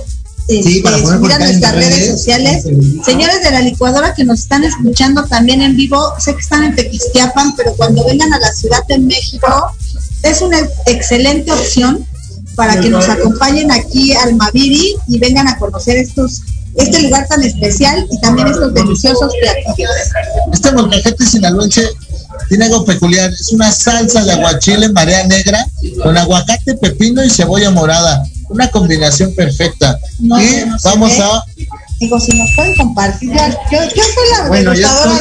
este, 0.49 0.83
subir 0.83 1.33
a 1.33 1.39
nuestras 1.39 1.75
redes, 1.75 2.11
sociales. 2.11 2.65
Señores 3.05 3.43
de 3.43 3.51
la 3.53 3.61
licuadora 3.61 4.15
que 4.15 4.25
nos 4.25 4.41
están 4.41 4.65
escuchando 4.65 5.25
también 5.25 5.63
en 5.63 5.77
vivo, 5.77 6.13
sé 6.19 6.35
que 6.35 6.41
están 6.41 6.65
en 6.65 6.75
Tequisquiapan, 6.75 7.55
pero 7.57 7.75
cuando 7.77 8.05
vengan 8.05 8.33
a 8.33 8.39
la 8.39 8.53
Ciudad 8.53 8.85
de 8.89 8.99
México, 8.99 9.49
es 10.23 10.43
una 10.43 10.59
excelente 10.87 11.53
opción 11.53 12.07
para 12.57 12.81
que 12.81 12.91
nos 12.91 13.09
acompañen 13.09 13.71
aquí 13.71 14.13
al 14.13 14.35
Maviri 14.35 14.97
y 15.09 15.19
vengan 15.19 15.49
a 15.49 15.57
conocer 15.57 15.97
estos 15.97 16.43
este 16.77 17.03
lugar 17.03 17.27
tan 17.29 17.43
especial 17.43 18.07
y 18.11 18.21
también 18.21 18.49
estos 18.49 18.73
deliciosos 18.75 19.33
platillos. 19.41 19.91
Este 20.53 20.73
molcajete 20.73 21.27
sinaloense 21.27 21.89
tiene 22.49 22.67
algo 22.67 22.85
peculiar, 22.85 23.31
es 23.33 23.53
una 23.53 23.71
salsa 23.73 24.25
de 24.25 24.33
aguachile 24.33 24.89
marea 24.91 25.27
negra 25.27 25.65
con 26.03 26.17
aguacate, 26.17 26.75
pepino 26.77 27.25
y 27.25 27.31
cebolla 27.31 27.71
morada, 27.71 28.23
una 28.49 28.71
combinación 28.71 29.35
perfecta. 29.35 29.99
y 30.19 30.65
vamos 30.85 31.13
a 31.21 31.45
digo, 32.01 32.19
si 32.19 32.37
nos 32.37 32.51
pueden 32.57 32.75
compartir, 32.77 33.31
yo, 33.31 33.79
yo 33.95 34.03
soy 34.03 34.29
la 34.39 34.49
bueno, 34.49 34.73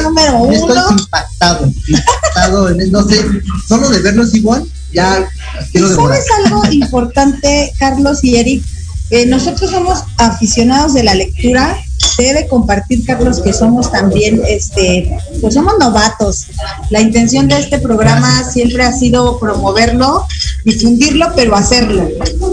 número 0.02 0.38
uno. 0.38 0.52
Estoy 0.52 0.98
impactado, 0.98 1.66
impactado, 1.86 2.70
no 2.70 3.08
sé, 3.08 3.24
solo 3.68 3.90
de 3.90 4.00
verlos 4.00 4.34
igual, 4.34 4.66
ya 4.92 5.28
quiero 5.72 5.94
¿Sabes 5.94 6.24
algo 6.44 6.64
importante, 6.72 7.72
Carlos 7.78 8.24
y 8.24 8.36
Eric? 8.36 8.64
Eh, 9.10 9.26
nosotros 9.26 9.70
somos 9.70 10.04
aficionados 10.18 10.94
de 10.94 11.02
la 11.02 11.14
lectura. 11.14 11.76
Debe 12.16 12.48
compartir, 12.48 13.04
Carlos, 13.04 13.40
que 13.40 13.52
somos 13.52 13.90
también, 13.90 14.40
este, 14.46 15.16
pues 15.40 15.54
somos 15.54 15.74
novatos. 15.78 16.46
La 16.90 17.00
intención 17.00 17.48
de 17.48 17.58
este 17.58 17.78
programa 17.78 18.44
siempre 18.44 18.82
ha 18.82 18.92
sido 18.92 19.38
promoverlo, 19.38 20.26
difundirlo, 20.64 21.32
pero 21.34 21.56
hacerlo. 21.56 22.08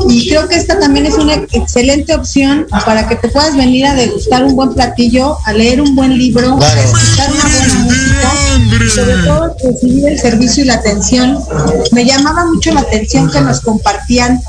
Y 0.10 0.30
creo 0.30 0.47
que 0.47 0.55
esta 0.55 0.80
también 0.80 1.05
es 1.05 1.16
una 1.16 1.36
excelente 1.36 2.16
opción 2.16 2.66
para 2.86 3.08
que 3.08 3.16
te 3.18 3.30
puedas 3.30 3.55
venir 3.55 3.86
a 3.86 3.95
degustar 3.95 4.43
un 4.43 4.55
buen 4.55 4.74
platillo, 4.74 5.38
a 5.45 5.53
leer 5.53 5.82
un 5.82 5.95
buen 5.95 6.18
libro, 6.18 6.58
a 6.62 6.82
escuchar 6.82 7.32
una 7.32 7.43
buena 7.43 7.80
música, 7.80 8.32
sobre 8.89 9.15
todo 9.25 9.55
recibir 9.63 10.07
el 10.07 10.19
servicio 10.19 10.63
y 10.63 10.67
la 10.67 10.75
atención. 10.75 11.38
Me 11.91 12.05
llamaba 12.05 12.45
mucho 12.45 12.73
la 12.73 12.82
atención 12.82 13.30
que 13.30 13.41
nos 13.41 13.61
compartían 13.61 14.39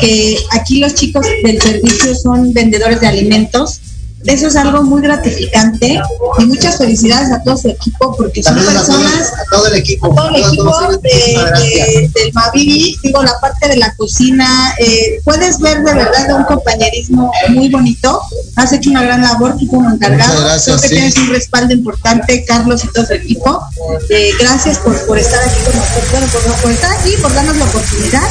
que 0.00 0.36
aquí 0.52 0.78
los 0.78 0.94
chicos 0.94 1.26
del 1.44 1.60
servicio 1.60 2.14
son 2.14 2.52
vendedores 2.52 3.00
de 3.00 3.06
alimentos. 3.06 3.80
Eso 4.26 4.46
es 4.46 4.56
algo 4.56 4.82
muy 4.82 5.02
gratificante. 5.02 6.00
Y 6.38 6.44
muchas 6.46 6.78
felicidades 6.78 7.30
a 7.30 7.42
todo 7.42 7.56
su 7.56 7.68
equipo 7.68 8.14
porque 8.16 8.42
son 8.42 8.56
personas, 8.56 9.32
a 9.32 9.44
todo 9.50 9.66
el 9.66 9.74
equipo, 9.74 10.14
todo 10.14 10.28
el 10.30 10.36
equipo 10.36 10.72
de, 11.02 12.10
del 12.14 12.32
Mavivi, 12.32 12.98
digo 13.02 13.22
la 13.22 13.38
parte 13.40 13.68
de 13.68 13.76
la 13.76 13.94
cocina, 13.94 14.74
eh, 14.78 15.20
puedes 15.24 15.58
ver 15.58 15.82
de 15.82 15.94
verdad 15.94 16.36
un 16.36 16.44
compañerismo 16.44 17.30
muy 17.50 17.68
bonito, 17.68 18.20
has 18.56 18.72
hecho 18.72 18.90
una 18.90 19.02
gran 19.02 19.22
labor 19.22 19.56
tú 19.58 19.66
como 19.68 19.90
encargado, 19.90 20.46
creo 20.64 20.80
que 20.80 20.88
tienes 20.88 21.16
un 21.16 21.28
respaldo 21.30 21.74
importante, 21.74 22.44
Carlos 22.44 22.84
y 22.84 22.88
todo 22.92 23.06
su 23.06 23.12
equipo, 23.12 23.62
eh, 24.10 24.30
gracias 24.40 24.78
por, 24.78 24.98
por 25.06 25.18
estar 25.18 25.40
aquí 25.40 25.60
con 25.64 25.76
nosotros, 25.76 26.10
bueno, 26.10 26.26
por, 26.32 26.62
por 26.62 26.72
estar 26.72 26.92
aquí, 26.98 27.10
por 27.20 27.34
darnos 27.34 27.56
la 27.56 27.64
oportunidad. 27.64 28.22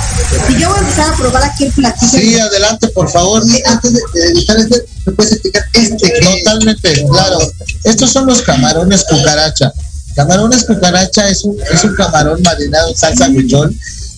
Y 0.50 0.60
yo 0.60 0.70
voy 0.70 0.78
a 0.78 0.82
empezar 0.82 1.14
a 1.14 1.18
probar 1.18 1.44
aquí 1.44 1.66
el 1.66 1.72
platillo. 1.72 2.20
Sí, 2.20 2.40
adelante, 2.40 2.88
por 2.90 3.10
favor. 3.10 3.44
Antes 3.66 3.94
de, 3.94 4.00
de 4.14 4.32
este, 4.40 4.86
¿me 5.06 5.14
puedes 5.14 5.34
explicar 5.34 5.64
este? 5.84 6.14
Totalmente, 6.22 7.06
claro. 7.10 7.40
Estos 7.84 8.12
son 8.12 8.28
los 8.28 8.42
camarones 8.42 9.04
cucaracha. 9.04 9.72
Camarones 10.16 10.64
cucaracha 10.64 11.30
es 11.30 11.44
un, 11.44 11.58
es 11.72 11.84
un 11.84 11.96
camarón 11.96 12.42
marinado 12.42 12.90
en 12.90 12.96
salsa 12.96 13.28
guillón 13.28 13.78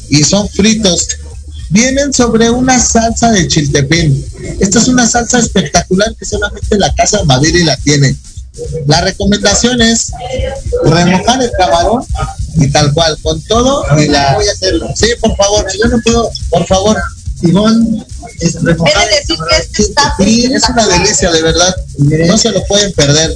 y 0.09 0.24
son 0.24 0.47
fritos. 0.49 1.07
Vienen 1.70 2.13
sobre 2.13 2.49
una 2.49 2.80
salsa 2.80 3.32
de 3.32 3.47
chiltepín. 3.47 4.26
Esta 4.59 4.80
es 4.80 4.88
una 4.88 5.07
salsa 5.07 5.39
espectacular 5.39 6.13
que 6.16 6.26
solamente 6.26 6.78
la 6.78 6.93
casa 6.93 7.24
Madrid 7.24 7.63
la 7.66 7.76
tiene. 7.78 8.16
La 8.88 9.01
recomendación 9.01 9.82
es 9.82 10.11
remojar 10.84 11.41
el 11.41 11.51
camarón 11.57 12.05
y 12.55 12.70
tal 12.72 12.93
cual, 12.93 13.18
con 13.22 13.41
todo 13.43 13.84
y 13.97 14.07
la... 14.07 14.36
Voy 14.36 14.47
a 14.47 14.51
hacerlo. 14.51 14.89
Sí, 14.95 15.07
por 15.20 15.36
favor, 15.36 15.66
yo 15.78 15.88
no 15.89 15.99
puedo, 16.01 16.30
por 16.49 16.66
favor. 16.66 16.97
Simón, 17.39 18.05
es 18.39 18.61
remojar. 18.61 19.09
decir 19.09 19.36
que 19.49 19.55
este 19.57 19.81
está 19.83 20.15
es 20.19 20.69
una 20.69 20.88
delicia, 20.88 21.31
de 21.31 21.41
verdad. 21.41 21.75
No 21.97 22.38
se 22.38 22.51
lo 22.51 22.63
pueden 22.65 22.91
perder. 22.93 23.36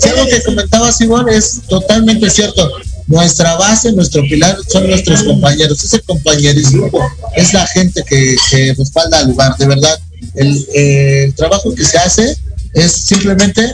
Si 0.00 0.08
algo 0.08 0.26
que 0.26 0.42
comentaba 0.42 0.92
Simón 0.92 1.28
es 1.28 1.62
totalmente 1.68 2.28
cierto. 2.30 2.70
Nuestra 3.06 3.56
base, 3.56 3.92
nuestro 3.92 4.22
pilar 4.22 4.56
son 4.68 4.86
nuestros 4.88 5.24
compañeros. 5.24 5.82
Ese 5.82 6.00
compañerismo 6.00 6.88
es 7.34 7.52
la 7.52 7.66
gente 7.66 8.02
que, 8.06 8.36
que 8.50 8.74
respalda 8.74 9.18
al 9.18 9.28
lugar, 9.28 9.56
de 9.56 9.66
verdad. 9.66 9.98
El, 10.34 10.66
eh, 10.74 11.24
el 11.24 11.34
trabajo 11.34 11.74
que 11.74 11.84
se 11.84 11.98
hace 11.98 12.36
es 12.74 12.92
simplemente 12.92 13.72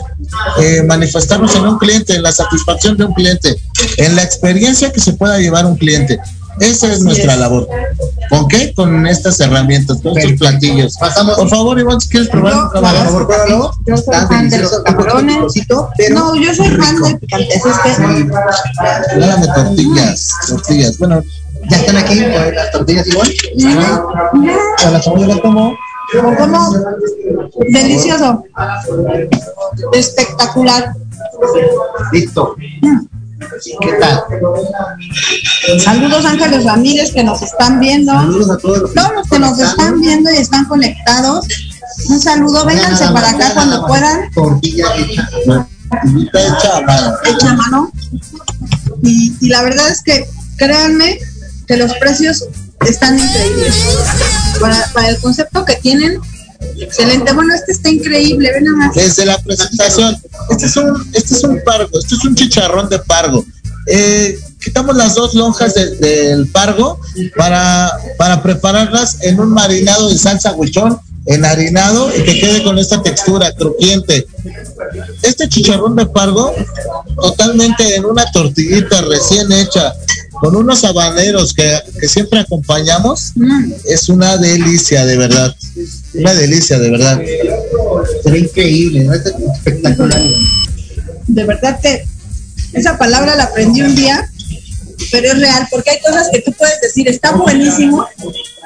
eh, 0.59 0.83
manifestarnos 0.83 1.55
en 1.55 1.63
un 1.63 1.77
cliente, 1.77 2.15
en 2.15 2.23
la 2.23 2.31
satisfacción 2.31 2.97
de 2.97 3.05
un 3.05 3.13
cliente, 3.13 3.55
en 3.97 4.15
la 4.15 4.23
experiencia 4.23 4.91
que 4.91 4.99
se 4.99 5.13
pueda 5.13 5.37
llevar 5.39 5.65
un 5.65 5.77
cliente. 5.77 6.19
Esa 6.59 6.91
es 6.91 7.01
nuestra 7.01 7.35
labor. 7.37 7.67
¿Con 8.29 8.47
qué? 8.47 8.73
Con 8.73 9.07
estas 9.07 9.39
herramientas, 9.39 10.01
con 10.01 10.17
estos 10.17 10.33
platillos. 10.33 10.97
Pasamos. 10.97 11.37
Por 11.37 11.49
favor, 11.49 11.79
Iván, 11.79 12.01
si 12.01 12.09
quieres 12.09 12.29
probar. 12.29 12.69
Pruébalo. 12.71 12.97
Por 12.99 13.05
favor, 13.05 13.27
pruébalo. 13.27 13.71
Yo 13.87 13.97
soy 13.97 14.15
fan 14.27 14.49
de 14.49 14.57
los 14.59 14.79
camarones. 14.83 15.37
No, 16.11 16.35
yo 16.35 16.53
soy 16.53 16.67
fan 16.69 17.01
del 17.01 17.19
picante. 17.19 17.53
Es 17.53 17.63
que 17.63 19.15
Regálame 19.15 19.47
tortillas, 19.47 20.29
tortillas. 20.47 20.97
Bueno, 20.97 21.23
Ya 21.69 21.77
están 21.77 21.97
aquí 21.97 22.15
las 22.15 22.71
tortillas 22.71 23.07
igual. 23.07 23.33
a 24.85 24.89
la 24.91 25.01
cebolla 25.01 25.27
la 25.27 25.41
tomo. 25.41 25.75
como 26.37 26.73
delicioso. 27.71 28.43
Espectacular. 29.93 30.93
Listo. 32.11 32.55
¿Qué 33.39 33.93
tal? 33.99 34.23
Saludos 35.79 36.25
Ángeles 36.25 36.65
Ramírez 36.65 37.13
que 37.13 37.23
nos 37.23 37.41
están 37.41 37.79
viendo. 37.79 38.11
Saludos 38.11 38.49
a 38.49 38.57
todos 38.57 38.79
los 38.79 38.93
Todos 38.93 39.13
los 39.13 39.29
que 39.29 39.39
nos 39.39 39.59
están 39.59 40.01
viendo 40.01 40.31
y 40.31 40.37
están 40.37 40.65
conectados. 40.65 41.45
Un 42.09 42.19
saludo, 42.19 42.65
vénganse 42.65 43.05
para 43.05 43.29
acá 43.29 43.53
cuando 43.53 43.85
puedan. 43.87 44.31
Tortilla 44.31 44.85
hecha. 44.95 45.29
Hecha 46.33 46.77
a 46.77 46.81
mano. 46.81 47.13
hecha 47.25 47.49
a 47.49 47.53
mano. 47.53 47.91
Y, 49.03 49.33
y 49.41 49.47
la 49.47 49.61
verdad 49.63 49.89
es 49.89 50.03
que 50.03 50.27
créanme 50.57 51.19
que 51.67 51.77
los 51.77 51.93
precios 51.95 52.45
están 52.85 53.17
increíbles. 53.17 53.75
Para, 54.59 54.85
para 54.93 55.09
el 55.09 55.19
concepto 55.19 55.65
que 55.65 55.75
tienen, 55.77 56.19
excelente. 56.79 57.33
Bueno, 57.33 57.53
este 57.55 57.71
está 57.71 57.89
increíble, 57.89 58.51
ven 58.53 58.63
nada 58.65 58.77
más. 58.77 58.95
Desde 58.95 59.25
la 59.25 59.37
presentación, 59.39 60.17
este 60.49 60.65
es 60.65 60.77
un, 60.77 61.09
este 61.13 61.33
es 61.35 61.43
un 61.43 61.61
pargo, 61.63 61.99
este 61.99 62.15
es 62.15 62.25
un 62.25 62.35
chicharrón 62.35 62.89
de 62.89 62.99
pargo. 62.99 63.45
Eh, 63.87 64.37
quitamos 64.61 64.95
las 64.95 65.15
dos 65.15 65.33
lonjas 65.33 65.73
de- 65.73 65.95
del 65.97 66.47
pargo 66.49 66.99
para, 67.35 67.91
para 68.17 68.43
prepararlas 68.43 69.17
en 69.21 69.39
un 69.39 69.49
marinado 69.51 70.09
de 70.09 70.17
salsa 70.17 70.53
huichón, 70.53 70.99
enharinado 71.25 72.09
y 72.15 72.23
que 72.23 72.39
quede 72.39 72.63
con 72.63 72.77
esta 72.79 73.01
textura 73.01 73.51
crujiente. 73.53 74.25
Este 75.21 75.47
chicharrón 75.49 75.95
de 75.95 76.05
pargo, 76.05 76.53
totalmente 77.21 77.95
en 77.95 78.05
una 78.05 78.29
tortillita 78.31 79.01
recién 79.01 79.51
hecha, 79.51 79.93
con 80.39 80.55
unos 80.55 80.83
habaneros 80.83 81.53
que, 81.53 81.79
que 81.99 82.07
siempre 82.07 82.39
acompañamos, 82.39 83.31
Mm, 83.35 83.71
es 83.85 84.09
una 84.09 84.37
delicia, 84.37 85.05
de 85.05 85.17
verdad. 85.17 85.55
Una 86.13 86.33
delicia, 86.33 86.79
de 86.79 86.89
verdad. 86.89 87.21
Se 88.23 88.31
ve 88.31 88.39
increíble, 88.39 89.03
¿no? 89.03 89.13
Es 89.13 89.23
espectacular. 89.25 90.21
de 91.27 91.43
verdad 91.45 91.79
que 91.81 92.05
esa 92.73 92.97
palabra 92.97 93.35
la 93.35 93.45
aprendí 93.45 93.81
un 93.81 93.95
día, 93.95 94.29
pero 95.11 95.31
es 95.31 95.39
real, 95.39 95.67
porque 95.71 95.91
hay 95.91 95.99
cosas 96.01 96.27
que 96.31 96.41
tú 96.41 96.51
puedes 96.53 96.79
decir, 96.81 97.07
está 97.07 97.31
buenísimo, 97.31 98.05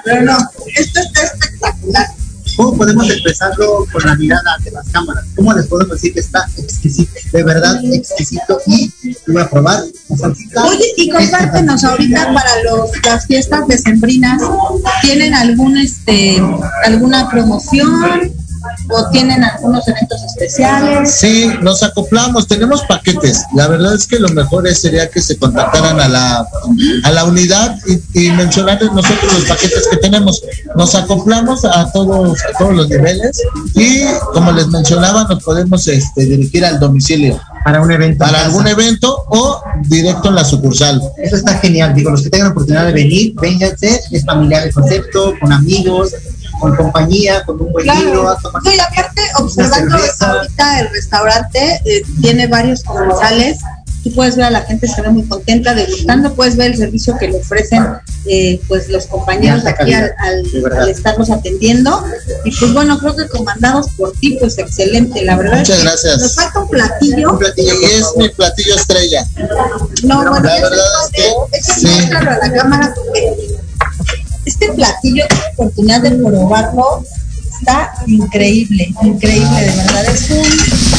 pero 0.04 0.24
no, 0.24 0.38
esto 0.76 1.00
está 1.00 1.24
espectacular. 1.24 2.08
¿Cómo 2.56 2.78
podemos 2.78 3.10
expresarlo 3.10 3.86
con 3.91 4.04
la 4.06 4.16
mirada 4.16 4.58
de 4.64 4.72
las 4.72 4.88
cámaras? 4.89 5.26
¿Cómo 5.36 5.54
les 5.54 5.68
podemos 5.68 5.93
decir 5.93 6.14
que 6.14 6.20
está 6.20 6.47
exquisito? 6.58 7.12
De 7.32 7.43
verdad, 7.43 7.80
exquisito. 7.84 8.60
Y 8.68 8.91
voy 9.28 9.41
a 9.41 9.49
probar 9.49 9.84
la 10.10 10.18
salsita. 10.18 10.66
Oye, 10.66 10.86
y 10.97 11.10
compártenos 11.10 11.84
ahorita 11.84 12.34
para 12.34 12.64
los, 12.64 12.89
las 13.06 13.26
fiestas 13.26 13.68
decembrinas, 13.68 14.41
¿tienen 15.01 15.34
algún 15.34 15.78
este 15.78 16.41
alguna 16.86 17.30
promoción 17.30 18.34
o 18.94 19.10
tienen 19.10 19.44
algunos 19.44 19.88
eventos 19.88 20.22
especiales? 20.24 21.12
Sí, 21.12 21.50
nos 21.62 21.84
acoplamos, 21.84 22.48
tenemos 22.48 22.82
paquetes. 22.84 23.41
La 23.56 23.68
verdad 23.68 23.94
es 23.96 24.08
que 24.08 24.20
lo 24.20 24.30
mejor 24.30 24.68
es- 24.68 24.82
sería 24.82 25.10
que 25.10 25.22
se 25.22 25.38
contactaran 25.38 26.00
a 26.00 26.08
la, 26.08 26.48
a 27.04 27.12
la 27.12 27.26
unidad 27.26 27.78
y, 28.14 28.26
y 28.26 28.32
mencionarles 28.32 28.91
nosotros 28.91 29.34
los 29.34 29.44
paquetes 29.46 29.88
que 29.89 29.98
tenemos. 29.98 30.41
Nos 30.76 30.96
acoplamos 30.96 31.64
a 31.66 31.91
todos, 31.91 32.39
a 32.54 32.58
todos 32.58 32.74
los 32.76 32.89
niveles 32.89 33.41
y 33.76 34.04
como 34.34 34.52
les 34.52 34.68
mencionaba, 34.68 35.24
nos 35.26 35.44
podemos 35.44 35.88
este, 35.88 36.26
dirigir 36.26 36.66
al 36.66 36.80
domicilio 36.80 37.39
Para 37.64 37.82
un 37.82 37.91
evento. 37.91 38.20
para 38.26 38.46
algún 38.46 38.68
evento 38.68 39.24
o 39.30 39.62
directo 39.88 40.30
en 40.30 40.36
la 40.36 40.46
sucursal. 40.46 41.02
Eso 41.18 41.36
está 41.38 41.58
genial. 41.60 41.94
Digo, 41.94 42.10
los 42.12 42.22
que 42.22 42.30
tengan 42.30 42.48
la 42.48 42.52
oportunidad 42.52 42.86
de 42.88 42.94
venir, 42.94 43.34
vénganse. 43.41 44.02
Es 44.12 44.26
familiar 44.26 44.68
el 44.68 44.74
concepto, 44.74 45.34
con 45.39 45.52
amigos, 45.52 46.12
con 46.60 46.76
compañía, 46.76 47.43
con 47.45 47.62
un 47.62 47.72
buen 47.72 47.86
libro. 47.86 48.22
Claro. 48.22 48.30
a 48.30 48.38
tomar- 48.39 48.64
No, 48.64 48.72
y 48.72 48.80
aparte, 48.80 49.22
observando 49.39 49.95
ahorita 50.20 50.80
el 50.80 50.89
restaurante, 50.89 51.82
eh, 51.86 52.01
tiene 52.22 52.47
varios 52.47 52.84
comensales. 52.84 53.60
Tú 54.04 54.12
puedes 54.14 54.36
ver 54.36 54.45
a 54.47 54.49
la 54.49 54.62
gente, 54.64 54.86
se 54.86 55.01
ve 55.01 55.10
muy 55.12 55.24
contenta, 55.26 55.74
degustando, 55.74 56.34
puedes 56.34 56.58
ver 56.58 56.72
el 56.72 56.78
servicio 56.78 57.18
que 57.18 57.30
le 57.30 57.38
ofrecen 57.39 57.86
eh, 58.26 58.60
pues 58.68 58.89
los 58.89 59.06
compañeros 59.08 59.66
aquí 59.66 59.93
al, 59.93 60.14
calidad, 60.14 60.76
al- 60.78 60.89
estarlos 60.89 61.30
atendiendo. 61.32 62.04
Y 62.43 62.51
pues 62.54 62.74
bueno, 62.74 62.99
creo 62.99 63.16
que 63.16 63.28
comandados 63.30 63.88
por 63.97 64.12
ti, 64.14 64.36
pues 64.41 64.58
excelente. 64.58 65.24
La 65.24 65.38
verdad 65.38 65.60
Muchas 65.60 65.78
es 65.78 65.84
que 65.84 65.88
gracias. 65.89 66.18
nos 66.22 66.36
falta 66.36 66.60
un 66.60 66.70
platillo. 66.70 67.32
Un 67.32 67.39
platillo, 67.39 67.74
Y 67.82 67.86
es 67.86 68.06
mi 68.18 68.28
platillo 68.30 68.76
estrella. 68.76 69.26
No, 70.04 70.18
bueno, 70.18 70.39
La 70.41 70.54
ese 70.58 70.64
verdad 70.64 70.86
es 71.12 71.12
que 71.12 71.58
ese 71.58 71.74
sí. 71.80 72.12
a 72.14 72.22
la 72.24 72.54
cámara 72.54 72.93
porque 72.93 73.56
este 74.64 74.76
platillo, 74.76 75.26
tuve 75.30 75.41
oportunidad 75.53 76.01
de 76.01 76.11
probarlo, 76.11 77.03
está 77.59 77.93
increíble, 78.07 78.93
increíble, 79.01 79.61
de 79.61 79.76
verdad. 79.76 80.05
Es 80.05 80.30
un 80.30 80.43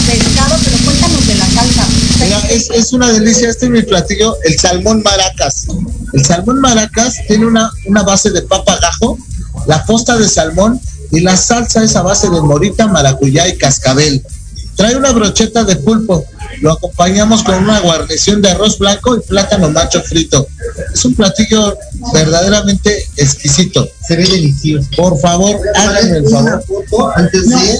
pescado, 0.06 0.56
pero 0.64 0.76
cuéntanos 0.84 1.26
de 1.26 1.34
la 1.34 1.46
salsa. 1.46 1.86
Mira, 2.20 2.38
es, 2.50 2.70
es 2.70 2.92
una 2.92 3.12
delicia. 3.12 3.48
Este 3.48 3.66
es 3.66 3.72
mi 3.72 3.82
platillo, 3.82 4.36
el 4.44 4.58
salmón 4.58 5.02
maracas. 5.02 5.66
El 6.12 6.24
salmón 6.24 6.60
maracas 6.60 7.16
tiene 7.26 7.46
una, 7.46 7.70
una 7.86 8.02
base 8.02 8.30
de 8.30 8.42
papa 8.42 8.78
gajo, 8.80 9.18
la 9.66 9.84
posta 9.84 10.16
de 10.16 10.28
salmón 10.28 10.80
y 11.10 11.20
la 11.20 11.36
salsa 11.36 11.82
es 11.82 11.96
a 11.96 12.02
base 12.02 12.28
de 12.30 12.40
morita, 12.40 12.86
maracuyá 12.86 13.48
y 13.48 13.56
cascabel. 13.56 14.24
Trae 14.77 14.97
una 14.97 15.12
brocheta 15.12 15.64
de 15.64 15.77
pulpo. 15.77 16.25
Lo 16.61 16.72
acompañamos 16.72 17.43
con 17.43 17.55
una 17.57 17.81
guarnición 17.81 18.43
de 18.43 18.51
arroz 18.51 18.79
blanco 18.79 19.16
y 19.16 19.20
plátano 19.20 19.70
macho 19.70 20.03
frito. 20.03 20.47
Es 20.93 21.05
un 21.05 21.14
platillo 21.14 21.77
verdaderamente 22.12 23.07
exquisito. 23.16 23.89
Se 24.07 24.16
ve 24.16 24.25
delicioso. 24.25 24.89
Por 24.97 25.18
favor, 25.18 25.61
háganme 25.75 26.18
el 26.18 26.29
favor. 26.29 26.64
foto 26.64 27.16
antes 27.16 27.47
No. 27.47 27.59
de. 27.59 27.79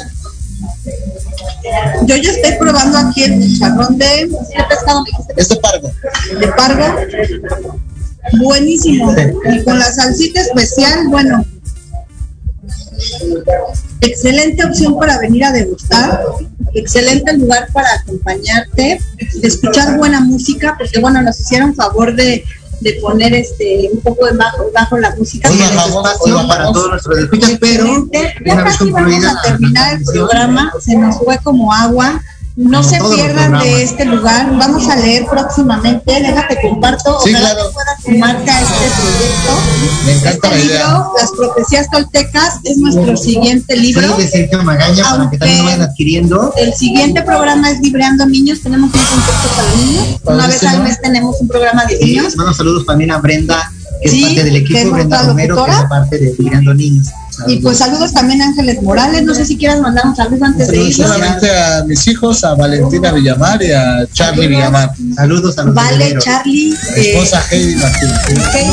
Yo 2.07 2.17
ya 2.17 2.31
estoy 2.31 2.53
probando 2.59 2.99
aquí 2.99 3.25
el 3.25 3.41
chicharrón 3.41 3.97
de, 3.99 4.29
¿qué 4.55 4.63
pescado 4.69 5.03
me 5.03 5.11
dijiste? 5.11 5.35
Este 5.37 5.57
pargo. 5.57 5.91
De 6.39 6.49
pargo. 6.49 6.97
Buenísimo. 8.39 9.15
Y 9.53 9.65
con 9.65 9.79
la 9.79 9.91
salsita 9.93 10.41
especial, 10.43 11.09
bueno. 11.09 11.45
Excelente 14.01 14.65
opción 14.65 14.99
para 14.99 15.19
venir 15.19 15.45
a 15.45 15.53
degustar. 15.53 16.21
Excelente 16.75 17.37
lugar 17.37 17.69
para 17.73 17.89
acompañarte, 17.95 19.01
de 19.41 19.49
escuchar 19.49 19.97
buena 19.97 20.21
música, 20.21 20.75
porque 20.77 20.99
bueno, 21.01 21.23
nos 21.23 21.41
hicieron 21.41 21.75
favor 21.75 22.15
de, 22.15 22.45
de 22.81 22.93
poner 22.95 23.33
este 23.35 23.89
un 23.93 24.01
poco 24.01 24.27
de 24.27 24.37
bajo, 24.37 24.71
bajo 24.75 24.99
la 24.99 25.15
música. 25.17 25.51
Hoy 25.51 25.59
bajamos, 25.59 25.89
espacio 25.89 26.25
hoy 26.25 26.47
para 26.49 26.49
bajamos. 26.49 26.73
todos 26.73 26.91
nuestros 26.91 27.19
escuchas, 27.19 27.53
pero. 27.61 28.09
Ya 28.45 28.65
casi 28.65 28.91
vamos 28.91 29.25
a 29.25 29.43
terminar 29.43 29.95
el 29.95 30.05
programa, 30.05 30.73
se 30.81 30.97
nos 30.97 31.19
fue 31.19 31.39
como 31.43 31.73
agua. 31.73 32.21
No 32.57 32.83
Como 32.83 32.89
se 32.89 33.17
pierdan 33.17 33.59
de 33.59 33.83
este 33.83 34.05
lugar, 34.05 34.57
vamos 34.57 34.89
a 34.89 34.95
leer 34.95 35.27
próximamente, 35.27 36.21
déjate 36.23 36.57
comparto, 36.63 37.19
Sí, 37.25 37.31
ojalá 37.35 37.51
claro. 37.53 37.71
que 38.05 38.13
sumarte 38.13 38.49
a 38.49 38.61
este 38.61 38.75
proyecto. 39.01 39.53
Me 40.07 40.13
encanta 40.13 40.49
la 40.51 40.55
Este 40.55 40.67
idea. 40.69 40.85
libro, 40.87 41.13
Las 41.21 41.31
profecías 41.33 41.91
toltecas, 41.91 42.55
es 42.63 42.77
nuestro 42.77 43.17
siguiente 43.17 43.77
libro. 43.77 44.15
Sí, 44.17 44.23
de 44.23 44.29
Sergio 44.29 44.63
Magaña, 44.63 45.03
para 45.03 45.31
que 45.31 45.39
también 45.39 45.59
lo 45.59 45.65
vayan 45.65 45.83
adquiriendo. 45.83 46.55
El 46.57 46.73
siguiente 46.75 47.23
programa 47.23 47.73
es 47.73 47.81
Libreando 47.81 48.25
Niños, 48.27 48.61
tenemos 48.63 48.87
un 48.95 49.01
contexto 49.01 49.49
para 49.57 49.75
niños. 49.75 50.21
Una 50.23 50.47
vez 50.47 50.63
al 50.63 50.83
mes 50.85 51.01
tenemos 51.03 51.41
un 51.41 51.49
programa 51.49 51.85
de 51.87 51.99
Y 52.01 52.05
niños. 52.05 52.37
mando 52.37 52.55
saludos 52.55 52.87
también 52.87 53.11
a 53.11 53.19
Brenda, 53.19 53.73
que 54.01 54.09
Sí, 54.11 54.21
es 54.23 54.27
parte 54.29 54.45
del 54.45 54.57
equipo, 54.57 54.91
Brenda 54.93 55.23
Romero, 55.25 55.65
que 55.65 55.71
es 55.73 55.77
parte 55.89 56.19
de 56.19 56.35
Mirando 56.39 56.73
Niños. 56.73 57.09
Y 57.47 57.57
pues 57.59 57.79
saludos 57.79 58.13
también 58.13 58.43
a 58.43 58.47
Ángeles 58.47 58.83
Morales, 58.83 59.23
no 59.23 59.35
sé 59.35 59.45
si 59.45 59.57
quieras 59.57 59.81
mandar 59.81 60.07
un 60.07 60.17
saludo 60.17 60.45
antes 60.45 60.69
de 60.69 60.77
irnos. 60.77 60.95
Solamente 60.95 61.51
a 61.51 61.85
mis 61.85 62.07
hijos, 62.07 62.45
a 62.45 62.55
Valentina 62.55 63.13
Villamar 63.13 63.63
y 63.63 63.73
a 63.73 64.07
Charlie 64.13 64.49
Villamar. 64.49 64.93
Saludos 65.15 65.59
a 65.59 65.65
los 65.65 65.75
Vale. 65.75 66.17
Charlie, 66.19 66.75
Mi 66.97 67.01
eh, 67.01 67.13
esposa 67.13 67.43
Heidi 67.51 67.75
Martín. 67.77 68.11
Heidi. 68.53 68.71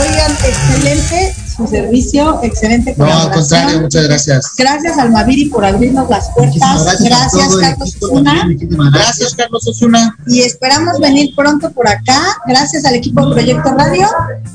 Oigan, 0.00 0.32
excelente 0.44 1.47
su 1.58 1.66
servicio, 1.66 2.40
excelente 2.42 2.94
No, 2.96 3.04
al 3.06 3.32
contrario, 3.32 3.80
muchas 3.82 4.04
gracias. 4.04 4.46
Gracias 4.56 4.96
al 4.96 5.10
Maviri 5.10 5.46
por 5.46 5.64
abrirnos 5.64 6.08
las 6.08 6.30
Muchísimas 6.36 6.82
puertas. 6.84 7.02
gracias, 7.02 7.56
Carlos 7.56 7.88
equipo 7.90 8.06
Osuna. 8.06 8.48
Gracias, 8.94 9.34
Carlos 9.34 9.66
Osuna. 9.66 10.16
Y 10.28 10.40
esperamos 10.42 10.98
venir 11.00 11.34
pronto 11.36 11.70
por 11.72 11.86
acá. 11.88 12.20
Gracias 12.46 12.84
al 12.84 12.94
equipo 12.94 13.26
de 13.26 13.32
Proyecto 13.34 13.74
Radio. 13.76 14.06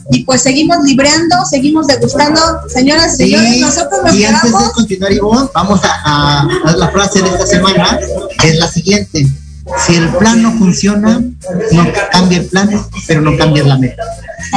Y 0.09 0.23
pues 0.23 0.41
seguimos 0.41 0.77
libreando, 0.83 1.35
seguimos 1.49 1.87
degustando. 1.87 2.39
Señoras 2.67 3.19
y 3.19 3.25
Sí, 3.25 3.31
señores, 3.31 3.59
nosotros 3.59 3.99
nos 4.05 4.15
y 4.15 4.25
antes 4.25 4.41
de 4.43 4.49
quedamos. 4.49 4.73
continuar, 4.73 5.11
Ivonne, 5.11 5.49
vamos 5.53 5.81
a, 5.83 6.01
a, 6.05 6.47
a 6.65 6.77
la 6.77 6.89
frase 6.89 7.21
de 7.21 7.29
esta 7.29 7.45
semana, 7.45 7.99
que 8.39 8.49
es 8.49 8.57
la 8.59 8.67
siguiente. 8.67 9.27
Si 9.85 9.95
el 9.95 10.09
plan 10.17 10.41
no 10.41 10.51
funciona, 10.53 11.21
no 11.71 11.87
cambia 12.11 12.39
el 12.39 12.45
plan, 12.45 12.69
pero 13.07 13.21
no 13.21 13.37
cambia 13.37 13.63
la 13.63 13.77
meta. 13.77 14.03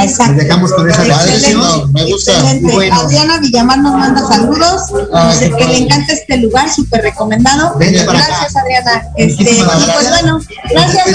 Exacto. 0.02 0.32
Nos 0.32 0.42
dejamos 0.42 0.72
con 0.72 0.90
esa 0.90 1.06
Excelente, 1.06 1.54
no, 1.54 1.86
me 1.88 2.04
gusta. 2.04 2.32
excelente. 2.32 2.72
Bueno. 2.72 3.00
Adriana 3.00 3.38
Villamar 3.38 3.78
nos 3.78 3.94
manda 3.94 4.26
saludos. 4.26 4.82
Ah, 5.12 5.32
dice 5.32 5.52
que 5.56 5.64
le 5.64 5.78
encanta 5.78 6.12
este 6.12 6.36
lugar, 6.38 6.70
súper 6.70 7.02
recomendado. 7.02 7.78
Venga 7.78 8.02
acá. 8.02 8.12
Gracias, 8.12 8.56
Adriana. 8.56 9.02
Este, 9.16 9.42
y 9.42 9.44
pues 9.44 9.86
gracias. 9.86 10.10
bueno, 10.10 10.40
gracias, 10.70 11.06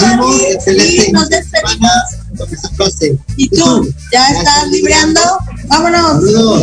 excelente. 0.50 1.06
Y 1.08 1.12
nos 1.12 1.28
despedimos. 1.28 1.92
Y 3.36 3.48
tú, 3.50 3.94
¿ya 4.10 4.28
estás 4.28 4.68
libreando? 4.68 5.20
Vámonos. 5.68 6.24
Saludos. 6.24 6.62